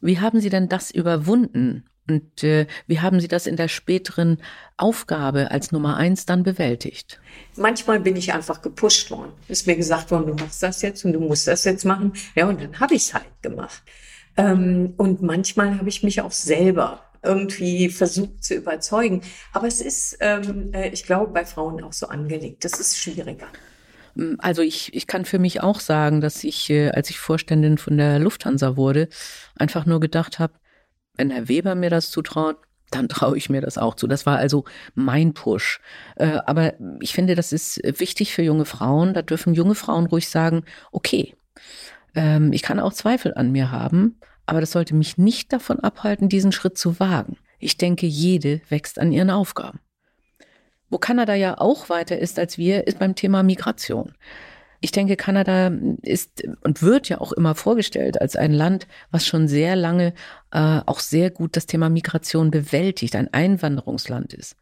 Wie 0.00 0.20
haben 0.20 0.40
Sie 0.40 0.50
denn 0.50 0.68
das 0.68 0.90
überwunden? 0.90 1.84
Und 2.08 2.42
äh, 2.42 2.66
wie 2.86 3.00
haben 3.00 3.20
Sie 3.20 3.28
das 3.28 3.46
in 3.46 3.56
der 3.56 3.68
späteren 3.68 4.38
Aufgabe 4.76 5.50
als 5.50 5.72
Nummer 5.72 5.96
eins 5.96 6.26
dann 6.26 6.42
bewältigt? 6.42 7.20
Manchmal 7.56 8.00
bin 8.00 8.16
ich 8.16 8.32
einfach 8.32 8.60
gepusht 8.60 9.10
worden. 9.10 9.32
Ist 9.48 9.66
mir 9.66 9.76
gesagt 9.76 10.10
worden, 10.10 10.26
du 10.26 10.34
machst 10.34 10.62
das 10.62 10.82
jetzt 10.82 11.04
und 11.04 11.12
du 11.12 11.20
musst 11.20 11.46
das 11.46 11.64
jetzt 11.64 11.84
machen. 11.84 12.12
Ja, 12.34 12.48
und 12.48 12.60
dann 12.60 12.78
habe 12.80 12.94
ich 12.94 13.06
es 13.06 13.14
halt 13.14 13.26
gemacht. 13.40 13.82
Ähm, 14.36 14.94
und 14.96 15.22
manchmal 15.22 15.78
habe 15.78 15.88
ich 15.88 16.02
mich 16.02 16.20
auch 16.20 16.32
selber 16.32 17.04
irgendwie 17.22 17.88
versucht 17.88 18.42
zu 18.42 18.54
überzeugen. 18.54 19.22
Aber 19.52 19.68
es 19.68 19.80
ist, 19.80 20.16
ähm, 20.20 20.72
äh, 20.72 20.88
ich 20.88 21.04
glaube, 21.04 21.32
bei 21.32 21.44
Frauen 21.44 21.82
auch 21.84 21.92
so 21.92 22.08
angelegt. 22.08 22.64
Das 22.64 22.80
ist 22.80 22.98
schwieriger. 22.98 23.46
Mm, 24.14 24.34
also 24.38 24.62
ich, 24.62 24.94
ich 24.94 25.06
kann 25.06 25.24
für 25.24 25.38
mich 25.38 25.62
auch 25.62 25.80
sagen, 25.80 26.20
dass 26.20 26.44
ich, 26.44 26.70
äh, 26.70 26.90
als 26.90 27.10
ich 27.10 27.18
Vorständin 27.18 27.78
von 27.78 27.96
der 27.96 28.18
Lufthansa 28.18 28.76
wurde, 28.76 29.08
einfach 29.56 29.86
nur 29.86 30.00
gedacht 30.00 30.38
habe, 30.38 30.54
wenn 31.16 31.30
Herr 31.30 31.48
Weber 31.48 31.74
mir 31.74 31.90
das 31.90 32.10
zutraut, 32.10 32.56
dann 32.90 33.08
traue 33.08 33.36
ich 33.36 33.48
mir 33.50 33.60
das 33.60 33.78
auch 33.78 33.94
zu. 33.94 34.06
Das 34.06 34.26
war 34.26 34.38
also 34.38 34.64
mein 34.94 35.34
Push. 35.34 35.80
Äh, 36.16 36.38
aber 36.46 36.74
ich 37.00 37.14
finde, 37.14 37.34
das 37.34 37.52
ist 37.52 37.80
wichtig 37.98 38.34
für 38.34 38.42
junge 38.42 38.64
Frauen. 38.64 39.14
Da 39.14 39.22
dürfen 39.22 39.54
junge 39.54 39.74
Frauen 39.74 40.06
ruhig 40.06 40.28
sagen, 40.28 40.64
okay, 40.90 41.34
ähm, 42.14 42.52
ich 42.52 42.62
kann 42.62 42.80
auch 42.80 42.92
Zweifel 42.92 43.34
an 43.34 43.50
mir 43.50 43.70
haben, 43.70 44.18
aber 44.46 44.60
das 44.60 44.72
sollte 44.72 44.94
mich 44.94 45.18
nicht 45.18 45.52
davon 45.52 45.80
abhalten, 45.80 46.28
diesen 46.28 46.52
Schritt 46.52 46.76
zu 46.76 47.00
wagen. 47.00 47.36
Ich 47.58 47.76
denke, 47.76 48.06
jede 48.06 48.60
wächst 48.68 48.98
an 48.98 49.12
ihren 49.12 49.30
Aufgaben. 49.30 49.80
Wo 50.92 50.98
Kanada 50.98 51.34
ja 51.34 51.56
auch 51.56 51.88
weiter 51.88 52.18
ist 52.18 52.38
als 52.38 52.58
wir, 52.58 52.86
ist 52.86 52.98
beim 52.98 53.14
Thema 53.14 53.42
Migration. 53.42 54.12
Ich 54.82 54.92
denke, 54.92 55.16
Kanada 55.16 55.72
ist 56.02 56.42
und 56.64 56.82
wird 56.82 57.08
ja 57.08 57.18
auch 57.18 57.32
immer 57.32 57.54
vorgestellt 57.54 58.20
als 58.20 58.36
ein 58.36 58.52
Land, 58.52 58.86
was 59.10 59.26
schon 59.26 59.48
sehr 59.48 59.74
lange 59.74 60.12
äh, 60.50 60.80
auch 60.84 61.00
sehr 61.00 61.30
gut 61.30 61.56
das 61.56 61.64
Thema 61.64 61.88
Migration 61.88 62.50
bewältigt, 62.50 63.16
ein 63.16 63.32
Einwanderungsland 63.32 64.34
ist. 64.34 64.54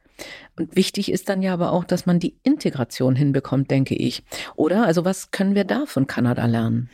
Und 0.57 0.76
wichtig 0.76 1.11
ist 1.11 1.28
dann 1.28 1.43
ja 1.43 1.53
aber 1.53 1.72
auch, 1.72 1.83
dass 1.83 2.07
man 2.07 2.20
die 2.20 2.37
Integration 2.45 3.16
hinbekommt, 3.16 3.68
denke 3.68 3.97
ich. 3.97 4.22
Oder? 4.55 4.87
Also 4.87 5.05
was 5.05 5.33
können 5.33 5.57
wir 5.57 5.64
da 5.64 5.85
von 5.85 6.07
Kanada 6.07 6.47
lernen? 6.47 6.91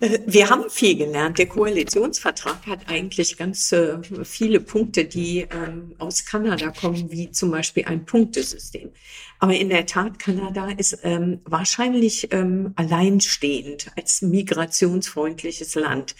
Wir 0.00 0.50
haben 0.50 0.68
viel 0.70 0.96
gelernt. 0.96 1.38
Der 1.38 1.46
Koalitionsvertrag 1.46 2.66
hat 2.66 2.88
eigentlich 2.88 3.36
ganz 3.36 3.70
äh, 3.72 3.98
viele 4.24 4.60
Punkte, 4.60 5.04
die 5.04 5.46
ähm, 5.50 5.94
aus 5.98 6.24
Kanada 6.24 6.70
kommen, 6.70 7.10
wie 7.10 7.30
zum 7.30 7.50
Beispiel 7.50 7.84
ein 7.84 8.04
Punktesystem. 8.04 8.90
Aber 9.38 9.54
in 9.54 9.68
der 9.68 9.86
Tat, 9.86 10.18
Kanada 10.18 10.68
ist 10.70 10.98
ähm, 11.02 11.40
wahrscheinlich 11.44 12.28
ähm, 12.32 12.72
alleinstehend 12.76 13.90
als 13.96 14.20
migrationsfreundliches 14.22 15.74
Land. 15.76 16.14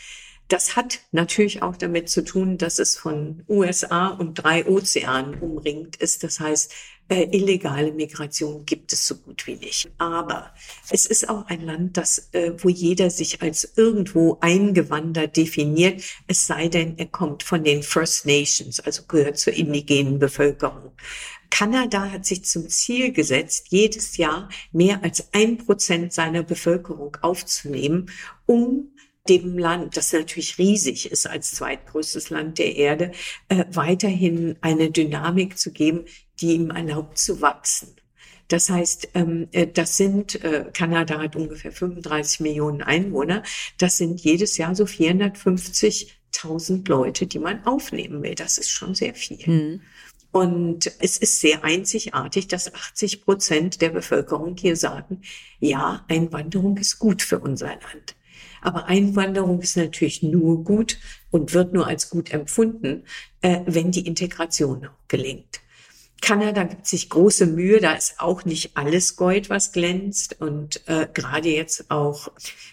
Das 0.49 0.76
hat 0.76 1.01
natürlich 1.11 1.62
auch 1.62 1.76
damit 1.76 2.11
zu 2.11 2.22
tun, 2.22 2.59
dass 2.59 2.78
es 2.78 2.97
von 2.97 3.45
USA 3.49 4.09
und 4.09 4.34
drei 4.34 4.66
Ozeanen 4.66 5.40
umringt 5.40 5.97
ist. 5.97 6.22
Das 6.22 6.38
heißt, 6.38 6.72
äh, 7.09 7.24
illegale 7.36 7.92
Migration 7.92 8.64
gibt 8.64 8.92
es 8.92 9.07
so 9.07 9.16
gut 9.16 9.47
wie 9.47 9.57
nicht. 9.57 9.90
Aber 9.99 10.55
es 10.90 11.07
ist 11.07 11.28
auch 11.28 11.47
ein 11.47 11.62
Land, 11.62 11.97
das, 11.97 12.30
äh, 12.32 12.53
wo 12.59 12.68
jeder 12.68 13.11
sich 13.11 13.42
als 13.42 13.72
irgendwo 13.76 14.38
eingewandert 14.40 15.36
definiert, 15.36 16.03
es 16.26 16.47
sei 16.47 16.68
denn, 16.68 16.97
er 16.99 17.07
kommt 17.07 17.42
von 17.42 17.62
den 17.62 17.82
First 17.82 18.26
Nations, 18.26 18.80
also 18.80 19.03
gehört 19.07 19.38
zur 19.38 19.53
indigenen 19.53 20.18
Bevölkerung. 20.18 20.92
Kanada 21.51 22.11
hat 22.11 22.24
sich 22.24 22.45
zum 22.45 22.68
Ziel 22.68 23.12
gesetzt, 23.12 23.66
jedes 23.68 24.16
Jahr 24.16 24.49
mehr 24.72 25.05
als 25.05 25.28
ein 25.32 25.59
Prozent 25.59 26.12
seiner 26.12 26.42
Bevölkerung 26.42 27.16
aufzunehmen, 27.20 28.11
um 28.47 28.93
dem 29.29 29.59
Land, 29.59 29.97
das 29.97 30.12
natürlich 30.12 30.59
riesig 30.59 31.11
ist 31.11 31.27
als 31.27 31.53
zweitgrößtes 31.53 32.31
Land 32.31 32.59
der 32.59 32.77
Erde, 32.77 33.12
äh, 33.49 33.64
weiterhin 33.72 34.57
eine 34.61 34.91
Dynamik 34.91 35.59
zu 35.59 35.72
geben, 35.72 36.05
die 36.41 36.55
ihm 36.55 36.70
erlaubt 36.70 37.18
zu 37.18 37.41
wachsen. 37.41 37.97
Das 38.49 38.68
heißt, 38.68 39.09
ähm, 39.14 39.49
äh, 39.53 39.66
das 39.66 39.97
sind, 39.97 40.45
äh, 40.45 40.66
Kanada 40.75 41.22
hat 41.22 41.37
ungefähr 41.37 41.72
35 41.72 42.41
Millionen 42.41 42.83
Einwohner, 42.83 43.43
das 43.79 43.97
sind 43.97 44.20
jedes 44.20 44.59
Jahr 44.59 44.75
so 44.75 44.85
450.000 44.85 46.87
Leute, 46.89 47.27
die 47.27 47.39
man 47.39 47.64
aufnehmen 47.64 48.22
will. 48.22 48.35
Das 48.35 48.59
ist 48.59 48.70
schon 48.70 48.95
sehr 48.95 49.14
viel. 49.14 49.47
Mhm. 49.47 49.81
Und 50.33 50.93
es 50.99 51.16
ist 51.16 51.41
sehr 51.41 51.64
einzigartig, 51.64 52.49
dass 52.49 52.75
80 52.75 53.22
Prozent 53.22 53.81
der 53.81 53.91
Bevölkerung 53.91 54.57
hier 54.59 54.77
sagen, 54.77 55.22
ja, 55.61 56.05
Einwanderung 56.09 56.77
ist 56.77 56.99
gut 56.99 57.22
für 57.22 57.39
unser 57.39 57.68
Land. 57.68 58.16
Aber 58.65 58.87
Einwanderung 58.87 59.61
ist 59.61 59.77
natürlich 59.77 60.23
nur 60.23 60.65
gut 60.65 60.99
und 61.31 61.53
wird 61.53 61.75
nur 61.75 61.87
als 61.87 62.09
gut 62.09 62.33
empfunden, 62.33 63.05
äh, 63.43 63.61
wenn 63.67 63.91
die 63.91 64.07
Integration 64.07 64.89
gelingt. 65.07 65.61
Kanada 66.23 66.62
gibt 66.62 66.87
sich 66.87 67.11
große 67.11 67.45
Mühe, 67.47 67.81
da 67.81 67.93
ist 67.93 68.19
auch 68.19 68.47
nicht 68.47 68.79
alles 68.79 69.17
Gold, 69.17 69.51
was 69.51 69.73
glänzt. 69.73 70.41
Und 70.41 70.81
äh, 70.89 71.07
gerade 71.12 71.51
jetzt 71.51 71.91
auch 71.91 72.29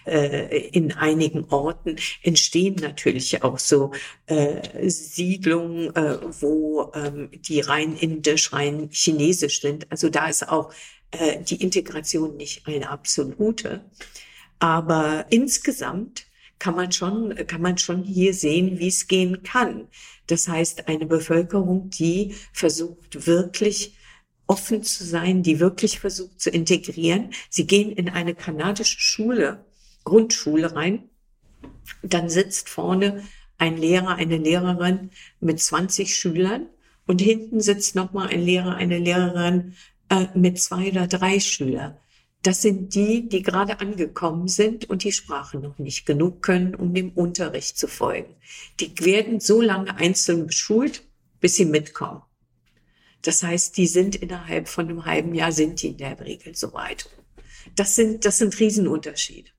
äh, 0.05 0.69
in 0.69 0.93
einigen 0.93 1.43
Orten 1.49 1.97
entstehen 2.23 2.75
natürlich 2.75 3.43
auch 3.43 3.59
so 3.59 3.91
äh, 4.27 4.89
Siedlungen, 4.89 5.93
äh, 5.93 6.19
wo 6.39 6.89
ähm, 6.95 7.29
die 7.33 7.59
rein 7.59 7.97
indisch, 7.97 8.53
rein 8.53 8.87
chinesisch 8.89 9.59
sind. 9.59 9.91
Also 9.91 10.09
da 10.09 10.27
ist 10.27 10.47
auch 10.47 10.71
äh, 11.11 11.43
die 11.43 11.61
Integration 11.61 12.37
nicht 12.37 12.65
eine 12.67 12.89
absolute. 12.89 13.83
Aber 14.61 15.25
insgesamt 15.31 16.27
kann 16.59 16.75
man 16.75 16.91
schon, 16.91 17.35
kann 17.47 17.63
man 17.63 17.79
schon 17.79 18.03
hier 18.03 18.35
sehen, 18.35 18.77
wie 18.77 18.89
es 18.89 19.07
gehen 19.07 19.41
kann. 19.41 19.87
Das 20.27 20.47
heißt, 20.47 20.87
eine 20.87 21.07
Bevölkerung, 21.07 21.89
die 21.89 22.35
versucht 22.53 23.25
wirklich 23.25 23.97
offen 24.45 24.83
zu 24.83 25.03
sein, 25.03 25.41
die 25.41 25.59
wirklich 25.59 25.99
versucht 25.99 26.39
zu 26.39 26.51
integrieren. 26.51 27.31
Sie 27.49 27.65
gehen 27.65 27.91
in 27.91 28.07
eine 28.07 28.35
kanadische 28.35 28.99
Schule, 28.99 29.65
Grundschule 30.03 30.75
rein. 30.75 31.09
Dann 32.03 32.29
sitzt 32.29 32.69
vorne 32.69 33.23
ein 33.57 33.77
Lehrer, 33.77 34.15
eine 34.17 34.37
Lehrerin 34.37 35.09
mit 35.39 35.59
20 35.59 36.15
Schülern 36.15 36.67
und 37.07 37.19
hinten 37.19 37.61
sitzt 37.61 37.95
nochmal 37.95 38.27
ein 38.27 38.45
Lehrer, 38.45 38.75
eine 38.75 38.99
Lehrerin 38.99 39.73
äh, 40.09 40.27
mit 40.35 40.61
zwei 40.61 40.91
oder 40.91 41.07
drei 41.07 41.39
Schülern. 41.39 41.97
Das 42.43 42.61
sind 42.63 42.95
die, 42.95 43.29
die 43.29 43.43
gerade 43.43 43.79
angekommen 43.79 44.47
sind 44.47 44.89
und 44.89 45.03
die 45.03 45.11
Sprache 45.11 45.59
noch 45.59 45.77
nicht 45.77 46.05
genug 46.05 46.41
können, 46.41 46.73
um 46.73 46.93
dem 46.93 47.11
Unterricht 47.11 47.77
zu 47.77 47.87
folgen. 47.87 48.35
Die 48.79 48.93
werden 48.99 49.39
so 49.39 49.61
lange 49.61 49.95
einzeln 49.97 50.47
beschult, 50.47 51.03
bis 51.39 51.55
sie 51.55 51.65
mitkommen. 51.65 52.23
Das 53.21 53.43
heißt, 53.43 53.77
die 53.77 53.85
sind 53.85 54.15
innerhalb 54.15 54.67
von 54.67 54.89
einem 54.89 55.05
halben 55.05 55.35
Jahr 55.35 55.51
sind 55.51 55.81
die 55.81 55.89
in 55.89 55.97
der 55.97 56.19
Regel 56.19 56.55
soweit. 56.55 57.07
Das 57.75 57.95
sind, 57.95 58.25
das 58.25 58.39
sind 58.39 58.59
Riesenunterschiede. 58.59 59.51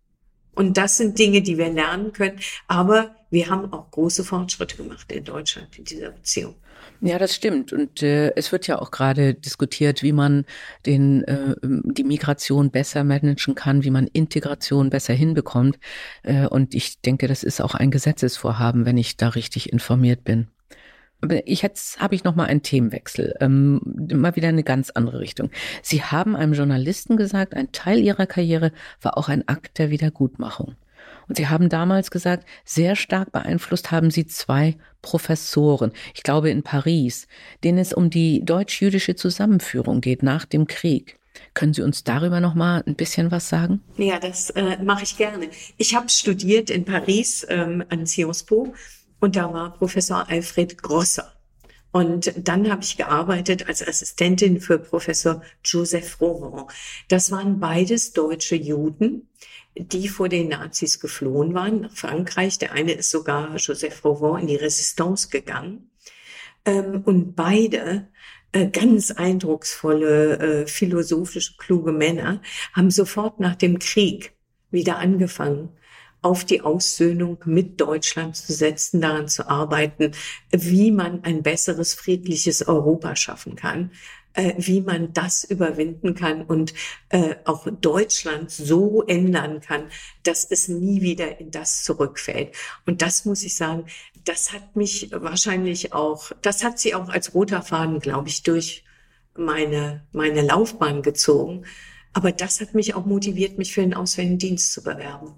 Und 0.54 0.76
das 0.76 0.96
sind 0.96 1.18
Dinge, 1.18 1.40
die 1.40 1.56
wir 1.56 1.70
lernen 1.70 2.12
können. 2.12 2.40
Aber 2.66 3.14
wir 3.30 3.48
haben 3.48 3.72
auch 3.72 3.90
große 3.90 4.24
Fortschritte 4.24 4.76
gemacht 4.76 5.10
in 5.12 5.24
Deutschland 5.24 5.78
in 5.78 5.84
dieser 5.84 6.10
Beziehung. 6.10 6.56
Ja, 7.00 7.18
das 7.18 7.34
stimmt. 7.34 7.72
Und 7.72 8.02
äh, 8.02 8.32
es 8.36 8.52
wird 8.52 8.66
ja 8.66 8.80
auch 8.80 8.90
gerade 8.90 9.34
diskutiert, 9.34 10.02
wie 10.02 10.12
man 10.12 10.44
den, 10.86 11.24
äh, 11.24 11.56
die 11.62 12.04
Migration 12.04 12.70
besser 12.70 13.02
managen 13.02 13.54
kann, 13.54 13.82
wie 13.82 13.90
man 13.90 14.06
Integration 14.06 14.88
besser 14.88 15.12
hinbekommt. 15.12 15.78
Äh, 16.22 16.46
und 16.46 16.74
ich 16.74 17.00
denke, 17.00 17.26
das 17.26 17.42
ist 17.42 17.60
auch 17.60 17.74
ein 17.74 17.90
Gesetzesvorhaben, 17.90 18.86
wenn 18.86 18.98
ich 18.98 19.16
da 19.16 19.28
richtig 19.28 19.72
informiert 19.72 20.22
bin. 20.22 20.48
Ich 21.44 21.62
jetzt 21.62 22.00
habe 22.00 22.16
ich 22.16 22.24
noch 22.24 22.34
mal 22.34 22.46
einen 22.46 22.62
Themenwechsel, 22.62 23.36
ähm, 23.40 23.80
mal 24.12 24.34
wieder 24.34 24.48
eine 24.48 24.64
ganz 24.64 24.90
andere 24.90 25.20
Richtung. 25.20 25.50
Sie 25.80 26.02
haben 26.02 26.34
einem 26.34 26.52
Journalisten 26.52 27.16
gesagt, 27.16 27.54
ein 27.54 27.70
Teil 27.70 28.00
Ihrer 28.00 28.26
Karriere 28.26 28.72
war 29.00 29.16
auch 29.16 29.28
ein 29.28 29.46
Akt 29.46 29.78
der 29.78 29.90
Wiedergutmachung. 29.90 30.74
Und 31.28 31.36
Sie 31.36 31.48
haben 31.48 31.68
damals 31.68 32.10
gesagt, 32.10 32.46
sehr 32.64 32.96
stark 32.96 33.32
beeinflusst 33.32 33.90
haben 33.90 34.10
Sie 34.10 34.26
zwei 34.26 34.76
Professoren, 35.02 35.92
ich 36.14 36.22
glaube 36.22 36.50
in 36.50 36.62
Paris, 36.62 37.26
denen 37.64 37.78
es 37.78 37.92
um 37.92 38.10
die 38.10 38.44
deutsch-jüdische 38.44 39.16
Zusammenführung 39.16 40.00
geht 40.00 40.22
nach 40.22 40.44
dem 40.44 40.66
Krieg. 40.66 41.18
Können 41.54 41.74
Sie 41.74 41.82
uns 41.82 42.04
darüber 42.04 42.40
noch 42.40 42.54
mal 42.54 42.82
ein 42.86 42.94
bisschen 42.94 43.30
was 43.30 43.48
sagen? 43.48 43.82
Ja, 43.96 44.18
das 44.18 44.50
äh, 44.50 44.82
mache 44.82 45.04
ich 45.04 45.16
gerne. 45.16 45.48
Ich 45.76 45.94
habe 45.94 46.08
studiert 46.08 46.70
in 46.70 46.84
Paris 46.84 47.46
ähm, 47.48 47.84
an 47.88 48.06
Sciences 48.06 48.44
Po 48.44 48.74
und 49.20 49.36
da 49.36 49.52
war 49.52 49.74
Professor 49.74 50.28
Alfred 50.28 50.82
Grosser. 50.82 51.32
Und 51.92 52.32
dann 52.36 52.70
habe 52.70 52.82
ich 52.82 52.96
gearbeitet 52.96 53.68
als 53.68 53.86
Assistentin 53.86 54.60
für 54.60 54.78
Professor 54.78 55.42
Joseph 55.62 56.20
Rowan. 56.20 56.66
Das 57.08 57.30
waren 57.30 57.60
beides 57.60 58.14
deutsche 58.14 58.56
Juden, 58.56 59.28
die 59.76 60.08
vor 60.08 60.28
den 60.28 60.48
Nazis 60.48 61.00
geflohen 61.00 61.54
waren 61.54 61.82
nach 61.82 61.92
Frankreich. 61.92 62.58
Der 62.58 62.72
eine 62.72 62.92
ist 62.92 63.10
sogar 63.10 63.56
Joseph 63.56 64.04
Rowan 64.04 64.42
in 64.42 64.46
die 64.48 64.56
Resistance 64.56 65.28
gegangen. 65.28 65.90
Ähm, 66.64 67.02
und 67.04 67.34
beide 67.34 68.08
äh, 68.52 68.68
ganz 68.68 69.10
eindrucksvolle, 69.10 70.38
äh, 70.38 70.66
philosophisch 70.66 71.56
kluge 71.56 71.92
Männer 71.92 72.42
haben 72.74 72.90
sofort 72.90 73.40
nach 73.40 73.56
dem 73.56 73.78
Krieg 73.78 74.32
wieder 74.70 74.98
angefangen, 74.98 75.70
auf 76.20 76.44
die 76.44 76.60
Aussöhnung 76.60 77.38
mit 77.46 77.80
Deutschland 77.80 78.36
zu 78.36 78.52
setzen, 78.52 79.00
daran 79.00 79.26
zu 79.28 79.48
arbeiten, 79.48 80.12
wie 80.52 80.92
man 80.92 81.24
ein 81.24 81.42
besseres, 81.42 81.94
friedliches 81.94 82.66
Europa 82.66 83.16
schaffen 83.16 83.56
kann, 83.56 83.90
äh, 84.34 84.54
wie 84.58 84.80
man 84.80 85.12
das 85.12 85.44
überwinden 85.44 86.14
kann 86.14 86.42
und 86.42 86.74
äh, 87.10 87.36
auch 87.44 87.66
Deutschland 87.80 88.50
so 88.50 89.02
ändern 89.02 89.60
kann, 89.60 89.84
dass 90.22 90.44
es 90.50 90.68
nie 90.68 91.02
wieder 91.02 91.40
in 91.40 91.50
das 91.50 91.84
zurückfällt. 91.84 92.54
Und 92.86 93.02
das 93.02 93.24
muss 93.24 93.42
ich 93.42 93.56
sagen, 93.56 93.86
das 94.24 94.52
hat 94.52 94.76
mich 94.76 95.10
wahrscheinlich 95.12 95.92
auch, 95.92 96.32
das 96.42 96.64
hat 96.64 96.78
sie 96.78 96.94
auch 96.94 97.08
als 97.08 97.34
roter 97.34 97.62
Faden, 97.62 98.00
glaube 98.00 98.28
ich, 98.28 98.42
durch 98.42 98.84
meine, 99.34 100.04
meine 100.12 100.42
Laufbahn 100.42 101.02
gezogen 101.02 101.64
aber 102.12 102.32
das 102.32 102.60
hat 102.60 102.74
mich 102.74 102.94
auch 102.94 103.06
motiviert, 103.06 103.58
mich 103.58 103.72
für 103.72 103.80
den 103.80 103.94
Auswärtigen 103.94 104.38
Dienst 104.38 104.72
zu 104.72 104.82
bewerben. 104.82 105.32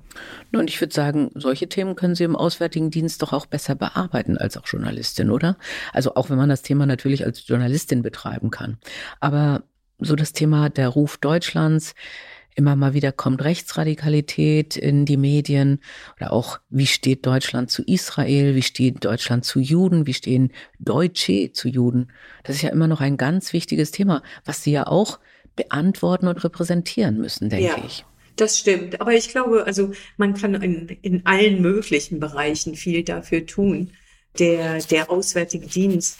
Und 0.53 0.69
ich 0.69 0.81
würde 0.81 0.95
sagen, 0.95 1.31
solche 1.35 1.69
Themen 1.69 1.95
können 1.95 2.15
Sie 2.15 2.25
im 2.25 2.37
Auswärtigen 2.37 2.91
Dienst 2.91 3.23
doch 3.23 3.33
auch 3.33 3.47
besser 3.47 3.75
bearbeiten 3.75 4.39
als 4.39 4.57
auch 4.57 4.67
Journalistin, 4.67 5.31
oder? 5.31 5.57
Also 5.93 6.15
auch 6.17 6.31
wenn 6.31 6.37
man 6.37 6.49
das 6.49 6.63
Thema 6.63 6.87
natürlich 6.87 7.25
als 7.25 7.47
Journalistin 7.47 8.03
betreiben 8.03 8.51
kann. 8.51 8.79
Aber 9.21 9.63
so 9.99 10.17
das 10.17 10.33
Thema 10.33 10.69
der 10.69 10.89
Ruf 10.89 11.17
Deutschlands, 11.19 11.95
immer 12.57 12.77
mal 12.77 12.95
wieder 12.95 13.13
kommt 13.13 13.43
Rechtsradikalität 13.43 14.77
in 14.77 15.05
die 15.07 15.17
Medien 15.17 15.81
oder 16.17 16.33
auch, 16.33 16.61
wie 16.71 16.87
steht 16.87 17.27
Deutschland 17.27 17.71
zu 17.71 17.83
Israel, 17.83 18.55
wie 18.55 18.63
steht 18.63 19.05
Deutschland 19.05 19.45
zu 19.45 19.61
Juden, 19.61 20.07
wie 20.07 20.15
stehen 20.15 20.53
Deutsche 20.79 21.53
zu 21.53 21.69
Juden. 21.69 22.13
Das 22.45 22.57
ist 22.57 22.63
ja 22.63 22.71
immer 22.71 22.87
noch 22.87 23.01
ein 23.01 23.17
ganz 23.17 23.53
wichtiges 23.53 23.91
Thema, 23.91 24.23
was 24.45 24.63
Sie 24.63 24.73
ja 24.73 24.87
auch 24.87 25.19
beantworten 25.57 26.27
und 26.27 26.43
repräsentieren 26.43 27.19
müssen, 27.19 27.49
denke 27.49 27.67
ja. 27.67 27.85
ich. 27.85 28.05
Das 28.37 28.59
stimmt. 28.59 29.01
Aber 29.01 29.13
ich 29.13 29.29
glaube, 29.29 29.65
also 29.65 29.93
man 30.17 30.35
kann 30.35 30.55
in, 30.55 30.89
in 31.03 31.25
allen 31.25 31.63
möglichen 31.63 32.19
Bereichen 32.19 32.75
viel 32.75 33.05
dafür 33.05 33.47
tun. 33.47 33.93
Der, 34.39 34.81
der 34.81 35.11
Auswärtige 35.11 35.67
Dienst 35.67 36.19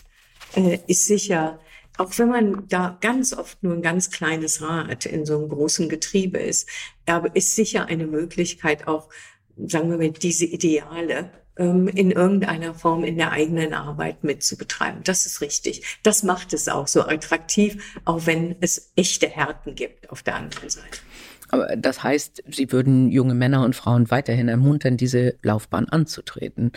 äh, 0.55 0.79
ist 0.87 1.07
sicher, 1.07 1.59
auch 1.97 2.17
wenn 2.19 2.29
man 2.29 2.69
da 2.69 2.97
ganz 3.01 3.33
oft 3.33 3.63
nur 3.63 3.75
ein 3.75 3.83
ganz 3.83 4.11
kleines 4.11 4.63
Rad 4.63 5.07
in 5.07 5.27
so 5.27 5.37
einem 5.37 5.49
großen 5.49 5.89
Getriebe 5.89 6.39
ist, 6.39 6.69
aber 7.07 7.35
ist 7.35 7.57
sicher 7.57 7.87
eine 7.87 8.07
Möglichkeit 8.07 8.87
auch, 8.87 9.09
sagen 9.57 9.91
wir 9.91 9.99
mal, 9.99 10.11
diese 10.11 10.45
Ideale 10.45 11.31
ähm, 11.57 11.89
in 11.89 12.11
irgendeiner 12.11 12.75
Form 12.75 13.05
in 13.05 13.17
der 13.17 13.33
eigenen 13.33 13.75
Arbeit 13.75 14.25
mitzubetreiben. 14.25 15.03
Das 15.05 15.27
ist 15.27 15.41
richtig. 15.41 15.99
Das 16.03 16.23
macht 16.23 16.53
es 16.53 16.69
auch 16.69 16.89
so 16.89 17.03
attraktiv, 17.03 17.97
auch 18.05 18.27
wenn 18.27 18.57
es 18.61 18.93
echte 18.97 19.29
Härten 19.29 19.75
gibt 19.75 20.11
auf 20.11 20.23
der 20.23 20.37
anderen 20.37 20.71
Seite. 20.71 20.99
Aber 21.51 21.77
das 21.77 22.03
heißt, 22.03 22.43
Sie 22.49 22.73
würden 22.73 23.11
junge 23.11 23.35
Männer 23.35 23.65
und 23.65 23.77
Frauen 23.77 24.11
weiterhin 24.11 24.49
ermuntern, 24.49 24.97
diese 24.97 25.37
Laufbahn 25.43 25.89
anzutreten. 25.89 26.73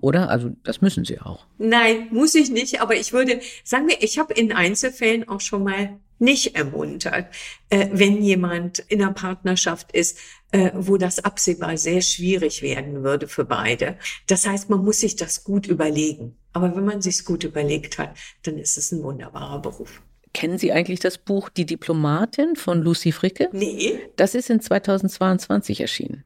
Oder? 0.00 0.28
Also 0.28 0.50
das 0.62 0.80
müssen 0.80 1.04
sie 1.04 1.20
auch. 1.20 1.46
Nein, 1.58 2.08
muss 2.10 2.34
ich 2.34 2.50
nicht. 2.50 2.82
Aber 2.82 2.96
ich 2.96 3.12
würde 3.12 3.40
sagen 3.64 3.88
wir, 3.88 4.02
ich 4.02 4.18
habe 4.18 4.34
in 4.34 4.52
Einzelfällen 4.52 5.28
auch 5.28 5.40
schon 5.40 5.64
mal 5.64 5.98
nicht 6.20 6.54
ermuntert, 6.54 7.34
äh, 7.70 7.88
wenn 7.92 8.22
jemand 8.22 8.80
in 8.88 9.02
einer 9.02 9.12
Partnerschaft 9.12 9.92
ist, 9.92 10.18
äh, 10.52 10.70
wo 10.74 10.96
das 10.96 11.24
absehbar 11.24 11.76
sehr 11.76 12.02
schwierig 12.02 12.62
werden 12.62 13.02
würde 13.02 13.28
für 13.28 13.44
beide. 13.44 13.96
Das 14.26 14.46
heißt, 14.46 14.70
man 14.70 14.84
muss 14.84 15.00
sich 15.00 15.16
das 15.16 15.44
gut 15.44 15.66
überlegen. 15.66 16.36
Aber 16.52 16.74
wenn 16.76 16.84
man 16.84 17.00
sich 17.00 17.24
gut 17.24 17.44
überlegt 17.44 17.98
hat, 17.98 18.16
dann 18.42 18.58
ist 18.58 18.76
es 18.76 18.92
ein 18.92 19.02
wunderbarer 19.02 19.60
Beruf. 19.60 20.02
Kennen 20.32 20.58
Sie 20.58 20.72
eigentlich 20.72 21.00
das 21.00 21.18
Buch 21.18 21.48
Die 21.48 21.66
Diplomatin 21.66 22.54
von 22.54 22.82
Lucy 22.82 23.12
Fricke? 23.12 23.48
Nee. 23.52 23.98
Das 24.16 24.34
ist 24.34 24.50
in 24.50 24.60
2022 24.60 25.80
erschienen. 25.80 26.24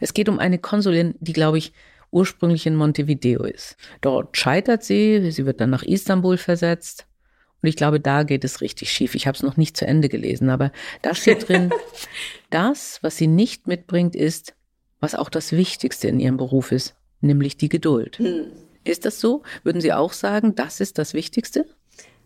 Es 0.00 0.14
geht 0.14 0.28
um 0.28 0.38
eine 0.38 0.58
Konsulin, 0.58 1.14
die, 1.20 1.32
glaube 1.32 1.58
ich, 1.58 1.72
ursprünglich 2.10 2.66
in 2.66 2.76
Montevideo 2.76 3.44
ist. 3.44 3.76
Dort 4.00 4.36
scheitert 4.36 4.82
sie, 4.84 5.30
sie 5.30 5.46
wird 5.46 5.60
dann 5.60 5.70
nach 5.70 5.82
Istanbul 5.82 6.36
versetzt. 6.36 7.06
Und 7.62 7.68
ich 7.68 7.76
glaube, 7.76 8.00
da 8.00 8.22
geht 8.22 8.44
es 8.44 8.60
richtig 8.60 8.92
schief. 8.92 9.14
Ich 9.14 9.26
habe 9.26 9.36
es 9.36 9.42
noch 9.42 9.56
nicht 9.56 9.76
zu 9.76 9.86
Ende 9.86 10.08
gelesen, 10.08 10.50
aber 10.50 10.72
da 11.02 11.14
steht 11.14 11.48
drin, 11.48 11.70
das, 12.50 12.98
was 13.02 13.16
sie 13.16 13.26
nicht 13.26 13.66
mitbringt, 13.66 14.14
ist, 14.14 14.54
was 15.00 15.14
auch 15.14 15.28
das 15.28 15.52
Wichtigste 15.52 16.08
in 16.08 16.20
ihrem 16.20 16.36
Beruf 16.36 16.72
ist, 16.72 16.94
nämlich 17.20 17.56
die 17.56 17.68
Geduld. 17.68 18.18
Hm. 18.18 18.52
Ist 18.84 19.04
das 19.04 19.20
so? 19.20 19.42
Würden 19.64 19.80
Sie 19.80 19.92
auch 19.92 20.12
sagen, 20.12 20.54
das 20.54 20.80
ist 20.80 20.98
das 20.98 21.12
Wichtigste? 21.12 21.66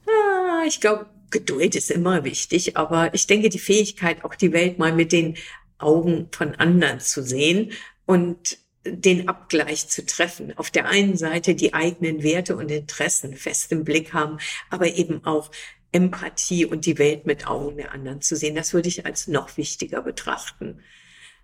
Ah, 0.07 0.63
ich 0.67 0.81
glaube, 0.81 1.07
Geduld 1.31 1.75
ist 1.75 1.91
immer 1.91 2.25
wichtig, 2.25 2.77
aber 2.77 3.15
ich 3.15 3.27
denke, 3.27 3.49
die 3.49 3.59
Fähigkeit, 3.59 4.25
auch 4.25 4.35
die 4.35 4.53
Welt 4.53 4.79
mal 4.79 4.93
mit 4.93 5.13
den 5.13 5.37
Augen 5.79 6.29
von 6.33 6.55
anderen 6.57 7.01
zu 7.01 7.23
sehen 7.23 7.73
und 8.05 8.59
den 8.85 9.29
Abgleich 9.29 9.89
zu 9.89 10.05
treffen. 10.07 10.57
Auf 10.57 10.71
der 10.71 10.87
einen 10.87 11.17
Seite 11.17 11.55
die 11.55 11.75
eigenen 11.75 12.23
Werte 12.23 12.57
und 12.57 12.71
Interessen 12.71 13.37
fest 13.37 13.73
im 13.73 13.85
Blick 13.85 14.13
haben, 14.13 14.39
aber 14.71 14.95
eben 14.95 15.25
auch 15.25 15.51
Empathie 15.93 16.65
und 16.65 16.87
die 16.87 16.99
Welt 16.99 17.27
mit 17.27 17.47
Augen 17.47 17.77
der 17.77 17.93
anderen 17.93 18.21
zu 18.21 18.37
sehen. 18.37 18.55
Das 18.55 18.73
würde 18.73 18.89
ich 18.89 19.05
als 19.07 19.27
noch 19.29 19.57
wichtiger 19.57 20.03
betrachten. 20.03 20.81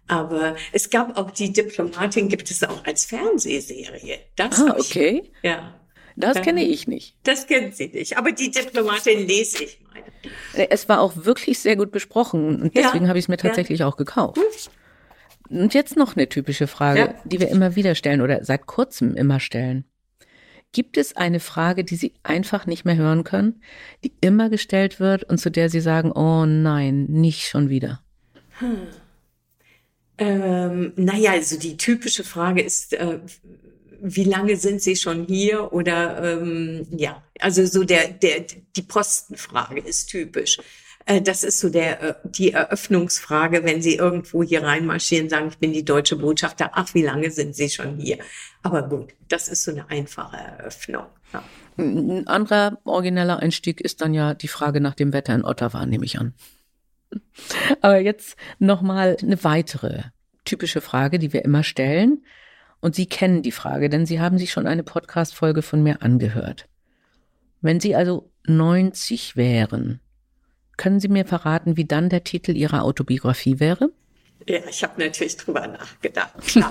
Aber 0.09 0.57
es 0.73 0.91
gab 0.91 1.19
auch 1.19 1.33
die 1.33 1.53
Diplomatin, 1.53 2.29
gibt 2.29 2.51
es 2.51 2.63
auch 2.63 2.85
als 2.85 3.05
Fernsehserie. 3.07 4.21
Das 4.37 4.61
ah, 4.61 4.77
okay. 4.79 5.23
Ich, 5.25 5.33
ja. 5.43 5.81
Das 6.15 6.41
kenne 6.41 6.65
ich 6.65 6.89
nicht. 6.89 7.15
Das 7.25 7.47
kennen 7.47 7.73
Sie 7.73 7.89
nicht. 7.89 8.17
Aber 8.17 8.33
die 8.33 8.51
Diplomatin 8.51 9.27
lese 9.27 9.65
ich 9.65 9.81
mal. 9.81 10.03
Es 10.71 10.89
war 10.89 11.01
auch 11.01 11.13
wirklich 11.17 11.59
sehr 11.59 11.77
gut 11.77 11.91
besprochen 11.91 12.63
und 12.63 12.77
deswegen 12.77 13.05
ja, 13.05 13.09
habe 13.09 13.19
ich 13.19 13.27
es 13.27 13.29
mir 13.29 13.37
tatsächlich 13.37 13.81
ja. 13.81 13.87
auch 13.87 13.97
gekauft. 13.97 14.37
Gut. 14.37 14.71
Und 15.49 15.75
jetzt 15.75 15.97
noch 15.97 16.17
eine 16.17 16.29
typische 16.29 16.67
Frage, 16.67 17.01
ja. 17.01 17.15
die 17.25 17.41
wir 17.41 17.49
immer 17.49 17.77
wieder 17.77 17.95
stellen 17.95 18.21
oder 18.21 18.45
seit 18.45 18.67
kurzem 18.67 19.15
immer 19.15 19.41
stellen. 19.41 19.85
Gibt 20.73 20.99
es 20.99 21.17
eine 21.17 21.41
Frage, 21.41 21.85
die 21.85 21.97
Sie 21.97 22.15
einfach 22.23 22.67
nicht 22.67 22.85
mehr 22.85 22.97
hören 22.97 23.25
können, 23.25 23.63
die 24.05 24.13
immer 24.21 24.51
gestellt 24.51 25.01
wird 25.01 25.25
und 25.25 25.39
zu 25.39 25.51
der 25.51 25.71
Sie 25.71 25.81
sagen, 25.81 26.13
oh 26.13 26.45
nein, 26.45 27.05
nicht 27.09 27.47
schon 27.47 27.69
wieder? 27.69 28.03
Hm. 28.59 28.89
Ähm, 30.19 30.93
naja, 30.97 31.33
also 31.33 31.59
die 31.59 31.77
typische 31.77 32.25
Frage 32.25 32.63
ist, 32.63 32.95
äh, 32.95 33.21
wie 34.01 34.25
lange 34.25 34.57
sind 34.57 34.83
Sie 34.83 34.97
schon 34.97 35.27
hier? 35.27 35.73
Oder 35.73 36.23
ähm, 36.23 36.87
ja, 36.91 37.23
also 37.41 37.65
so 37.67 37.85
der, 37.85 38.09
der, 38.09 38.45
die 38.77 38.83
Postenfrage 38.83 39.81
ist 39.81 40.09
typisch. 40.09 40.59
Äh, 41.07 41.23
das 41.23 41.45
ist 41.45 41.61
so 41.61 41.71
der, 41.71 42.03
äh, 42.03 42.15
die 42.25 42.53
Eröffnungsfrage, 42.53 43.65
wenn 43.65 43.81
Sie 43.81 43.95
irgendwo 43.95 44.43
hier 44.43 44.63
reinmarschieren, 44.63 45.29
sagen, 45.29 45.49
ich 45.49 45.59
bin 45.59 45.73
die 45.73 45.85
deutsche 45.85 46.17
Botschafter. 46.17 46.71
Ach, 46.73 46.93
wie 46.95 47.03
lange 47.03 47.31
sind 47.31 47.55
Sie 47.55 47.71
schon 47.71 47.97
hier? 47.97 48.19
Aber 48.63 48.83
gut, 48.83 49.15
das 49.29 49.49
ist 49.49 49.65
so 49.65 49.71
eine 49.71 49.89
einfache 49.89 50.37
Eröffnung. 50.37 51.07
Ja. 51.33 51.43
Ein 51.79 52.27
anderer 52.27 52.79
origineller 52.85 53.39
Einstieg 53.39 53.81
ist 53.81 54.01
dann 54.01 54.15
ja 54.15 54.35
die 54.35 54.49
Frage 54.49 54.81
nach 54.81 54.95
dem 54.95 55.13
Wetter 55.13 55.35
in 55.35 55.45
Ottawa, 55.45 55.87
nehme 55.87 56.05
ich 56.05 56.19
an. 56.19 56.35
Aber 57.81 58.01
jetzt 58.01 58.37
nochmal 58.59 59.17
eine 59.23 59.43
weitere 59.45 60.03
typische 60.45 60.81
Frage, 60.81 61.19
die 61.19 61.33
wir 61.33 61.45
immer 61.45 61.63
stellen. 61.63 62.25
Und 62.81 62.95
Sie 62.95 63.07
kennen 63.07 63.43
die 63.43 63.53
Frage, 63.53 63.89
denn 63.89 64.07
Sie 64.07 64.21
haben 64.21 64.39
sich 64.39 64.53
schon 64.53 64.67
eine 64.67 64.83
Podcast-Folge 64.83 65.63
von 65.63 65.83
mir 65.83 66.03
angehört. 66.03 66.69
Wenn 67.61 67.81
Sie 67.81 67.95
also 67.95 68.31
90 68.47 69.37
wären, 69.37 70.01
können 70.77 71.01
Sie 71.01 71.09
mir 71.09 71.25
verraten, 71.25 71.77
wie 71.77 71.85
dann 71.85 72.09
der 72.09 72.25
Titel 72.25 72.57
Ihrer 72.57 72.83
Autobiografie 72.83 73.61
wäre? 73.61 73.91
Ja, 74.49 74.61
ich 74.69 74.85
habe 74.85 75.01
natürlich 75.03 75.37
drüber 75.37 75.67
nachgedacht. 75.67 76.39
Klar. 76.47 76.71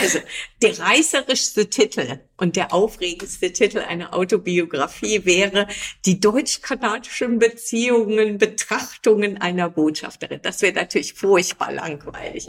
also 0.00 0.18
der 0.62 0.78
reißerischste 0.78 1.70
Titel 1.70 2.18
und 2.36 2.56
der 2.56 2.72
aufregendste 2.72 3.52
Titel 3.52 3.78
einer 3.78 4.14
Autobiografie 4.14 5.24
wäre 5.24 5.68
die 6.06 6.18
deutsch-kanadischen 6.18 7.38
Beziehungen, 7.38 8.38
Betrachtungen 8.38 9.40
einer 9.40 9.70
Botschafterin. 9.70 10.40
Das 10.42 10.62
wäre 10.62 10.74
natürlich 10.74 11.14
furchtbar 11.14 11.72
langweilig. 11.72 12.46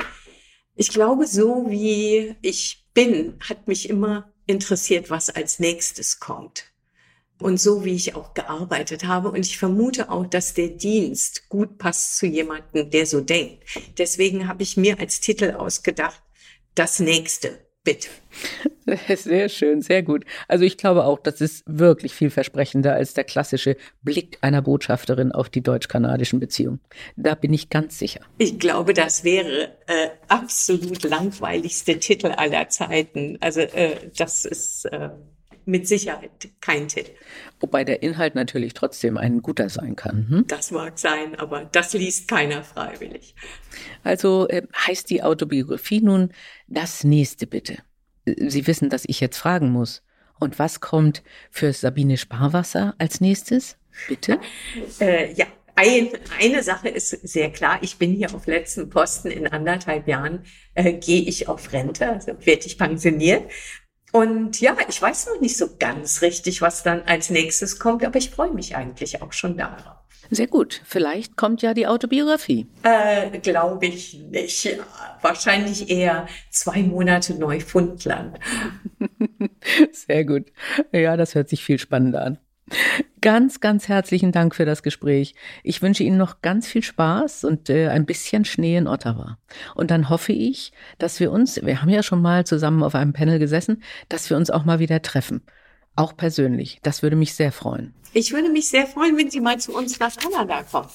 Ich 0.75 0.89
glaube, 0.89 1.27
so 1.27 1.69
wie 1.69 2.35
ich 2.41 2.85
bin, 2.93 3.37
hat 3.47 3.67
mich 3.67 3.89
immer 3.89 4.33
interessiert, 4.47 5.09
was 5.09 5.29
als 5.29 5.59
nächstes 5.59 6.19
kommt. 6.19 6.71
Und 7.39 7.59
so 7.59 7.83
wie 7.83 7.95
ich 7.95 8.15
auch 8.15 8.33
gearbeitet 8.33 9.05
habe. 9.05 9.29
Und 9.29 9.45
ich 9.45 9.57
vermute 9.57 10.09
auch, 10.09 10.25
dass 10.25 10.53
der 10.53 10.69
Dienst 10.69 11.49
gut 11.49 11.77
passt 11.77 12.17
zu 12.17 12.25
jemandem, 12.25 12.89
der 12.89 13.05
so 13.05 13.21
denkt. 13.21 13.63
Deswegen 13.97 14.47
habe 14.47 14.63
ich 14.63 14.77
mir 14.77 14.99
als 14.99 15.19
Titel 15.19 15.51
ausgedacht, 15.51 16.21
das 16.75 16.99
nächste. 16.99 17.65
Bitte. 17.83 18.09
Sehr 19.15 19.47
schön, 19.47 19.81
sehr 19.83 20.01
gut. 20.01 20.25
Also 20.47 20.65
ich 20.65 20.77
glaube 20.77 21.05
auch, 21.05 21.19
das 21.19 21.39
ist 21.39 21.63
wirklich 21.67 22.13
vielversprechender 22.13 22.93
als 22.93 23.13
der 23.13 23.23
klassische 23.23 23.77
Blick 24.01 24.39
einer 24.41 24.63
Botschafterin 24.63 25.31
auf 25.31 25.49
die 25.49 25.61
deutsch-kanadischen 25.61 26.39
Beziehungen. 26.39 26.81
Da 27.15 27.35
bin 27.35 27.53
ich 27.53 27.69
ganz 27.69 27.99
sicher. 27.99 28.21
Ich 28.39 28.57
glaube, 28.57 28.93
das 28.93 29.23
wäre 29.23 29.75
äh, 29.85 30.09
absolut 30.27 31.03
langweiligste 31.03 31.99
Titel 31.99 32.27
aller 32.27 32.69
Zeiten. 32.69 33.37
Also 33.39 33.61
äh, 33.61 34.09
das 34.17 34.45
ist 34.45 34.85
äh, 34.85 35.09
mit 35.65 35.87
Sicherheit 35.87 36.49
kein 36.61 36.87
Titel. 36.87 37.11
Wobei 37.59 37.83
der 37.83 38.03
Inhalt 38.03 38.35
natürlich 38.35 38.73
trotzdem 38.73 39.17
ein 39.17 39.41
guter 39.41 39.69
sein 39.69 39.95
kann. 39.95 40.27
Hm? 40.29 40.47
Das 40.47 40.71
mag 40.71 40.97
sein, 40.99 41.35
aber 41.35 41.65
das 41.71 41.93
liest 41.93 42.27
keiner 42.27 42.63
freiwillig. 42.63 43.35
Also 44.03 44.47
äh, 44.47 44.63
heißt 44.87 45.09
die 45.09 45.23
Autobiografie 45.23 46.01
nun 46.01 46.31
das 46.67 47.03
nächste 47.03 47.47
bitte. 47.47 47.77
Sie 48.25 48.67
wissen, 48.67 48.89
dass 48.89 49.05
ich 49.05 49.19
jetzt 49.19 49.37
fragen 49.37 49.71
muss. 49.71 50.01
Und 50.39 50.59
was 50.59 50.81
kommt 50.81 51.23
für 51.49 51.71
Sabine 51.71 52.17
Sparwasser 52.17 52.95
als 52.97 53.21
nächstes? 53.21 53.77
Bitte? 54.07 54.39
Äh, 54.99 55.33
ja, 55.33 55.45
ein, 55.75 56.09
eine 56.39 56.63
Sache 56.63 56.87
ist 56.87 57.09
sehr 57.09 57.51
klar. 57.51 57.79
Ich 57.81 57.97
bin 57.97 58.13
hier 58.13 58.33
auf 58.33 58.47
letzten 58.47 58.89
Posten. 58.89 59.29
In 59.29 59.47
anderthalb 59.47 60.07
Jahren 60.07 60.43
äh, 60.73 60.93
gehe 60.93 61.21
ich 61.21 61.49
auf 61.49 61.73
Rente, 61.73 62.09
also 62.09 62.31
werde 62.45 62.65
ich 62.65 62.77
pensioniert. 62.77 63.43
Und 64.15 64.61
ja, 64.61 64.77
ich 64.87 65.01
weiß 65.01 65.27
noch 65.27 65.41
nicht 65.41 65.57
so 65.57 65.75
ganz 65.77 66.21
richtig, 66.21 66.61
was 66.61 66.83
dann 66.83 67.01
als 67.01 67.29
nächstes 67.29 67.79
kommt, 67.79 68.01
aber 68.05 68.17
ich 68.17 68.29
freue 68.29 68.53
mich 68.53 68.73
eigentlich 68.73 69.21
auch 69.21 69.33
schon 69.33 69.57
darauf. 69.57 69.97
Sehr 70.31 70.47
gut. 70.47 70.81
Vielleicht 70.85 71.35
kommt 71.35 71.61
ja 71.61 71.73
die 71.73 71.85
Autobiografie. 71.85 72.65
Äh, 72.83 73.39
Glaube 73.39 73.87
ich 73.87 74.13
nicht. 74.13 74.79
Wahrscheinlich 75.21 75.89
eher 75.89 76.29
zwei 76.49 76.81
Monate 76.81 77.33
Neufundland. 77.33 78.39
Sehr 79.91 80.23
gut. 80.23 80.45
Ja, 80.93 81.17
das 81.17 81.35
hört 81.35 81.49
sich 81.49 81.61
viel 81.61 81.77
spannender 81.77 82.23
an. 82.23 82.37
Ganz, 83.21 83.59
ganz 83.59 83.87
herzlichen 83.87 84.31
Dank 84.31 84.55
für 84.55 84.65
das 84.65 84.83
Gespräch. 84.83 85.35
Ich 85.63 85.81
wünsche 85.81 86.03
Ihnen 86.03 86.17
noch 86.17 86.41
ganz 86.41 86.67
viel 86.67 86.83
Spaß 86.83 87.43
und 87.43 87.69
äh, 87.69 87.89
ein 87.89 88.05
bisschen 88.05 88.45
Schnee 88.45 88.77
in 88.77 88.87
Ottawa. 88.87 89.37
Und 89.75 89.91
dann 89.91 90.09
hoffe 90.09 90.33
ich, 90.33 90.71
dass 90.97 91.19
wir 91.19 91.31
uns, 91.31 91.63
wir 91.63 91.81
haben 91.81 91.89
ja 91.89 92.03
schon 92.03 92.21
mal 92.21 92.45
zusammen 92.45 92.83
auf 92.83 92.95
einem 92.95 93.13
Panel 93.13 93.39
gesessen, 93.39 93.83
dass 94.09 94.29
wir 94.29 94.37
uns 94.37 94.49
auch 94.49 94.65
mal 94.65 94.79
wieder 94.79 95.01
treffen. 95.01 95.41
Auch 95.95 96.15
persönlich. 96.15 96.79
Das 96.83 97.03
würde 97.03 97.15
mich 97.15 97.35
sehr 97.35 97.51
freuen. 97.51 97.93
Ich 98.13 98.31
würde 98.31 98.49
mich 98.49 98.69
sehr 98.69 98.87
freuen, 98.87 99.17
wenn 99.17 99.29
Sie 99.29 99.41
mal 99.41 99.59
zu 99.59 99.75
uns 99.75 99.99
nach 99.99 100.15
Kanada 100.15 100.63
kommen. 100.63 100.89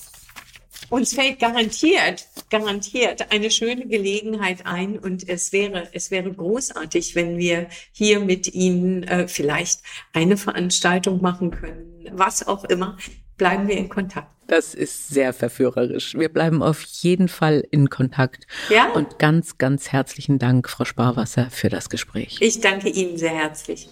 Uns 0.88 1.14
fällt 1.14 1.38
garantiert, 1.38 2.26
garantiert 2.50 3.30
eine 3.30 3.50
schöne 3.50 3.86
Gelegenheit 3.86 4.66
ein 4.66 4.98
und 4.98 5.28
es 5.28 5.52
wäre, 5.52 5.88
es 5.92 6.10
wäre 6.10 6.32
großartig, 6.32 7.14
wenn 7.14 7.38
wir 7.38 7.68
hier 7.92 8.20
mit 8.20 8.52
Ihnen 8.52 9.04
äh, 9.04 9.28
vielleicht 9.28 9.80
eine 10.12 10.36
Veranstaltung 10.36 11.20
machen 11.20 11.50
können, 11.50 12.08
was 12.12 12.46
auch 12.46 12.64
immer. 12.64 12.96
Bleiben 13.36 13.68
wir 13.68 13.76
in 13.76 13.88
Kontakt. 13.88 14.28
Das 14.48 14.74
ist 14.74 15.08
sehr 15.08 15.32
verführerisch. 15.32 16.14
Wir 16.14 16.28
bleiben 16.28 16.62
auf 16.62 16.82
jeden 16.82 17.28
Fall 17.28 17.64
in 17.70 17.88
Kontakt. 17.88 18.46
Ja. 18.68 18.90
Und 18.90 19.18
ganz, 19.20 19.58
ganz 19.58 19.92
herzlichen 19.92 20.40
Dank, 20.40 20.68
Frau 20.68 20.84
Sparwasser, 20.84 21.48
für 21.50 21.68
das 21.68 21.88
Gespräch. 21.88 22.36
Ich 22.40 22.60
danke 22.60 22.88
Ihnen 22.88 23.16
sehr 23.16 23.30
herzlich. 23.30 23.88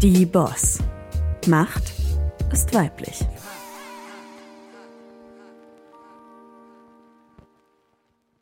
Die 0.00 0.24
Boss. 0.24 0.78
Macht 1.46 1.92
ist 2.52 2.72
weiblich. 2.72 3.18